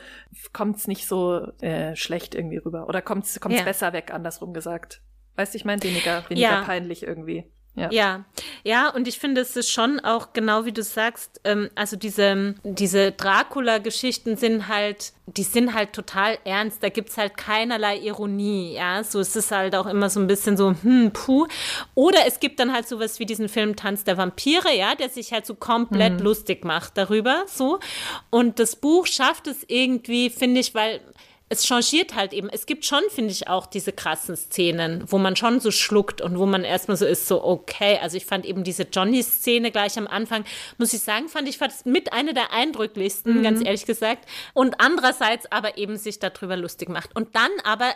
kommt's 0.53 0.87
nicht 0.87 1.07
so 1.07 1.53
äh, 1.61 1.95
schlecht 1.97 2.35
irgendwie 2.35 2.59
rüber. 2.59 2.89
Oder 2.89 3.03
kommt's, 3.03 3.41
kommt's 3.41 3.59
ja. 3.59 3.65
besser 3.65 3.93
weg, 3.93 4.13
andersrum 4.13 4.53
gesagt. 4.53 5.03
Weißt 5.37 5.53
du, 5.53 5.59
ich 5.59 5.65
meine, 5.65 5.83
weniger, 5.83 6.25
weniger 6.29 6.63
peinlich 6.63 7.03
irgendwie. 7.03 7.45
Ja. 7.77 7.91
ja, 7.91 8.25
ja, 8.65 8.89
und 8.89 9.07
ich 9.07 9.19
finde, 9.19 9.43
es 9.43 9.55
ist 9.55 9.71
schon 9.71 10.01
auch 10.01 10.33
genau 10.33 10.65
wie 10.65 10.73
du 10.73 10.83
sagst, 10.83 11.43
ähm, 11.45 11.69
also 11.75 11.97
diese, 11.97 12.55
diese 12.65 13.13
Dracula-Geschichten 13.13 14.39
sind 14.39 14.67
halt, 14.69 15.13
die 15.27 15.43
sind 15.43 15.75
halt 15.75 15.93
total 15.93 16.39
ernst, 16.45 16.83
da 16.83 16.89
gibt's 16.89 17.19
halt 17.19 17.37
keinerlei 17.37 17.99
Ironie, 17.99 18.75
ja, 18.75 19.05
so 19.05 19.21
es 19.21 19.37
ist 19.37 19.51
halt 19.51 19.75
auch 19.75 19.87
immer 19.87 20.09
so 20.09 20.21
ein 20.21 20.27
bisschen 20.27 20.57
so, 20.57 20.75
hm, 20.83 21.11
puh. 21.13 21.47
Oder 21.95 22.21
es 22.27 22.41
gibt 22.41 22.61
dann 22.61 22.73
halt 22.73 22.89
sowas 22.89 23.21
wie 23.21 23.27
diesen 23.27 23.51
Film 23.51 23.77
Tanz 23.77 24.05
der 24.05 24.17
Vampire, 24.17 24.75
ja, 24.75 24.95
der 24.95 25.11
sich 25.11 25.33
halt 25.33 25.45
so 25.45 25.55
komplett 25.55 26.15
mhm. 26.15 26.21
lustig 26.21 26.65
macht 26.65 26.97
darüber, 26.97 27.45
so. 27.47 27.79
Und 28.31 28.59
das 28.59 28.77
Buch 28.77 29.07
schafft 29.07 29.49
es 29.49 29.65
irgendwie, 29.69 30.31
finde 30.31 30.61
ich, 30.61 30.75
weil 30.75 31.03
es 31.49 31.65
changiert 31.65 32.15
halt 32.15 32.33
eben. 32.33 32.49
Es 32.51 32.67
gibt 32.67 32.85
schon, 32.85 33.03
finde 33.09 33.31
ich, 33.31 33.49
auch 33.49 33.67
diese 33.67 33.93
krassen 33.93 34.37
Szenen, 34.37 35.05
wo 35.07 35.19
man 35.19 35.37
schon 35.37 35.61
so 35.61 35.71
schluckt 35.71 36.21
und 36.21 36.39
wo 36.39 36.47
man 36.47 36.65
erstmal 36.65 36.97
so 36.97 37.07
ist, 37.07 37.29
so 37.29 37.45
okay. 37.45 37.99
Also 38.03 38.17
ich 38.17 38.27
fand 38.27 38.45
eben 38.45 38.65
diese 38.65 38.83
Johnny-Szene 38.83 39.71
gleich 39.71 39.97
am 39.97 40.09
Anfang, 40.09 40.45
muss 40.79 40.93
ich 40.93 41.01
sagen, 41.01 41.29
fand 41.29 41.49
ich 41.49 41.59
fast 41.59 41.87
mit 41.87 42.13
einer 42.13 42.33
der 42.33 42.53
eindrücklichsten, 42.53 43.39
mhm. 43.39 43.43
ganz 43.45 43.65
ehrlich 43.65 43.87
gesagt. 43.87 44.29
Und 44.55 44.81
andererseits 44.81 45.51
aber 45.53 45.79
eben 45.79 45.97
sich 45.97 46.19
darüber 46.19 46.57
lustig 46.57 46.89
macht. 46.89 47.15
Und 47.15 47.37
dann 47.37 47.51
aber 47.63 47.95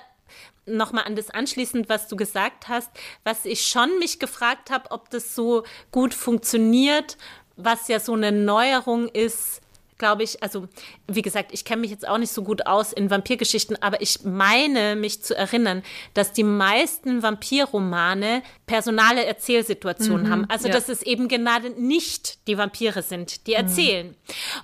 nochmal 0.66 1.04
an 1.04 1.16
das 1.16 1.30
anschließend, 1.30 1.88
was 1.88 2.06
du 2.06 2.14
gesagt 2.14 2.68
hast, 2.68 2.90
was 3.24 3.44
ich 3.44 3.62
schon 3.62 3.98
mich 3.98 4.20
gefragt 4.20 4.70
habe, 4.70 4.92
ob 4.92 5.10
das 5.10 5.34
so 5.34 5.64
gut 5.90 6.14
funktioniert, 6.14 7.16
was 7.56 7.88
ja 7.88 7.98
so 7.98 8.12
eine 8.12 8.30
Neuerung 8.30 9.08
ist, 9.08 9.60
glaube 10.00 10.24
ich, 10.24 10.42
also 10.42 10.66
wie 11.06 11.22
gesagt, 11.22 11.52
ich 11.52 11.64
kenne 11.64 11.82
mich 11.82 11.92
jetzt 11.92 12.08
auch 12.08 12.18
nicht 12.18 12.32
so 12.32 12.42
gut 12.42 12.66
aus 12.66 12.92
in 12.92 13.10
Vampirgeschichten, 13.10 13.80
aber 13.80 14.00
ich 14.02 14.24
meine 14.24 14.96
mich 14.96 15.22
zu 15.22 15.36
erinnern, 15.36 15.84
dass 16.14 16.32
die 16.32 16.42
meisten 16.42 17.22
Vampirromane 17.22 18.42
personale 18.66 19.24
Erzählsituationen 19.24 20.26
mhm, 20.26 20.30
haben. 20.30 20.44
Also 20.48 20.66
ja. 20.66 20.74
dass 20.74 20.88
es 20.88 21.02
eben 21.02 21.28
gerade 21.28 21.70
nicht 21.70 22.48
die 22.48 22.58
Vampire 22.58 23.02
sind, 23.02 23.46
die 23.46 23.52
mhm. 23.52 23.56
erzählen. 23.58 24.06
Mhm. 24.08 24.14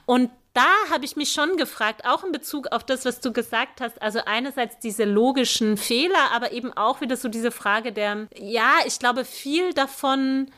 Und 0.07 0.30
da 0.55 0.72
habe 0.91 1.05
ich 1.05 1.16
mich 1.16 1.32
schon 1.32 1.59
gefragt, 1.59 2.07
auch 2.07 2.24
in 2.24 2.32
Bezug 2.32 2.68
auf 2.72 2.82
das, 2.82 3.05
was 3.05 3.20
du 3.20 3.30
gesagt 3.30 3.82
hast. 3.82 4.01
Also 4.01 4.20
einerseits 4.24 4.78
diese 4.78 5.05
logischen 5.05 5.76
Fehler, 5.76 6.32
aber 6.32 6.53
eben 6.53 6.72
auch 6.72 7.03
wieder 7.03 7.18
so 7.18 7.28
diese 7.28 7.51
Frage 7.51 7.93
der, 7.93 8.26
ja, 8.39 8.72
ich 8.87 8.99
glaube, 8.99 9.26
viel 9.26 9.74
davon, 9.74 10.51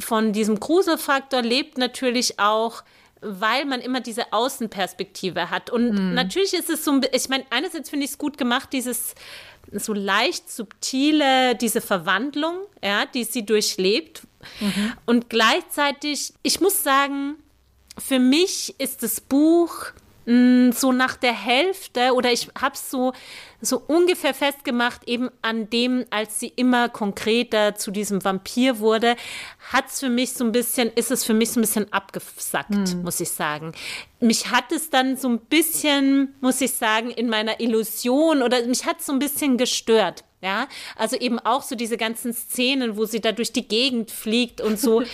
von 0.00 0.32
diesem 0.32 0.58
Gruselfaktor 0.58 1.42
lebt 1.42 1.78
natürlich 1.78 2.40
auch 2.40 2.82
weil 3.20 3.64
man 3.64 3.80
immer 3.80 4.00
diese 4.00 4.32
Außenperspektive 4.32 5.50
hat. 5.50 5.70
Und 5.70 5.92
mhm. 5.92 6.14
natürlich 6.14 6.52
ist 6.52 6.70
es 6.70 6.84
so, 6.84 7.00
ich 7.12 7.28
meine, 7.28 7.44
einerseits 7.50 7.90
finde 7.90 8.04
ich 8.04 8.12
es 8.12 8.18
gut 8.18 8.38
gemacht, 8.38 8.72
dieses 8.72 9.14
so 9.72 9.92
leicht 9.92 10.50
subtile, 10.50 11.54
diese 11.56 11.80
Verwandlung, 11.80 12.58
ja, 12.82 13.06
die 13.06 13.24
sie 13.24 13.44
durchlebt. 13.44 14.22
Mhm. 14.60 14.92
Und 15.06 15.30
gleichzeitig, 15.30 16.34
ich 16.42 16.60
muss 16.60 16.82
sagen, 16.82 17.36
für 17.98 18.18
mich 18.18 18.74
ist 18.78 19.02
das 19.02 19.20
Buch 19.20 19.86
mh, 20.26 20.68
mm, 20.68 20.72
so 20.72 20.92
nach 20.92 21.16
der 21.16 21.32
Hälfte 21.32 22.12
oder 22.12 22.32
ich 22.32 22.48
habe 22.60 22.74
es 22.74 22.90
so, 22.90 23.12
so 23.60 23.82
ungefähr 23.86 24.34
festgemacht, 24.34 25.08
eben 25.08 25.30
an 25.42 25.70
dem, 25.70 26.04
als 26.10 26.38
sie 26.40 26.52
immer 26.54 26.88
konkreter 26.88 27.74
zu 27.74 27.90
diesem 27.90 28.24
Vampir 28.24 28.78
wurde, 28.78 29.16
hat 29.72 29.86
es 29.88 30.00
für 30.00 30.08
mich 30.08 30.34
so 30.34 30.44
ein 30.44 30.52
bisschen, 30.52 30.90
ist 30.94 31.10
es 31.10 31.24
für 31.24 31.34
mich 31.34 31.50
so 31.50 31.60
ein 31.60 31.62
bisschen 31.62 31.92
abgesackt, 31.92 32.70
mhm. 32.70 33.02
muss 33.02 33.20
ich 33.20 33.30
sagen. 33.30 33.72
Mich 34.20 34.50
hat 34.50 34.72
es 34.72 34.90
dann 34.90 35.16
so 35.16 35.28
ein 35.28 35.38
bisschen, 35.38 36.34
muss 36.40 36.60
ich 36.60 36.72
sagen, 36.72 37.10
in 37.10 37.28
meiner 37.28 37.60
Illusion 37.60 38.42
oder 38.42 38.64
mich 38.66 38.84
hat 38.84 39.00
es 39.00 39.06
so 39.06 39.12
ein 39.12 39.18
bisschen 39.18 39.56
gestört. 39.56 40.24
Ja, 40.46 40.68
also 40.94 41.16
eben 41.16 41.40
auch 41.40 41.62
so 41.62 41.74
diese 41.74 41.96
ganzen 41.96 42.32
Szenen, 42.32 42.96
wo 42.96 43.04
sie 43.04 43.20
da 43.20 43.32
durch 43.32 43.52
die 43.52 43.66
Gegend 43.66 44.12
fliegt 44.12 44.60
und 44.60 44.78
so. 44.78 45.02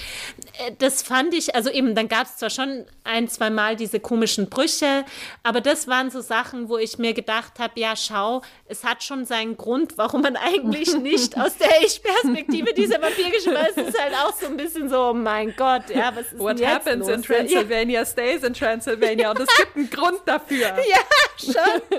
Äh, 0.58 0.72
das 0.78 1.02
fand 1.02 1.32
ich, 1.32 1.54
also 1.54 1.70
eben, 1.70 1.94
dann 1.94 2.08
gab 2.08 2.26
es 2.26 2.36
zwar 2.36 2.50
schon 2.50 2.84
ein, 3.04 3.26
zwei 3.28 3.48
Mal 3.48 3.74
diese 3.74 4.00
komischen 4.00 4.50
Brüche, 4.50 5.04
aber 5.42 5.62
das 5.62 5.88
waren 5.88 6.10
so 6.10 6.20
Sachen, 6.20 6.68
wo 6.68 6.76
ich 6.76 6.98
mir 6.98 7.14
gedacht 7.14 7.58
habe, 7.58 7.80
ja, 7.80 7.96
schau, 7.96 8.42
es 8.66 8.84
hat 8.84 9.02
schon 9.02 9.24
seinen 9.24 9.56
Grund, 9.56 9.96
warum 9.96 10.22
man 10.22 10.36
eigentlich 10.36 10.94
nicht 11.02 11.38
aus 11.38 11.56
der 11.56 11.82
Ich-Perspektive 11.82 12.74
diese 12.74 12.98
hat. 13.00 13.70
Es 13.76 13.88
ist 13.88 13.98
halt 14.00 14.14
auch 14.14 14.34
so 14.34 14.46
ein 14.46 14.56
bisschen 14.56 14.88
so, 14.88 15.10
oh 15.10 15.14
mein 15.14 15.54
Gott, 15.56 15.88
ja, 15.88 16.14
was 16.14 16.32
ist 16.32 16.38
What 16.38 16.58
denn 16.58 16.68
jetzt 16.68 16.74
happens 16.74 17.06
los? 17.06 17.16
in 17.16 17.22
Transylvania 17.22 18.00
ja. 18.00 18.06
stays 18.06 18.42
in 18.42 18.54
Transylvania 18.54 19.30
und 19.30 19.40
es 19.40 19.56
gibt 19.56 19.76
einen 19.76 19.90
Grund 19.90 20.20
dafür. 20.26 20.76
Ja, 20.92 20.98
schon. 21.38 21.98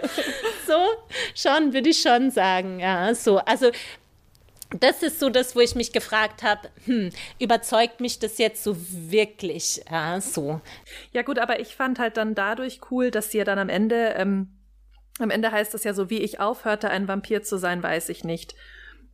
So, 0.68 0.80
schon, 1.34 1.74
würde 1.74 1.90
ich 1.90 2.02
schon 2.02 2.32
sagen, 2.32 2.80
ja 2.80 3.14
so. 3.24 3.38
Also 3.40 3.72
das 4.80 5.04
ist 5.04 5.20
so 5.20 5.30
das, 5.30 5.56
wo 5.56 5.60
ich 5.60 5.76
mich 5.76 5.92
gefragt 5.92 6.44
habe, 6.44 6.70
hm, 6.86 7.12
überzeugt 7.40 8.00
mich 8.00 8.20
das 8.20 8.38
jetzt 8.38 8.64
so 8.64 8.76
wirklich? 8.90 9.84
Ja, 9.90 10.20
so. 10.20 10.62
Ja 11.12 11.22
gut, 11.22 11.40
aber 11.40 11.60
ich 11.60 11.76
fand 11.76 12.00
halt 12.00 12.18
dann 12.18 12.36
dadurch 12.36 12.82
cool, 12.90 13.12
dass 13.12 13.32
sie 13.32 13.38
ja 13.40 13.44
dann 13.44 13.60
am 13.60 13.70
Ende, 13.70 14.14
ähm, 14.18 14.50
am 15.20 15.30
Ende 15.30 15.52
heißt 15.52 15.74
es 15.76 15.84
ja 15.84 15.94
so, 15.94 16.10
wie 16.10 16.20
ich 16.20 16.40
aufhörte, 16.40 16.90
ein 16.90 17.08
Vampir 17.08 17.44
zu 17.44 17.58
sein, 17.58 17.84
weiß 17.84 18.10
ich 18.10 18.24
nicht. 18.24 18.56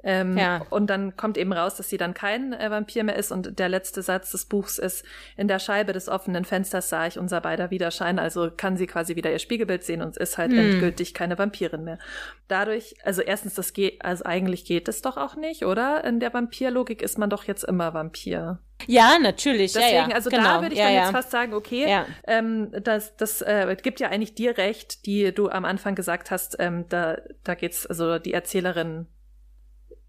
Ähm, 0.02 0.38
ja. 0.38 0.66
Und 0.70 0.90
dann 0.90 1.18
kommt 1.18 1.38
eben 1.38 1.52
raus, 1.52 1.76
dass 1.76 1.90
sie 1.90 1.98
dann 1.98 2.14
kein 2.14 2.54
äh, 2.54 2.72
Vampir 2.72 3.04
mehr 3.04 3.18
ist. 3.18 3.32
Und 3.32 3.60
der 3.60 3.68
letzte 3.68 4.02
Satz 4.02 4.32
des 4.32 4.46
Buchs 4.46 4.78
ist, 4.78 5.04
in 5.36 5.48
der 5.48 5.60
Scheibe 5.60 5.92
des 5.92 6.08
offenen 6.08 6.46
Fensters 6.46 6.90
sah 6.90 7.08
ich 7.08 7.20
unser 7.20 7.42
beider 7.42 7.70
Widerschein. 7.70 8.18
Also 8.18 8.50
kann 8.56 8.78
sie 8.78 8.88
quasi 8.88 9.16
wieder 9.16 9.32
ihr 9.32 9.40
Spiegelbild 9.40 9.84
sehen 9.84 10.02
und 10.02 10.16
ist 10.16 10.38
halt 10.38 10.52
hm. 10.52 10.60
endgültig 10.60 11.14
keine 11.14 11.38
Vampirin 11.38 11.84
mehr. 11.84 12.00
Dadurch, 12.48 12.96
also 13.04 13.22
erstens, 13.22 13.56
das 13.56 13.74
geht, 13.74 14.04
also 14.04 14.24
eigentlich 14.24 14.64
geht 14.64 14.88
es 14.88 15.02
doch 15.02 15.18
auch 15.18 15.36
nicht, 15.36 15.66
oder? 15.66 16.04
In 16.06 16.20
der 16.20 16.34
Vampirlogik 16.34 17.02
ist 17.02 17.18
man 17.18 17.30
doch 17.30 17.44
jetzt 17.44 17.64
immer 17.66 17.94
Vampir. 17.94 18.60
Ja, 18.88 19.18
natürlich. 19.22 19.74
Deswegen, 19.74 19.96
ja, 19.96 20.10
ja. 20.10 20.16
also 20.16 20.30
genau. 20.30 20.44
da 20.44 20.62
würde 20.62 20.74
ich 20.74 20.80
ja, 20.80 20.86
dann 20.86 20.94
jetzt 20.94 21.12
fast 21.12 21.32
sagen, 21.32 21.54
okay, 21.54 22.04
ähm, 22.26 22.72
das, 22.84 23.18
das 23.18 23.42
äh, 23.42 23.76
gibt 23.82 24.00
ja 24.00 24.08
eigentlich 24.08 24.36
dir 24.36 24.58
recht, 24.58 25.06
die 25.06 25.34
du 25.34 25.50
am 25.50 25.66
Anfang 25.66 25.96
gesagt 25.96 26.32
hast, 26.32 26.56
ähm, 26.60 26.86
da, 26.88 27.18
da 27.44 27.56
geht's, 27.56 27.86
also 27.86 28.18
die 28.18 28.34
Erzählerin 28.34 29.08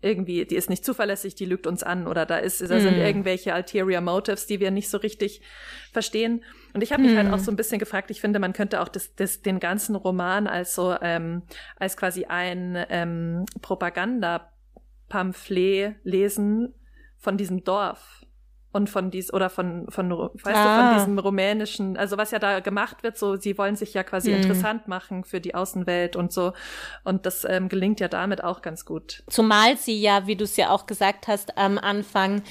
irgendwie, 0.03 0.47
die 0.47 0.57
ist 0.57 0.71
nicht 0.71 0.83
zuverlässig, 0.85 1.35
die 1.35 1.45
lügt 1.45 1.67
uns 1.67 1.83
an 1.83 2.07
oder 2.07 2.25
da 2.27 2.39
ist, 2.39 2.63
da 2.63 2.81
sind 2.81 2.97
mm. 2.97 3.01
irgendwelche 3.01 3.53
ulterior 3.55 4.01
motives, 4.01 4.47
die 4.47 4.61
wir 4.61 4.71
nicht 4.71 4.89
so 4.89 4.97
richtig 4.99 5.43
verstehen. 5.93 6.43
Und 6.73 6.83
ich 6.83 6.93
habe 6.93 7.03
mich 7.03 7.13
mm. 7.13 7.17
halt 7.17 7.27
hm. 7.27 7.35
auch 7.35 7.39
so 7.39 7.51
ein 7.51 7.57
bisschen 7.57 7.79
gefragt, 7.79 8.11
ich 8.11 8.21
finde, 8.21 8.39
man 8.39 8.55
könnte 8.55 8.81
auch 8.81 8.89
das, 8.89 9.15
das, 9.15 9.43
den 9.43 9.61
ganzen 9.61 9.95
Roman 9.97 10.47
als 10.47 10.75
so, 10.75 10.97
ähm, 11.03 11.43
als 11.77 11.99
quasi 11.99 12.25
ein 12.25 12.83
ähm, 12.89 13.45
Propaganda-Pamphlet 13.61 15.97
lesen 16.03 16.75
von 17.19 17.37
diesem 17.37 17.63
Dorf 17.65 18.20
und 18.73 18.89
von 18.89 19.11
dies 19.11 19.33
oder 19.33 19.51
von 19.51 19.87
von 19.89 20.11
weißt 20.11 20.47
ah. 20.47 20.77
du 20.77 20.83
von 20.83 20.99
diesem 20.99 21.19
rumänischen 21.19 21.97
also 21.97 22.17
was 22.17 22.31
ja 22.31 22.39
da 22.39 22.61
gemacht 22.61 23.03
wird 23.03 23.19
so 23.19 23.37
sie 23.37 23.59
wollen 23.59 23.75
sich 23.75 23.95
ja 23.95 24.05
quasi 24.05 24.31
mhm. 24.31 24.37
interessant 24.37 24.87
machen 24.87 25.25
für 25.25 25.41
die 25.41 25.55
Außenwelt 25.55 26.15
und 26.15 26.33
so 26.33 26.53
und 27.03 27.27
das 27.27 27.45
ähm, 27.45 27.69
gelingt 27.69 27.99
ja 27.99 28.07
damit 28.07 28.45
auch 28.45 28.63
ganz 28.63 28.85
gut 28.85 29.25
zumal 29.29 29.77
sie 29.77 30.01
ja 30.01 30.27
wie 30.29 30.37
du 30.37 30.45
es 30.45 30.57
ja 30.57 30.71
auch 30.71 30.87
gesagt 30.87 31.27
hast 31.27 31.59
am 31.59 31.79
Anfang 31.79 32.43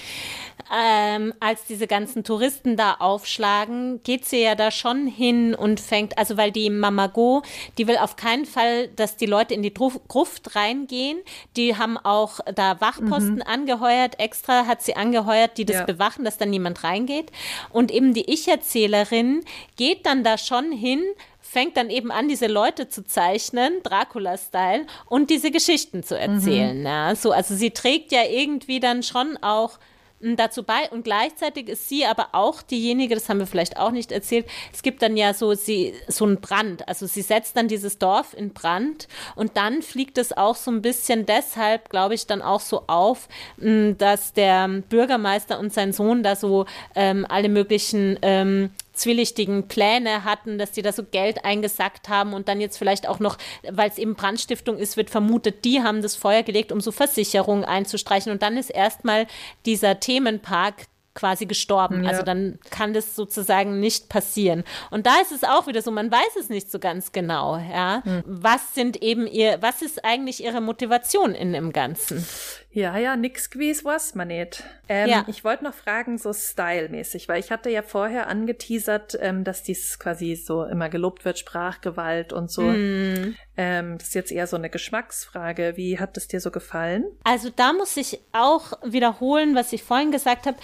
ähm, 0.77 1.33
als 1.39 1.63
diese 1.65 1.87
ganzen 1.87 2.25
Touristen 2.25 2.75
da 2.75 2.95
aufschlagen 2.95 4.03
geht 4.03 4.25
sie 4.25 4.41
ja 4.41 4.55
da 4.55 4.71
schon 4.71 5.07
hin 5.07 5.55
und 5.55 5.79
fängt 5.79 6.17
also 6.17 6.35
weil 6.35 6.51
die 6.51 6.69
Mamago 6.69 7.43
die 7.77 7.87
will 7.87 7.97
auf 7.97 8.17
keinen 8.17 8.45
Fall 8.45 8.89
dass 8.89 9.15
die 9.15 9.25
Leute 9.25 9.53
in 9.53 9.61
die 9.61 9.73
Gruft 9.73 10.53
reingehen 10.57 11.19
die 11.55 11.77
haben 11.77 11.97
auch 11.97 12.41
da 12.53 12.81
Wachposten 12.81 13.35
mhm. 13.35 13.43
angeheuert 13.43 14.19
extra 14.19 14.65
hat 14.65 14.81
sie 14.81 14.97
angeheuert 14.97 15.57
die 15.57 15.65
das 15.65 15.77
ja. 15.77 15.85
bewachen 15.85 16.08
machen, 16.09 16.25
dass 16.25 16.37
dann 16.37 16.49
niemand 16.49 16.83
reingeht. 16.83 17.31
Und 17.69 17.91
eben 17.91 18.15
die 18.15 18.31
Ich-Erzählerin 18.31 19.45
geht 19.77 20.07
dann 20.07 20.23
da 20.23 20.39
schon 20.39 20.71
hin, 20.71 21.03
fängt 21.39 21.77
dann 21.77 21.91
eben 21.91 22.11
an, 22.11 22.27
diese 22.27 22.47
Leute 22.47 22.89
zu 22.89 23.05
zeichnen, 23.05 23.83
Dracula-Style, 23.83 24.87
und 25.07 25.29
diese 25.29 25.51
Geschichten 25.51 26.01
zu 26.01 26.17
erzählen. 26.17 26.79
Mhm. 26.79 26.85
Ja, 26.85 27.15
so, 27.15 27.31
also 27.31 27.53
sie 27.55 27.69
trägt 27.69 28.11
ja 28.11 28.23
irgendwie 28.23 28.79
dann 28.79 29.03
schon 29.03 29.37
auch 29.41 29.77
dazu 30.21 30.63
bei. 30.63 30.89
Und 30.91 31.03
gleichzeitig 31.03 31.69
ist 31.69 31.89
sie 31.89 32.05
aber 32.05 32.29
auch 32.33 32.61
diejenige, 32.61 33.15
das 33.15 33.29
haben 33.29 33.39
wir 33.39 33.47
vielleicht 33.47 33.77
auch 33.77 33.91
nicht 33.91 34.11
erzählt, 34.11 34.45
es 34.73 34.81
gibt 34.81 35.01
dann 35.01 35.17
ja 35.17 35.33
so 35.33 35.53
sie 35.53 35.93
so 36.07 36.25
einen 36.25 36.41
Brand, 36.41 36.87
also 36.87 37.05
sie 37.05 37.21
setzt 37.21 37.55
dann 37.57 37.67
dieses 37.67 37.97
Dorf 37.97 38.33
in 38.33 38.53
Brand 38.53 39.07
und 39.35 39.57
dann 39.57 39.81
fliegt 39.81 40.17
es 40.17 40.35
auch 40.35 40.55
so 40.55 40.71
ein 40.71 40.81
bisschen 40.81 41.25
deshalb, 41.25 41.89
glaube 41.89 42.15
ich, 42.15 42.27
dann 42.27 42.41
auch 42.41 42.59
so 42.61 42.83
auf, 42.87 43.27
dass 43.57 44.33
der 44.33 44.67
Bürgermeister 44.67 45.59
und 45.59 45.73
sein 45.73 45.93
Sohn 45.93 46.23
da 46.23 46.35
so 46.35 46.65
ähm, 46.95 47.25
alle 47.29 47.49
möglichen 47.49 48.17
ähm, 48.21 48.71
zwielichtigen 48.99 49.67
Pläne 49.67 50.23
hatten, 50.23 50.57
dass 50.57 50.71
die 50.71 50.81
da 50.81 50.91
so 50.91 51.03
Geld 51.03 51.45
eingesackt 51.45 52.09
haben 52.09 52.33
und 52.33 52.47
dann 52.47 52.61
jetzt 52.61 52.77
vielleicht 52.77 53.07
auch 53.07 53.19
noch, 53.19 53.37
weil 53.69 53.89
es 53.89 53.97
eben 53.97 54.15
Brandstiftung 54.15 54.77
ist, 54.77 54.97
wird 54.97 55.09
vermutet, 55.09 55.65
die 55.65 55.81
haben 55.81 56.01
das 56.01 56.15
Feuer 56.15 56.43
gelegt, 56.43 56.71
um 56.71 56.81
so 56.81 56.91
Versicherungen 56.91 57.65
einzustreichen. 57.65 58.31
Und 58.31 58.41
dann 58.41 58.57
ist 58.57 58.69
erstmal 58.69 59.27
dieser 59.65 59.99
Themenpark 59.99 60.87
quasi 61.19 61.45
gestorben. 61.45 62.03
Ja. 62.03 62.11
Also 62.11 62.23
dann 62.23 62.59
kann 62.71 62.93
das 62.93 63.15
sozusagen 63.15 63.79
nicht 63.79 64.07
passieren. 64.07 64.63
Und 64.89 65.05
da 65.05 65.19
ist 65.21 65.33
es 65.33 65.43
auch 65.43 65.67
wieder 65.67 65.81
so, 65.81 65.91
man 65.91 66.09
weiß 66.09 66.37
es 66.39 66.49
nicht 66.49 66.71
so 66.71 66.79
ganz 66.79 67.11
genau, 67.11 67.57
ja. 67.57 68.01
Mhm. 68.05 68.23
Was 68.25 68.73
sind 68.73 69.01
eben 69.01 69.27
ihr, 69.27 69.57
was 69.61 69.81
ist 69.81 70.05
eigentlich 70.05 70.43
ihre 70.43 70.61
Motivation 70.61 71.35
in 71.35 71.51
dem 71.51 71.73
Ganzen? 71.73 72.25
Ja, 72.71 72.97
ja, 72.97 73.15
nix 73.15 73.49
gewiss 73.49 73.83
weiß 73.83 74.13
man 74.13 74.27
nicht. 74.27 74.63
Ähm, 74.87 75.09
ja. 75.09 75.25
Ich 75.27 75.43
wollte 75.43 75.63
noch 75.63 75.73
fragen, 75.73 76.19
so 76.19 76.31
stylmäßig, 76.33 77.27
weil 77.27 77.39
ich 77.39 77.49
hatte 77.49 77.71
ja 77.71 77.81
vorher 77.81 78.27
angeteasert, 78.27 79.17
ähm, 79.19 79.43
dass 79.43 79.63
dies 79.63 79.97
quasi 79.97 80.35
so 80.35 80.63
immer 80.65 80.87
gelobt 80.87 81.25
wird, 81.25 81.39
Sprachgewalt 81.39 82.31
und 82.31 82.51
so. 82.51 82.61
Mm. 82.61 83.35
Ähm, 83.57 83.97
das 83.97 84.09
ist 84.09 84.13
jetzt 84.15 84.31
eher 84.31 84.45
so 84.45 84.55
eine 84.55 84.69
Geschmacksfrage. 84.69 85.73
Wie 85.77 85.99
hat 85.99 86.15
es 86.15 86.27
dir 86.27 86.39
so 86.39 86.51
gefallen? 86.51 87.05
Also 87.23 87.49
da 87.53 87.73
muss 87.73 87.97
ich 87.97 88.19
auch 88.33 88.73
wiederholen, 88.83 89.55
was 89.55 89.73
ich 89.73 89.83
vorhin 89.83 90.11
gesagt 90.11 90.45
habe 90.45 90.57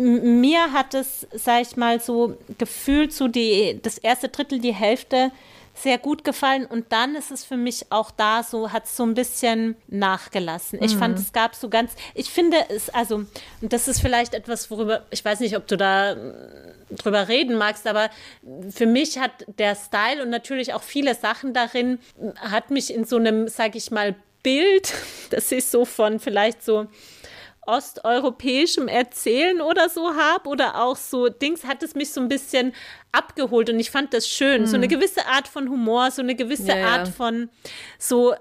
mir 0.00 0.72
hat 0.72 0.94
es, 0.94 1.26
sag 1.32 1.62
ich 1.62 1.76
mal, 1.76 2.00
so 2.00 2.36
gefühlt 2.58 3.12
so 3.12 3.28
die, 3.28 3.78
das 3.82 3.98
erste 3.98 4.28
Drittel, 4.28 4.58
die 4.58 4.74
Hälfte 4.74 5.30
sehr 5.74 5.98
gut 5.98 6.24
gefallen 6.24 6.66
und 6.66 6.92
dann 6.92 7.14
ist 7.14 7.30
es 7.30 7.44
für 7.44 7.56
mich 7.56 7.86
auch 7.90 8.10
da 8.10 8.42
so, 8.42 8.72
hat 8.72 8.84
es 8.84 8.96
so 8.96 9.04
ein 9.04 9.14
bisschen 9.14 9.76
nachgelassen. 9.88 10.82
Ich 10.82 10.94
mhm. 10.94 10.98
fand, 10.98 11.18
es 11.18 11.32
gab 11.32 11.54
so 11.54 11.68
ganz, 11.68 11.92
ich 12.14 12.28
finde 12.28 12.58
es, 12.68 12.90
also, 12.90 13.24
und 13.60 13.72
das 13.72 13.88
ist 13.88 14.00
vielleicht 14.00 14.34
etwas, 14.34 14.70
worüber, 14.70 15.06
ich 15.10 15.24
weiß 15.24 15.40
nicht, 15.40 15.56
ob 15.56 15.66
du 15.66 15.76
da 15.76 16.14
mm, 16.14 16.96
drüber 16.96 17.28
reden 17.28 17.56
magst, 17.56 17.86
aber 17.86 18.10
für 18.70 18.86
mich 18.86 19.18
hat 19.18 19.30
der 19.58 19.74
Style 19.74 20.22
und 20.22 20.30
natürlich 20.30 20.74
auch 20.74 20.82
viele 20.82 21.14
Sachen 21.14 21.54
darin, 21.54 21.98
hat 22.36 22.70
mich 22.70 22.92
in 22.92 23.04
so 23.04 23.16
einem, 23.16 23.48
sag 23.48 23.74
ich 23.74 23.90
mal, 23.90 24.14
Bild, 24.42 24.92
das 25.30 25.52
ist 25.52 25.70
so 25.70 25.84
von 25.84 26.18
vielleicht 26.20 26.62
so 26.62 26.86
osteuropäischem 27.70 28.88
Erzählen 28.88 29.60
oder 29.60 29.88
so 29.88 30.14
habe 30.14 30.48
oder 30.48 30.82
auch 30.82 30.96
so 30.96 31.28
Dings, 31.28 31.64
hat 31.64 31.82
es 31.82 31.94
mich 31.94 32.12
so 32.12 32.20
ein 32.20 32.28
bisschen 32.28 32.72
abgeholt 33.12 33.68
und 33.70 33.80
ich 33.80 33.90
fand 33.90 34.14
das 34.14 34.28
schön. 34.28 34.62
Mhm. 34.62 34.66
So 34.66 34.76
eine 34.76 34.86
hm. 34.86 34.90
gewisse 34.90 35.26
Art 35.26 35.48
von 35.48 35.68
Humor, 35.68 36.10
so 36.10 36.22
eine 36.22 36.34
gewisse 36.36 36.68
ja, 36.68 36.86
Art 36.86 37.08
ja. 37.08 37.12
von 37.12 37.48
so, 37.98 38.34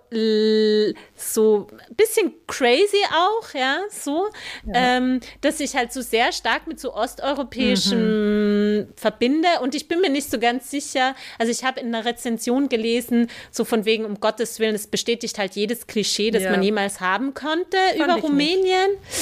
so 1.15 1.67
bisschen 1.97 2.33
crazy 2.47 3.03
auch, 3.11 3.53
ja, 3.53 3.79
so, 3.89 4.29
ja. 4.67 4.97
Ähm, 4.97 5.21
dass 5.41 5.59
ich 5.59 5.75
halt 5.75 5.91
so 5.91 6.01
sehr 6.01 6.31
stark 6.31 6.67
mit 6.67 6.79
so 6.79 6.93
osteuropäischem 6.93 8.77
mhm. 8.77 8.87
verbinde 8.95 9.47
und 9.61 9.73
ich 9.73 9.87
bin 9.87 10.01
mir 10.01 10.09
nicht 10.09 10.29
so 10.29 10.39
ganz 10.39 10.69
sicher. 10.69 11.15
Also 11.39 11.51
ich 11.51 11.63
habe 11.63 11.79
in 11.79 11.87
einer 11.87 12.05
Rezension 12.05 12.69
gelesen, 12.69 13.27
so 13.49 13.65
von 13.65 13.85
wegen, 13.85 14.05
um 14.05 14.19
Gottes 14.19 14.59
Willen, 14.59 14.75
es 14.75 14.85
bestätigt 14.87 15.39
halt 15.39 15.55
jedes 15.55 15.87
Klischee, 15.87 16.29
das 16.29 16.43
man 16.43 16.61
jemals 16.61 16.99
haben 17.01 17.33
konnte 17.33 17.77
Fand 17.97 18.03
über 18.03 18.15
Rumänien. 18.15 18.91
Nicht. 18.91 19.18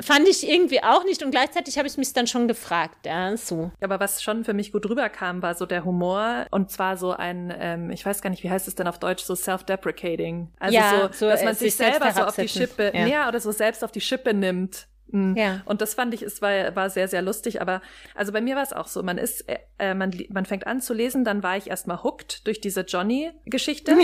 Fand 0.00 0.28
ich 0.28 0.46
irgendwie 0.46 0.82
auch 0.82 1.04
nicht 1.04 1.22
und 1.22 1.30
gleichzeitig 1.30 1.78
habe 1.78 1.88
ich 1.88 1.96
mich 1.96 2.12
dann 2.12 2.26
schon 2.26 2.48
gefragt, 2.48 3.06
ja, 3.06 3.34
so. 3.36 3.70
Aber 3.80 3.98
was 3.98 4.22
schon 4.22 4.44
für 4.44 4.52
mich 4.52 4.70
gut 4.70 4.88
rüberkam, 4.88 5.40
war 5.40 5.54
so 5.54 5.64
der 5.64 5.84
Humor 5.84 6.46
und 6.50 6.70
zwar 6.70 6.98
so 6.98 7.12
ein, 7.12 7.52
ähm, 7.58 7.90
ich 7.90 8.04
weiß 8.04 8.20
gar 8.20 8.28
nicht, 8.30 8.42
wie 8.42 8.50
heißt 8.50 8.68
es 8.68 8.74
denn 8.74 8.88
auf 8.88 8.98
Deutsch, 8.98 9.24
so 9.24 9.34
self-deprecating. 9.34 10.48
Also 10.58 10.76
ja, 10.76 11.10
so, 11.12 11.28
dass 11.28 11.42
man 11.42 11.54
sich, 11.54 11.74
sich 11.74 11.86
selber 11.86 12.12
so 12.12 12.22
auf 12.24 12.36
die 12.36 12.48
Schippe, 12.48 12.92
ja. 12.94 13.06
ja, 13.06 13.28
oder 13.28 13.40
so 13.40 13.52
selbst 13.52 13.82
auf 13.82 13.90
die 13.90 14.02
Schippe 14.02 14.34
nimmt. 14.34 14.86
Ja. 15.12 15.62
Und 15.64 15.80
das 15.80 15.94
fand 15.94 16.14
ich, 16.14 16.22
es 16.22 16.42
war, 16.42 16.74
war 16.74 16.90
sehr, 16.90 17.08
sehr 17.08 17.22
lustig. 17.22 17.60
Aber 17.60 17.80
also 18.14 18.32
bei 18.32 18.40
mir 18.40 18.56
war 18.56 18.62
es 18.62 18.72
auch 18.72 18.88
so. 18.88 19.02
Man 19.02 19.18
ist, 19.18 19.48
äh, 19.48 19.58
äh 19.78 19.94
man, 19.94 20.12
man 20.30 20.46
fängt 20.46 20.66
an 20.66 20.80
zu 20.80 20.94
lesen, 20.94 21.24
dann 21.24 21.42
war 21.42 21.56
ich 21.56 21.68
erstmal 21.68 22.02
hooked 22.02 22.46
durch 22.46 22.60
diese 22.60 22.80
Johnny-Geschichte. 22.82 23.96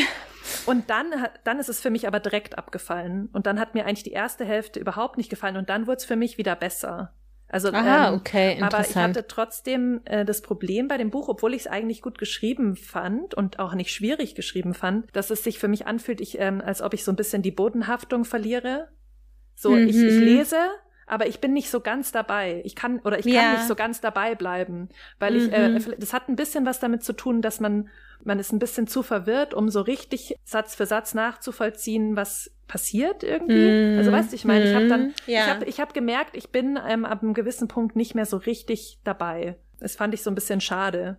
und 0.66 0.90
dann, 0.90 1.06
dann 1.44 1.58
ist 1.58 1.68
es 1.68 1.80
für 1.80 1.90
mich 1.90 2.06
aber 2.06 2.20
direkt 2.20 2.56
abgefallen. 2.56 3.28
Und 3.32 3.46
dann 3.46 3.58
hat 3.58 3.74
mir 3.74 3.84
eigentlich 3.84 4.04
die 4.04 4.12
erste 4.12 4.44
Hälfte 4.44 4.78
überhaupt 4.78 5.18
nicht 5.18 5.30
gefallen. 5.30 5.56
Und 5.56 5.68
dann 5.68 5.86
wurde 5.86 5.98
es 5.98 6.04
für 6.04 6.16
mich 6.16 6.38
wieder 6.38 6.54
besser. 6.54 7.12
Also, 7.48 7.70
Aha, 7.70 8.08
ähm, 8.08 8.14
okay, 8.14 8.58
aber 8.62 8.80
ich 8.80 8.96
hatte 8.96 9.26
trotzdem 9.26 10.00
äh, 10.06 10.24
das 10.24 10.40
Problem 10.40 10.88
bei 10.88 10.96
dem 10.96 11.10
Buch, 11.10 11.28
obwohl 11.28 11.52
ich 11.52 11.62
es 11.62 11.66
eigentlich 11.66 12.00
gut 12.00 12.16
geschrieben 12.16 12.76
fand 12.76 13.34
und 13.34 13.58
auch 13.58 13.74
nicht 13.74 13.92
schwierig 13.92 14.34
geschrieben 14.34 14.72
fand, 14.72 15.14
dass 15.14 15.28
es 15.28 15.44
sich 15.44 15.58
für 15.58 15.68
mich 15.68 15.86
anfühlt, 15.86 16.22
ich, 16.22 16.38
ähm, 16.40 16.62
als 16.64 16.80
ob 16.80 16.94
ich 16.94 17.04
so 17.04 17.12
ein 17.12 17.16
bisschen 17.16 17.42
die 17.42 17.50
Bodenhaftung 17.50 18.24
verliere. 18.24 18.88
So, 19.54 19.72
mhm. 19.72 19.86
ich, 19.86 19.96
ich 19.96 20.18
lese 20.18 20.56
aber 21.06 21.26
ich 21.26 21.40
bin 21.40 21.52
nicht 21.52 21.70
so 21.70 21.80
ganz 21.80 22.12
dabei. 22.12 22.62
Ich 22.64 22.74
kann 22.74 23.00
oder 23.00 23.18
ich 23.18 23.24
kann 23.24 23.34
ja. 23.34 23.52
nicht 23.52 23.66
so 23.66 23.74
ganz 23.74 24.00
dabei 24.00 24.34
bleiben, 24.34 24.88
weil 25.18 25.36
ich 25.36 25.52
äh, 25.52 25.68
mhm. 25.68 25.94
das 25.98 26.12
hat 26.12 26.28
ein 26.28 26.36
bisschen 26.36 26.66
was 26.66 26.80
damit 26.80 27.04
zu 27.04 27.12
tun, 27.12 27.42
dass 27.42 27.60
man 27.60 27.88
man 28.24 28.38
ist 28.38 28.52
ein 28.52 28.58
bisschen 28.58 28.86
zu 28.86 29.02
verwirrt, 29.02 29.54
um 29.54 29.68
so 29.68 29.80
richtig 29.80 30.36
Satz 30.44 30.74
für 30.74 30.86
Satz 30.86 31.14
nachzuvollziehen, 31.14 32.16
was 32.16 32.52
passiert 32.68 33.22
irgendwie. 33.24 33.96
Mm. 33.96 33.98
Also 33.98 34.12
weißt 34.12 34.30
du, 34.30 34.36
ich 34.36 34.44
meine, 34.44 34.64
ich 34.64 34.74
habe 34.74 34.88
dann, 34.88 35.12
ja. 35.26 35.40
ich 35.40 35.50
habe 35.50 35.64
ich 35.64 35.80
hab 35.80 35.94
gemerkt, 35.94 36.36
ich 36.36 36.50
bin 36.50 36.78
ähm, 36.88 37.04
ab 37.04 37.22
einem 37.22 37.34
gewissen 37.34 37.68
Punkt 37.68 37.96
nicht 37.96 38.14
mehr 38.14 38.26
so 38.26 38.36
richtig 38.36 38.98
dabei. 39.04 39.56
Das 39.80 39.96
fand 39.96 40.14
ich 40.14 40.22
so 40.22 40.30
ein 40.30 40.34
bisschen 40.34 40.60
schade. 40.60 41.18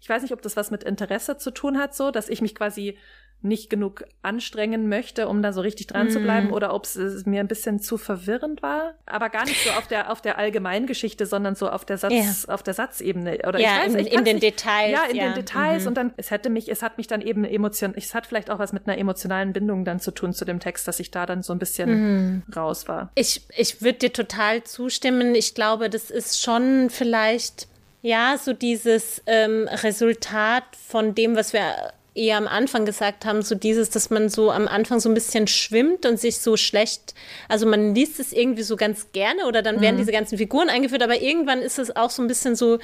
Ich 0.00 0.08
weiß 0.08 0.22
nicht, 0.22 0.32
ob 0.32 0.42
das 0.42 0.56
was 0.56 0.70
mit 0.70 0.84
Interesse 0.84 1.36
zu 1.38 1.50
tun 1.52 1.78
hat, 1.78 1.94
so, 1.94 2.10
dass 2.10 2.28
ich 2.28 2.42
mich 2.42 2.54
quasi 2.54 2.98
nicht 3.42 3.70
genug 3.70 4.04
anstrengen 4.22 4.88
möchte, 4.88 5.28
um 5.28 5.42
da 5.42 5.52
so 5.52 5.60
richtig 5.60 5.88
dran 5.88 6.06
mm. 6.06 6.10
zu 6.10 6.20
bleiben, 6.20 6.46
mhm. 6.48 6.52
oder 6.52 6.74
ob 6.74 6.84
es 6.84 7.26
mir 7.26 7.40
ein 7.40 7.48
bisschen 7.48 7.80
zu 7.80 7.98
verwirrend 7.98 8.62
war. 8.62 8.94
Aber 9.06 9.30
gar 9.30 9.44
nicht 9.44 9.64
so 9.64 9.70
auf 9.70 9.86
der 9.86 10.10
auf 10.10 10.20
der 10.20 10.38
Allgemeingeschichte, 10.38 11.26
sondern 11.26 11.54
so 11.54 11.68
auf 11.68 11.84
der 11.84 11.98
Satz 11.98 12.12
ja. 12.12 12.54
auf 12.54 12.62
der 12.62 12.74
Satzebene. 12.74 13.40
Oder 13.46 13.58
ja, 13.58 13.80
ich 13.80 13.86
weiß, 13.86 13.94
in, 13.94 14.06
ich 14.06 14.12
in 14.12 14.24
den 14.24 14.36
nicht, 14.36 14.42
Details. 14.44 14.92
Ja, 14.92 15.04
in 15.04 15.16
ja. 15.16 15.24
den 15.24 15.34
Details. 15.34 15.82
Mhm. 15.82 15.88
Und 15.88 15.94
dann 15.96 16.14
es 16.16 16.30
hätte 16.30 16.50
mich, 16.50 16.70
es 16.70 16.82
hat 16.82 16.98
mich 16.98 17.06
dann 17.06 17.20
eben 17.20 17.44
emotion, 17.44 17.94
es 17.96 18.14
hat 18.14 18.26
vielleicht 18.26 18.50
auch 18.50 18.58
was 18.58 18.72
mit 18.72 18.86
einer 18.86 18.98
emotionalen 18.98 19.52
Bindung 19.52 19.84
dann 19.84 20.00
zu 20.00 20.12
tun 20.12 20.32
zu 20.32 20.44
dem 20.44 20.60
Text, 20.60 20.86
dass 20.86 21.00
ich 21.00 21.10
da 21.10 21.26
dann 21.26 21.42
so 21.42 21.52
ein 21.52 21.58
bisschen 21.58 21.90
mhm. 21.90 22.42
raus 22.54 22.88
war. 22.88 23.10
Ich 23.14 23.42
ich 23.56 23.82
würde 23.82 23.98
dir 23.98 24.12
total 24.12 24.62
zustimmen. 24.64 25.34
Ich 25.34 25.54
glaube, 25.54 25.90
das 25.90 26.10
ist 26.10 26.40
schon 26.40 26.90
vielleicht 26.90 27.66
ja, 28.02 28.36
so 28.36 28.52
dieses 28.52 29.22
ähm, 29.26 29.68
Resultat 29.68 30.64
von 30.88 31.14
dem, 31.14 31.36
was 31.36 31.52
wir 31.52 31.92
eher 32.14 32.36
am 32.36 32.46
Anfang 32.46 32.84
gesagt 32.84 33.24
haben, 33.24 33.42
so 33.42 33.54
dieses, 33.54 33.90
dass 33.90 34.10
man 34.10 34.28
so 34.28 34.50
am 34.50 34.68
Anfang 34.68 35.00
so 35.00 35.08
ein 35.08 35.14
bisschen 35.14 35.46
schwimmt 35.46 36.04
und 36.04 36.20
sich 36.20 36.38
so 36.38 36.56
schlecht, 36.56 37.14
also 37.48 37.66
man 37.66 37.94
liest 37.94 38.20
es 38.20 38.32
irgendwie 38.32 38.62
so 38.62 38.76
ganz 38.76 39.12
gerne 39.12 39.46
oder 39.46 39.62
dann 39.62 39.80
werden 39.80 39.96
mhm. 39.96 40.00
diese 40.00 40.12
ganzen 40.12 40.36
Figuren 40.36 40.68
eingeführt, 40.68 41.02
aber 41.02 41.20
irgendwann 41.20 41.60
ist 41.60 41.78
es 41.78 41.94
auch 41.96 42.10
so 42.10 42.22
ein 42.22 42.28
bisschen 42.28 42.54
so, 42.54 42.78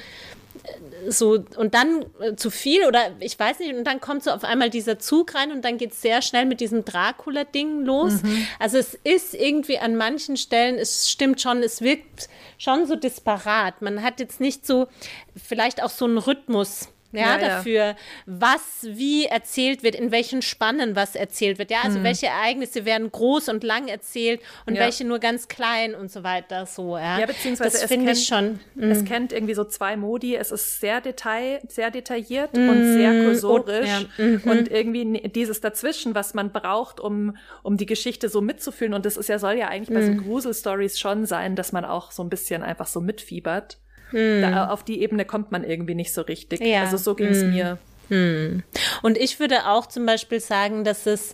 so 1.07 1.43
und 1.57 1.73
dann 1.73 2.05
äh, 2.19 2.35
zu 2.35 2.49
viel 2.49 2.85
oder 2.85 3.11
ich 3.19 3.37
weiß 3.39 3.59
nicht 3.59 3.73
und 3.73 3.83
dann 3.83 4.01
kommt 4.01 4.23
so 4.23 4.31
auf 4.31 4.43
einmal 4.43 4.69
dieser 4.69 4.99
Zug 4.99 5.35
rein 5.35 5.51
und 5.51 5.63
dann 5.63 5.77
geht 5.77 5.91
es 5.91 6.01
sehr 6.01 6.21
schnell 6.21 6.45
mit 6.45 6.59
diesem 6.59 6.83
Dracula-Ding 6.83 7.85
los. 7.85 8.23
Mhm. 8.23 8.47
Also 8.59 8.77
es 8.77 8.97
ist 9.03 9.35
irgendwie 9.35 9.77
an 9.77 9.95
manchen 9.95 10.37
Stellen, 10.37 10.75
es 10.75 11.09
stimmt 11.09 11.39
schon, 11.39 11.63
es 11.63 11.81
wirkt 11.81 12.29
schon 12.57 12.87
so 12.87 12.95
disparat. 12.95 13.81
Man 13.81 14.03
hat 14.03 14.19
jetzt 14.19 14.41
nicht 14.41 14.65
so 14.65 14.87
vielleicht 15.35 15.83
auch 15.83 15.91
so 15.91 16.05
einen 16.05 16.17
Rhythmus 16.17 16.89
ja, 17.11 17.21
ja, 17.21 17.37
dafür, 17.37 17.83
ja. 17.83 17.95
was 18.25 18.61
wie 18.83 19.25
erzählt 19.25 19.83
wird, 19.83 19.95
in 19.95 20.11
welchen 20.11 20.41
Spannen 20.41 20.95
was 20.95 21.15
erzählt 21.15 21.57
wird. 21.57 21.71
Ja, 21.71 21.79
also 21.83 21.97
hm. 21.97 22.03
welche 22.03 22.27
Ereignisse 22.27 22.85
werden 22.85 23.11
groß 23.11 23.49
und 23.49 23.63
lang 23.63 23.87
erzählt 23.87 24.41
und 24.65 24.75
ja. 24.75 24.81
welche 24.81 25.05
nur 25.05 25.19
ganz 25.19 25.47
klein 25.47 25.95
und 25.95 26.11
so 26.11 26.23
weiter. 26.23 26.65
So, 26.65 26.97
ja. 26.97 27.19
ja 27.19 27.25
beziehungsweise 27.25 27.79
das 27.79 27.85
finde 27.85 28.11
ich 28.11 28.25
schon. 28.25 28.59
Mm. 28.75 28.91
Es 28.91 29.05
kennt 29.05 29.33
irgendwie 29.33 29.53
so 29.53 29.65
zwei 29.65 29.97
Modi. 29.97 30.35
Es 30.35 30.51
ist 30.51 30.79
sehr 30.79 31.01
detail, 31.01 31.61
sehr 31.67 31.91
detailliert 31.91 32.53
mm. 32.55 32.69
und 32.69 32.93
sehr 32.93 33.23
kursorisch 33.23 34.07
und, 34.17 34.45
mhm. 34.45 34.51
und 34.51 34.71
irgendwie 34.71 35.29
dieses 35.29 35.61
dazwischen, 35.61 36.15
was 36.15 36.33
man 36.33 36.51
braucht, 36.51 36.99
um 36.99 37.37
um 37.63 37.77
die 37.77 37.85
Geschichte 37.85 38.29
so 38.29 38.41
mitzufühlen. 38.41 38.93
Und 38.93 39.05
das 39.05 39.17
ist 39.17 39.29
ja 39.29 39.39
soll 39.39 39.53
ja 39.53 39.67
eigentlich 39.67 39.95
bei 39.95 40.05
so 40.05 40.11
mm. 40.11 40.23
Gruselstories 40.23 40.99
schon 40.99 41.25
sein, 41.25 41.55
dass 41.55 41.71
man 41.71 41.85
auch 41.85 42.11
so 42.11 42.23
ein 42.23 42.29
bisschen 42.29 42.63
einfach 42.63 42.87
so 42.87 43.01
mitfiebert. 43.01 43.77
Hm. 44.11 44.41
Da, 44.41 44.69
auf 44.69 44.83
die 44.83 45.01
Ebene 45.01 45.25
kommt 45.25 45.51
man 45.51 45.63
irgendwie 45.63 45.95
nicht 45.95 46.13
so 46.13 46.21
richtig. 46.21 46.61
Ja. 46.61 46.81
Also 46.81 46.97
so 46.97 47.15
ging 47.15 47.27
es 47.27 47.41
hm. 47.41 47.51
mir. 47.51 47.77
Hm. 48.09 48.63
Und 49.01 49.17
ich 49.17 49.39
würde 49.39 49.67
auch 49.67 49.85
zum 49.85 50.05
Beispiel 50.05 50.39
sagen, 50.39 50.83
dass 50.83 51.05
es 51.05 51.33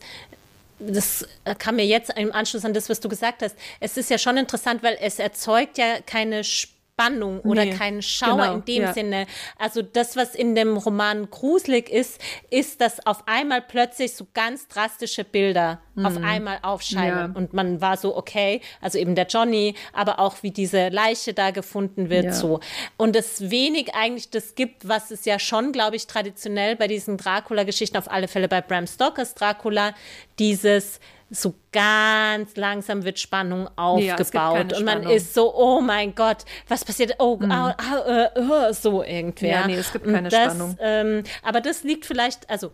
das 0.78 1.26
kam 1.58 1.78
mir 1.78 1.86
jetzt 1.86 2.12
im 2.18 2.34
Anschluss 2.34 2.66
an 2.66 2.74
das, 2.74 2.90
was 2.90 3.00
du 3.00 3.08
gesagt 3.08 3.42
hast. 3.42 3.56
Es 3.80 3.96
ist 3.96 4.10
ja 4.10 4.18
schon 4.18 4.36
interessant, 4.36 4.84
weil 4.84 4.98
es 5.00 5.20
erzeugt 5.20 5.78
ja 5.78 6.00
keine 6.06 6.40
Sp 6.44 6.75
Spannung 6.96 7.42
oder 7.42 7.66
nee, 7.66 7.74
keinen 7.74 8.02
Schauer 8.02 8.38
genau, 8.38 8.54
in 8.56 8.66
dem 8.66 8.84
ja. 8.84 8.94
Sinne. 8.94 9.28
Also 9.60 9.82
das, 9.82 10.16
was 10.16 10.34
in 10.34 10.56
dem 10.56 10.78
Roman 10.78 11.30
gruselig 11.30 11.90
ist, 11.90 12.22
ist, 12.50 12.80
dass 12.80 13.06
auf 13.06 13.28
einmal 13.28 13.62
plötzlich 13.62 14.14
so 14.16 14.26
ganz 14.34 14.70
drastische 14.70 15.26
Bilder 15.26 15.82
mhm. 15.96 16.06
auf 16.06 16.18
einmal 16.24 16.60
aufscheinen. 16.62 17.34
Ja. 17.34 17.38
Und 17.38 17.54
man 17.54 17.82
war 17.82 17.98
so, 17.98 18.16
okay, 18.16 18.62
also 18.80 18.98
eben 18.98 19.14
der 19.14 19.28
Johnny, 19.28 19.76
aber 19.92 20.20
auch 20.20 20.42
wie 20.42 20.52
diese 20.52 20.88
Leiche 20.88 21.34
da 21.34 21.52
gefunden 21.52 22.10
wird, 22.10 22.26
ja. 22.26 22.34
so. 22.34 22.62
Und 22.96 23.18
es 23.18 23.50
wenig 23.50 23.94
eigentlich 23.94 24.30
das 24.30 24.56
gibt, 24.56 24.88
was 24.88 25.12
es 25.12 25.26
ja 25.26 25.38
schon, 25.38 25.74
glaube 25.74 25.98
ich, 25.98 26.08
traditionell 26.08 26.78
bei 26.78 26.88
diesen 26.88 27.18
Dracula-Geschichten, 27.18 27.98
auf 27.98 28.10
alle 28.10 28.30
Fälle 28.30 28.48
bei 28.48 28.62
Bram 28.62 28.88
Stokers 28.88 29.36
Dracula, 29.36 29.94
dieses 30.40 31.02
so 31.36 31.56
ganz 31.72 32.56
langsam 32.56 33.04
wird 33.04 33.20
Spannung 33.20 33.70
aufgebaut 33.76 34.72
ja, 34.72 34.78
und 34.78 34.86
man 34.86 35.04
ist 35.04 35.34
so, 35.34 35.54
oh 35.54 35.82
mein 35.82 36.16
Gott, 36.16 36.46
was 36.68 36.86
passiert? 36.86 37.16
Oh, 37.20 37.38
mhm. 37.38 37.52
oh, 37.52 37.72
oh, 38.08 38.28
oh, 38.36 38.74
so 38.74 39.04
irgendwie. 39.04 39.48
Ja, 39.48 39.68
nee, 39.68 39.76
es 39.76 39.92
gibt 39.92 40.06
keine 40.06 40.30
das, 40.30 40.44
Spannung. 40.44 40.78
Ähm, 40.80 41.24
aber 41.44 41.62
das 41.62 41.84
liegt 41.84 42.06
vielleicht, 42.06 42.50
also 42.50 42.72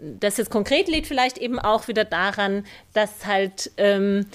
das 0.00 0.36
jetzt 0.36 0.50
konkret 0.50 0.88
liegt 0.88 1.06
vielleicht 1.06 1.38
eben 1.38 1.58
auch 1.58 1.88
wieder 1.88 2.04
daran, 2.04 2.64
dass 2.92 3.26
halt 3.26 3.70
ähm, 3.76 4.26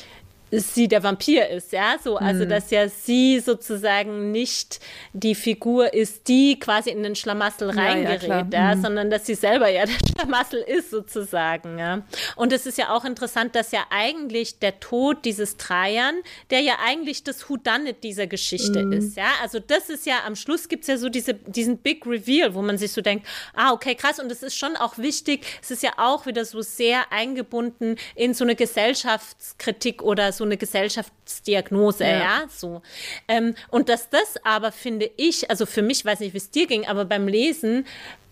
sie 0.51 0.87
der 0.87 1.03
Vampir 1.03 1.49
ist, 1.49 1.71
ja, 1.71 1.95
so, 2.03 2.17
also 2.17 2.45
mhm. 2.45 2.49
dass 2.49 2.71
ja 2.71 2.87
sie 2.89 3.39
sozusagen 3.39 4.31
nicht 4.31 4.79
die 5.13 5.35
Figur 5.35 5.93
ist, 5.93 6.27
die 6.27 6.59
quasi 6.59 6.89
in 6.89 7.03
den 7.03 7.15
Schlamassel 7.15 7.69
reingerät, 7.69 8.23
ja, 8.23 8.39
ja, 8.39 8.47
ja 8.51 8.75
mhm. 8.75 8.81
sondern 8.81 9.09
dass 9.09 9.25
sie 9.25 9.35
selber 9.35 9.69
ja 9.69 9.85
der 9.85 9.97
Schlamassel 10.15 10.59
ist 10.61 10.91
sozusagen, 10.91 11.77
ja. 11.77 12.03
Und 12.35 12.53
es 12.53 12.65
ist 12.65 12.77
ja 12.77 12.89
auch 12.95 13.05
interessant, 13.05 13.55
dass 13.55 13.71
ja 13.71 13.85
eigentlich 13.89 14.59
der 14.59 14.79
Tod 14.79 15.25
dieses 15.25 15.57
Trajan, 15.57 16.15
der 16.49 16.61
ja 16.61 16.77
eigentlich 16.83 17.23
das 17.23 17.47
Whodunit 17.49 18.03
dieser 18.03 18.27
Geschichte 18.27 18.83
mhm. 18.83 18.93
ist, 18.93 19.17
ja, 19.17 19.31
also 19.41 19.59
das 19.59 19.89
ist 19.89 20.05
ja, 20.05 20.23
am 20.25 20.35
Schluss 20.35 20.67
gibt 20.67 20.83
es 20.83 20.87
ja 20.87 20.97
so 20.97 21.09
diese, 21.09 21.33
diesen 21.33 21.77
Big 21.77 22.05
Reveal, 22.05 22.53
wo 22.55 22.61
man 22.61 22.77
sich 22.77 22.91
so 22.91 23.01
denkt, 23.01 23.27
ah, 23.53 23.71
okay, 23.71 23.95
krass, 23.95 24.19
und 24.19 24.31
es 24.31 24.43
ist 24.43 24.55
schon 24.55 24.75
auch 24.75 24.97
wichtig, 24.97 25.45
es 25.61 25.71
ist 25.71 25.83
ja 25.83 25.93
auch 25.97 26.25
wieder 26.25 26.45
so 26.45 26.61
sehr 26.61 27.11
eingebunden 27.11 27.95
in 28.15 28.33
so 28.33 28.43
eine 28.43 28.55
Gesellschaftskritik 28.55 30.01
oder 30.01 30.31
so 30.31 30.38
so 30.39 30.43
eine 30.45 30.57
Gesellschaftsdiagnose, 30.57 32.03
ja, 32.03 32.19
ja 32.19 32.43
so. 32.49 32.81
Ähm, 33.27 33.53
und 33.69 33.89
dass 33.89 34.09
das 34.09 34.35
aber, 34.43 34.71
finde 34.71 35.11
ich, 35.17 35.49
also 35.51 35.67
für 35.67 35.83
mich, 35.83 36.03
weiß 36.03 36.21
nicht, 36.21 36.33
wie 36.33 36.37
es 36.37 36.49
dir 36.49 36.65
ging, 36.65 36.87
aber 36.87 37.05
beim 37.05 37.27
Lesen 37.27 37.85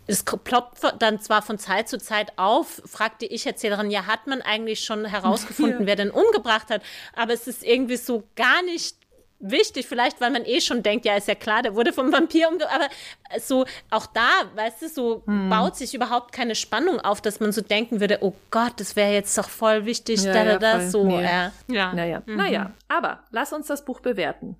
es 0.10 0.24
ploppt 0.24 0.96
dann 1.00 1.20
zwar 1.20 1.42
von 1.42 1.60
Zeit 1.60 1.90
zu 1.90 1.98
Zeit 1.98 2.32
auf, 2.38 2.82
fragte 2.86 3.26
ich 3.26 3.46
Erzählerin, 3.46 3.92
ja, 3.92 4.06
hat 4.06 4.26
man 4.26 4.42
eigentlich 4.42 4.80
schon 4.80 5.04
herausgefunden, 5.04 5.80
ja. 5.82 5.86
wer 5.86 5.96
denn 5.98 6.12
umgebracht 6.12 6.70
hat, 6.70 6.82
aber 7.14 7.34
es 7.34 7.46
ist 7.46 7.64
irgendwie 7.64 7.98
so 7.98 8.24
gar 8.38 8.64
nicht 8.64 8.96
wichtig, 9.40 9.88
vielleicht 9.88 10.20
weil 10.22 10.32
man 10.32 10.46
eh 10.46 10.62
schon 10.62 10.84
denkt, 10.84 11.06
ja, 11.06 11.16
ist 11.16 11.28
ja 11.28 11.36
klar, 11.36 11.62
der 11.62 11.76
wurde 11.76 11.94
vom 11.94 12.12
Vampir 12.12 12.48
umgebracht, 12.50 12.74
aber 12.74 13.40
so 13.40 13.66
auch 13.90 14.06
da, 14.08 14.30
weißt 14.56 14.82
du, 14.82 14.90
so 14.90 15.24
hm. 15.26 15.50
baut 15.50 15.76
sich 15.76 15.94
überhaupt 15.94 16.32
keine 16.32 16.56
Spannung 16.56 17.00
auf, 17.00 17.22
dass 17.22 17.40
man 17.40 17.52
so 17.52 17.62
denken 17.62 18.00
würde, 18.00 18.20
oh 18.22 18.34
Gott, 18.52 18.74
das 18.78 18.96
wäre 18.96 19.14
jetzt 19.14 19.38
doch 19.38 19.50
voll 19.50 19.86
wichtig, 19.86 20.24
ja, 20.24 20.34
da, 20.34 20.44
da, 20.44 20.58
da, 20.58 20.80
ja, 20.80 20.90
so. 20.90 21.06
Nee. 21.06 21.24
Ja. 21.24 21.52
ja. 21.68 21.94
Naja. 21.94 22.24
Mhm. 22.26 22.36
naja, 22.36 22.72
aber 22.88 23.24
lass 23.32 23.54
uns 23.54 23.68
das 23.68 23.86
Buch 23.86 24.00
bewerten. 24.00 24.56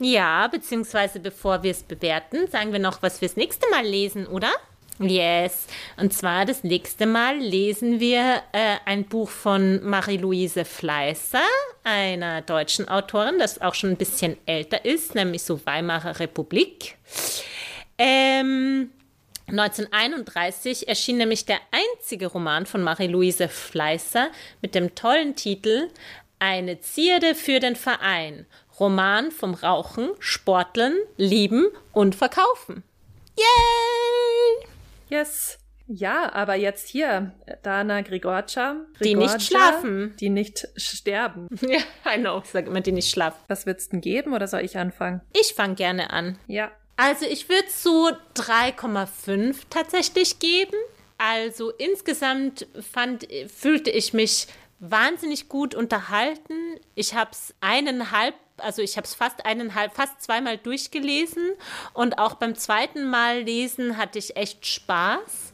Ja, 0.00 0.48
beziehungsweise 0.48 1.20
bevor 1.20 1.62
wir 1.62 1.70
es 1.70 1.82
bewerten, 1.82 2.48
sagen 2.48 2.72
wir 2.72 2.80
noch, 2.80 3.02
was 3.02 3.20
wir 3.20 3.28
das 3.28 3.36
nächste 3.36 3.68
Mal 3.70 3.84
lesen, 3.84 4.26
oder? 4.26 4.50
Yes. 5.00 5.66
Und 5.96 6.12
zwar 6.12 6.44
das 6.44 6.62
nächste 6.62 7.06
Mal 7.06 7.38
lesen 7.38 7.98
wir 7.98 8.42
äh, 8.52 8.76
ein 8.84 9.04
Buch 9.04 9.28
von 9.28 9.84
Marie-Louise 9.84 10.64
Fleißer, 10.64 11.42
einer 11.82 12.42
deutschen 12.42 12.88
Autorin, 12.88 13.38
das 13.38 13.60
auch 13.60 13.74
schon 13.74 13.90
ein 13.90 13.96
bisschen 13.96 14.36
älter 14.46 14.84
ist, 14.84 15.16
nämlich 15.16 15.42
so 15.42 15.64
Weimarer 15.66 16.20
Republik. 16.20 16.96
Ähm, 17.98 18.90
1931 19.48 20.86
erschien 20.88 21.18
nämlich 21.18 21.44
der 21.44 21.58
einzige 21.72 22.28
Roman 22.28 22.64
von 22.64 22.82
Marie-Louise 22.82 23.48
Fleißer 23.48 24.30
mit 24.62 24.76
dem 24.76 24.94
tollen 24.94 25.34
Titel 25.34 25.88
Eine 26.38 26.80
Zierde 26.80 27.34
für 27.34 27.58
den 27.58 27.74
Verein. 27.74 28.46
Roman 28.78 29.32
vom 29.32 29.54
Rauchen, 29.54 30.10
Sporteln, 30.18 30.94
Lieben 31.16 31.66
und 31.92 32.14
Verkaufen. 32.14 32.82
Yay! 33.36 34.73
Yes. 35.14 35.58
Ja, 35.86 36.32
aber 36.32 36.54
jetzt 36.54 36.88
hier, 36.88 37.32
Dana 37.62 38.00
Grigorcha. 38.00 38.76
Die 39.00 39.14
nicht 39.14 39.42
schlafen. 39.42 40.16
Die 40.18 40.30
nicht 40.30 40.66
sterben. 40.76 41.46
Ja, 41.60 41.78
I 42.12 42.18
know. 42.18 42.40
Ich 42.42 42.50
sage 42.50 42.68
immer, 42.68 42.80
die 42.80 42.92
nicht 42.92 43.10
schlafen. 43.10 43.38
Was 43.48 43.64
wird's 43.64 43.90
denn 43.90 44.00
geben 44.00 44.32
oder 44.32 44.48
soll 44.48 44.62
ich 44.62 44.76
anfangen? 44.76 45.20
Ich 45.38 45.54
fange 45.54 45.74
gerne 45.74 46.10
an. 46.10 46.38
Ja. 46.48 46.70
Also 46.96 47.26
ich 47.26 47.48
würde 47.48 47.68
so 47.68 48.10
3,5 48.34 49.56
tatsächlich 49.70 50.38
geben. 50.38 50.76
Also 51.18 51.70
insgesamt 51.70 52.66
fand, 52.92 53.28
fühlte 53.54 53.90
ich 53.90 54.14
mich 54.14 54.48
wahnsinnig 54.78 55.48
gut 55.48 55.74
unterhalten. 55.74 56.54
Ich 56.94 57.14
habe 57.14 57.30
es 57.32 57.54
eineinhalb 57.60 58.34
also 58.58 58.82
ich 58.82 58.96
habe 58.96 59.04
es 59.04 59.14
fast 59.14 59.44
eineinhalb, 59.44 59.94
fast 59.94 60.22
zweimal 60.22 60.58
durchgelesen 60.58 61.50
und 61.92 62.18
auch 62.18 62.34
beim 62.34 62.54
zweiten 62.54 63.08
Mal 63.08 63.42
lesen 63.42 63.96
hatte 63.96 64.18
ich 64.18 64.36
echt 64.36 64.66
Spaß. 64.66 65.52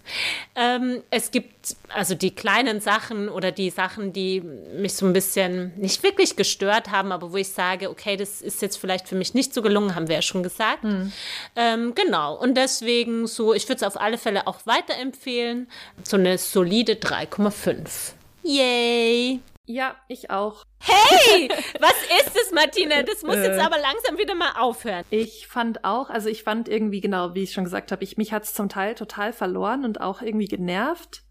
Ähm, 0.55 1.03
es 1.11 1.31
gibt 1.31 1.77
also 1.89 2.15
die 2.15 2.35
kleinen 2.35 2.81
Sachen 2.81 3.29
oder 3.29 3.53
die 3.53 3.71
Sachen, 3.71 4.13
die 4.13 4.41
mich 4.41 4.95
so 4.95 5.07
ein 5.07 5.13
bisschen 5.13 5.73
nicht 5.79 6.03
wirklich 6.03 6.37
gestört 6.37 6.91
haben, 6.91 7.13
aber 7.13 7.33
wo 7.33 7.37
ich 7.37 7.49
sage, 7.49 7.91
okay, 7.91 8.17
das 8.17 8.43
ist 8.43 8.61
jetzt 8.61 8.77
vielleicht 8.77 9.09
für 9.09 9.15
mich 9.15 9.35
nicht 9.35 9.55
so 9.55 9.63
gelungen, 9.63 9.95
haben 9.95 10.09
wir 10.09 10.17
ja 10.17 10.23
schon 10.23 10.43
gesagt. 10.43 10.85
Mhm. 10.85 11.13
Ähm, 11.57 11.95
genau. 11.95 12.35
Und 12.37 12.55
deswegen 12.55 13.27
so, 13.27 13.55
ich 13.55 13.69
würde 13.69 13.77
es 13.77 13.83
auf 13.83 14.01
alle 14.01 14.19
Fälle 14.19 14.47
auch 14.47 14.67
weiterempfehlen. 14.67 15.69
So 16.03 16.17
eine 16.17 16.39
solide 16.39 16.95
3,5. 16.95 18.15
Yay! 18.43 19.41
Ja, 19.67 19.95
ich 20.09 20.31
auch. 20.31 20.65
Hey, 20.81 21.49
was 21.81 21.95
ist 22.27 22.37
es, 22.37 22.53
Martina? 22.53 23.03
Das 23.03 23.23
muss 23.23 23.37
jetzt 23.37 23.59
äh. 23.59 23.63
aber 23.63 23.79
langsam 23.79 24.19
wieder 24.19 24.35
mal 24.35 24.53
aufhören. 24.59 25.05
Ich 25.11 25.47
fand 25.47 25.85
auch, 25.85 26.11
also 26.11 26.29
ich 26.29 26.43
fand 26.43 26.69
irgendwie 26.69 27.01
genau, 27.01 27.35
wie 27.35 27.45
ich 27.45 27.53
schon 27.53 27.65
gesagt 27.65 27.93
habe, 27.93 28.03
ich 28.03 28.17
mich 28.17 28.33
hat's 28.33 28.53
zum 28.53 28.69
Teil 28.69 28.97
total 28.97 29.33
verloren 29.33 29.85
und 29.85 30.01
auch 30.01 30.23
irgendwie 30.23 30.49
genervt. 30.49 31.23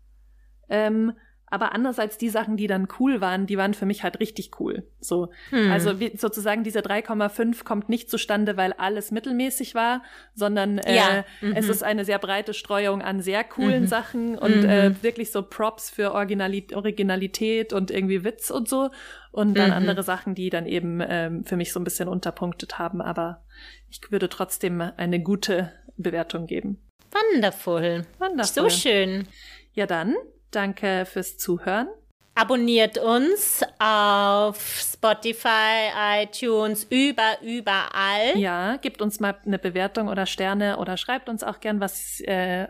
Ähm, 0.70 1.14
aber 1.50 1.74
andererseits 1.74 2.18
die 2.18 2.30
Sachen, 2.30 2.58
die 2.58 2.68
dann 2.68 2.88
cool 3.00 3.22
waren, 3.22 3.46
die 3.46 3.58
waren 3.58 3.74
für 3.74 3.86
mich 3.86 4.04
halt 4.04 4.20
richtig 4.20 4.60
cool. 4.60 4.84
So, 5.00 5.30
hm. 5.50 5.72
also 5.72 6.00
wie, 6.00 6.16
sozusagen 6.18 6.64
diese 6.64 6.80
3,5 6.80 7.64
kommt 7.64 7.90
nicht 7.90 8.10
zustande, 8.10 8.58
weil 8.58 8.74
alles 8.74 9.12
mittelmäßig 9.12 9.76
war, 9.76 10.04
sondern 10.34 10.78
äh, 10.80 10.96
ja. 10.96 11.26
mhm. 11.42 11.54
es 11.56 11.70
ist 11.70 11.84
eine 11.84 12.06
sehr 12.06 12.20
breite 12.20 12.54
Streuung 12.54 13.02
an 13.02 13.22
sehr 13.22 13.44
coolen 13.44 13.84
mhm. 13.84 13.88
Sachen 13.88 14.38
und 14.38 14.64
mhm. 14.64 14.70
äh, 14.70 15.04
wirklich 15.04 15.32
so 15.32 15.42
Props 15.42 15.90
für 15.90 16.14
Originalität, 16.14 16.76
Originalität 16.76 17.74
und 17.74 17.92
irgendwie 17.92 18.24
Witz 18.24 18.50
und 18.50 18.68
so. 18.68 18.90
Und 19.32 19.58
dann 19.58 19.70
mhm. 19.70 19.76
andere 19.78 20.04
Sachen, 20.04 20.34
die 20.34 20.50
dann 20.50 20.66
eben 20.66 21.02
ähm, 21.08 21.46
für 21.46 21.56
mich 21.56 21.72
so 21.72 21.80
ein 21.80 21.84
bisschen 21.84 22.10
unterpunktet 22.10 22.80
haben. 22.80 23.02
Aber 23.02 23.44
ich 23.90 24.00
würde 24.10 24.28
trotzdem 24.28 24.82
eine 24.82 25.22
gute 25.22 25.72
Bewertung 25.98 26.48
geben. 26.48 26.80
Wonderful. 27.12 28.06
Wonderful. 28.20 28.46
So 28.64 28.70
schön. 28.70 29.28
Ja, 29.74 29.86
dann 29.86 30.16
Danke 30.52 31.06
fürs 31.06 31.38
Zuhören. 31.38 31.88
Abonniert 32.36 32.98
uns 32.98 33.64
auf 33.80 34.80
Spotify, 34.80 35.92
iTunes, 36.22 36.86
über, 36.90 37.38
überall. 37.42 38.38
Ja, 38.38 38.78
gebt 38.78 39.02
uns 39.02 39.20
mal 39.20 39.36
eine 39.46 39.60
Bewertung 39.60 40.08
oder 40.08 40.26
Sterne 40.26 40.78
oder 40.78 40.96
schreibt 40.96 41.28
uns 41.28 41.44
auch 41.44 41.60
gern 41.60 41.82
was, 41.82 42.22
äh, 42.22 42.68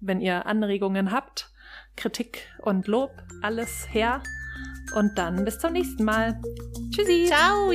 wenn 0.00 0.20
ihr 0.20 0.44
Anregungen 0.44 1.12
habt. 1.12 1.50
Kritik 1.96 2.42
und 2.60 2.88
Lob, 2.88 3.10
alles 3.40 3.86
her. 3.90 4.22
Und 4.94 5.16
dann 5.16 5.44
bis 5.44 5.58
zum 5.58 5.72
nächsten 5.72 6.04
Mal. 6.04 6.38
Tschüssi. 6.94 7.24
Ciao. 7.26 7.70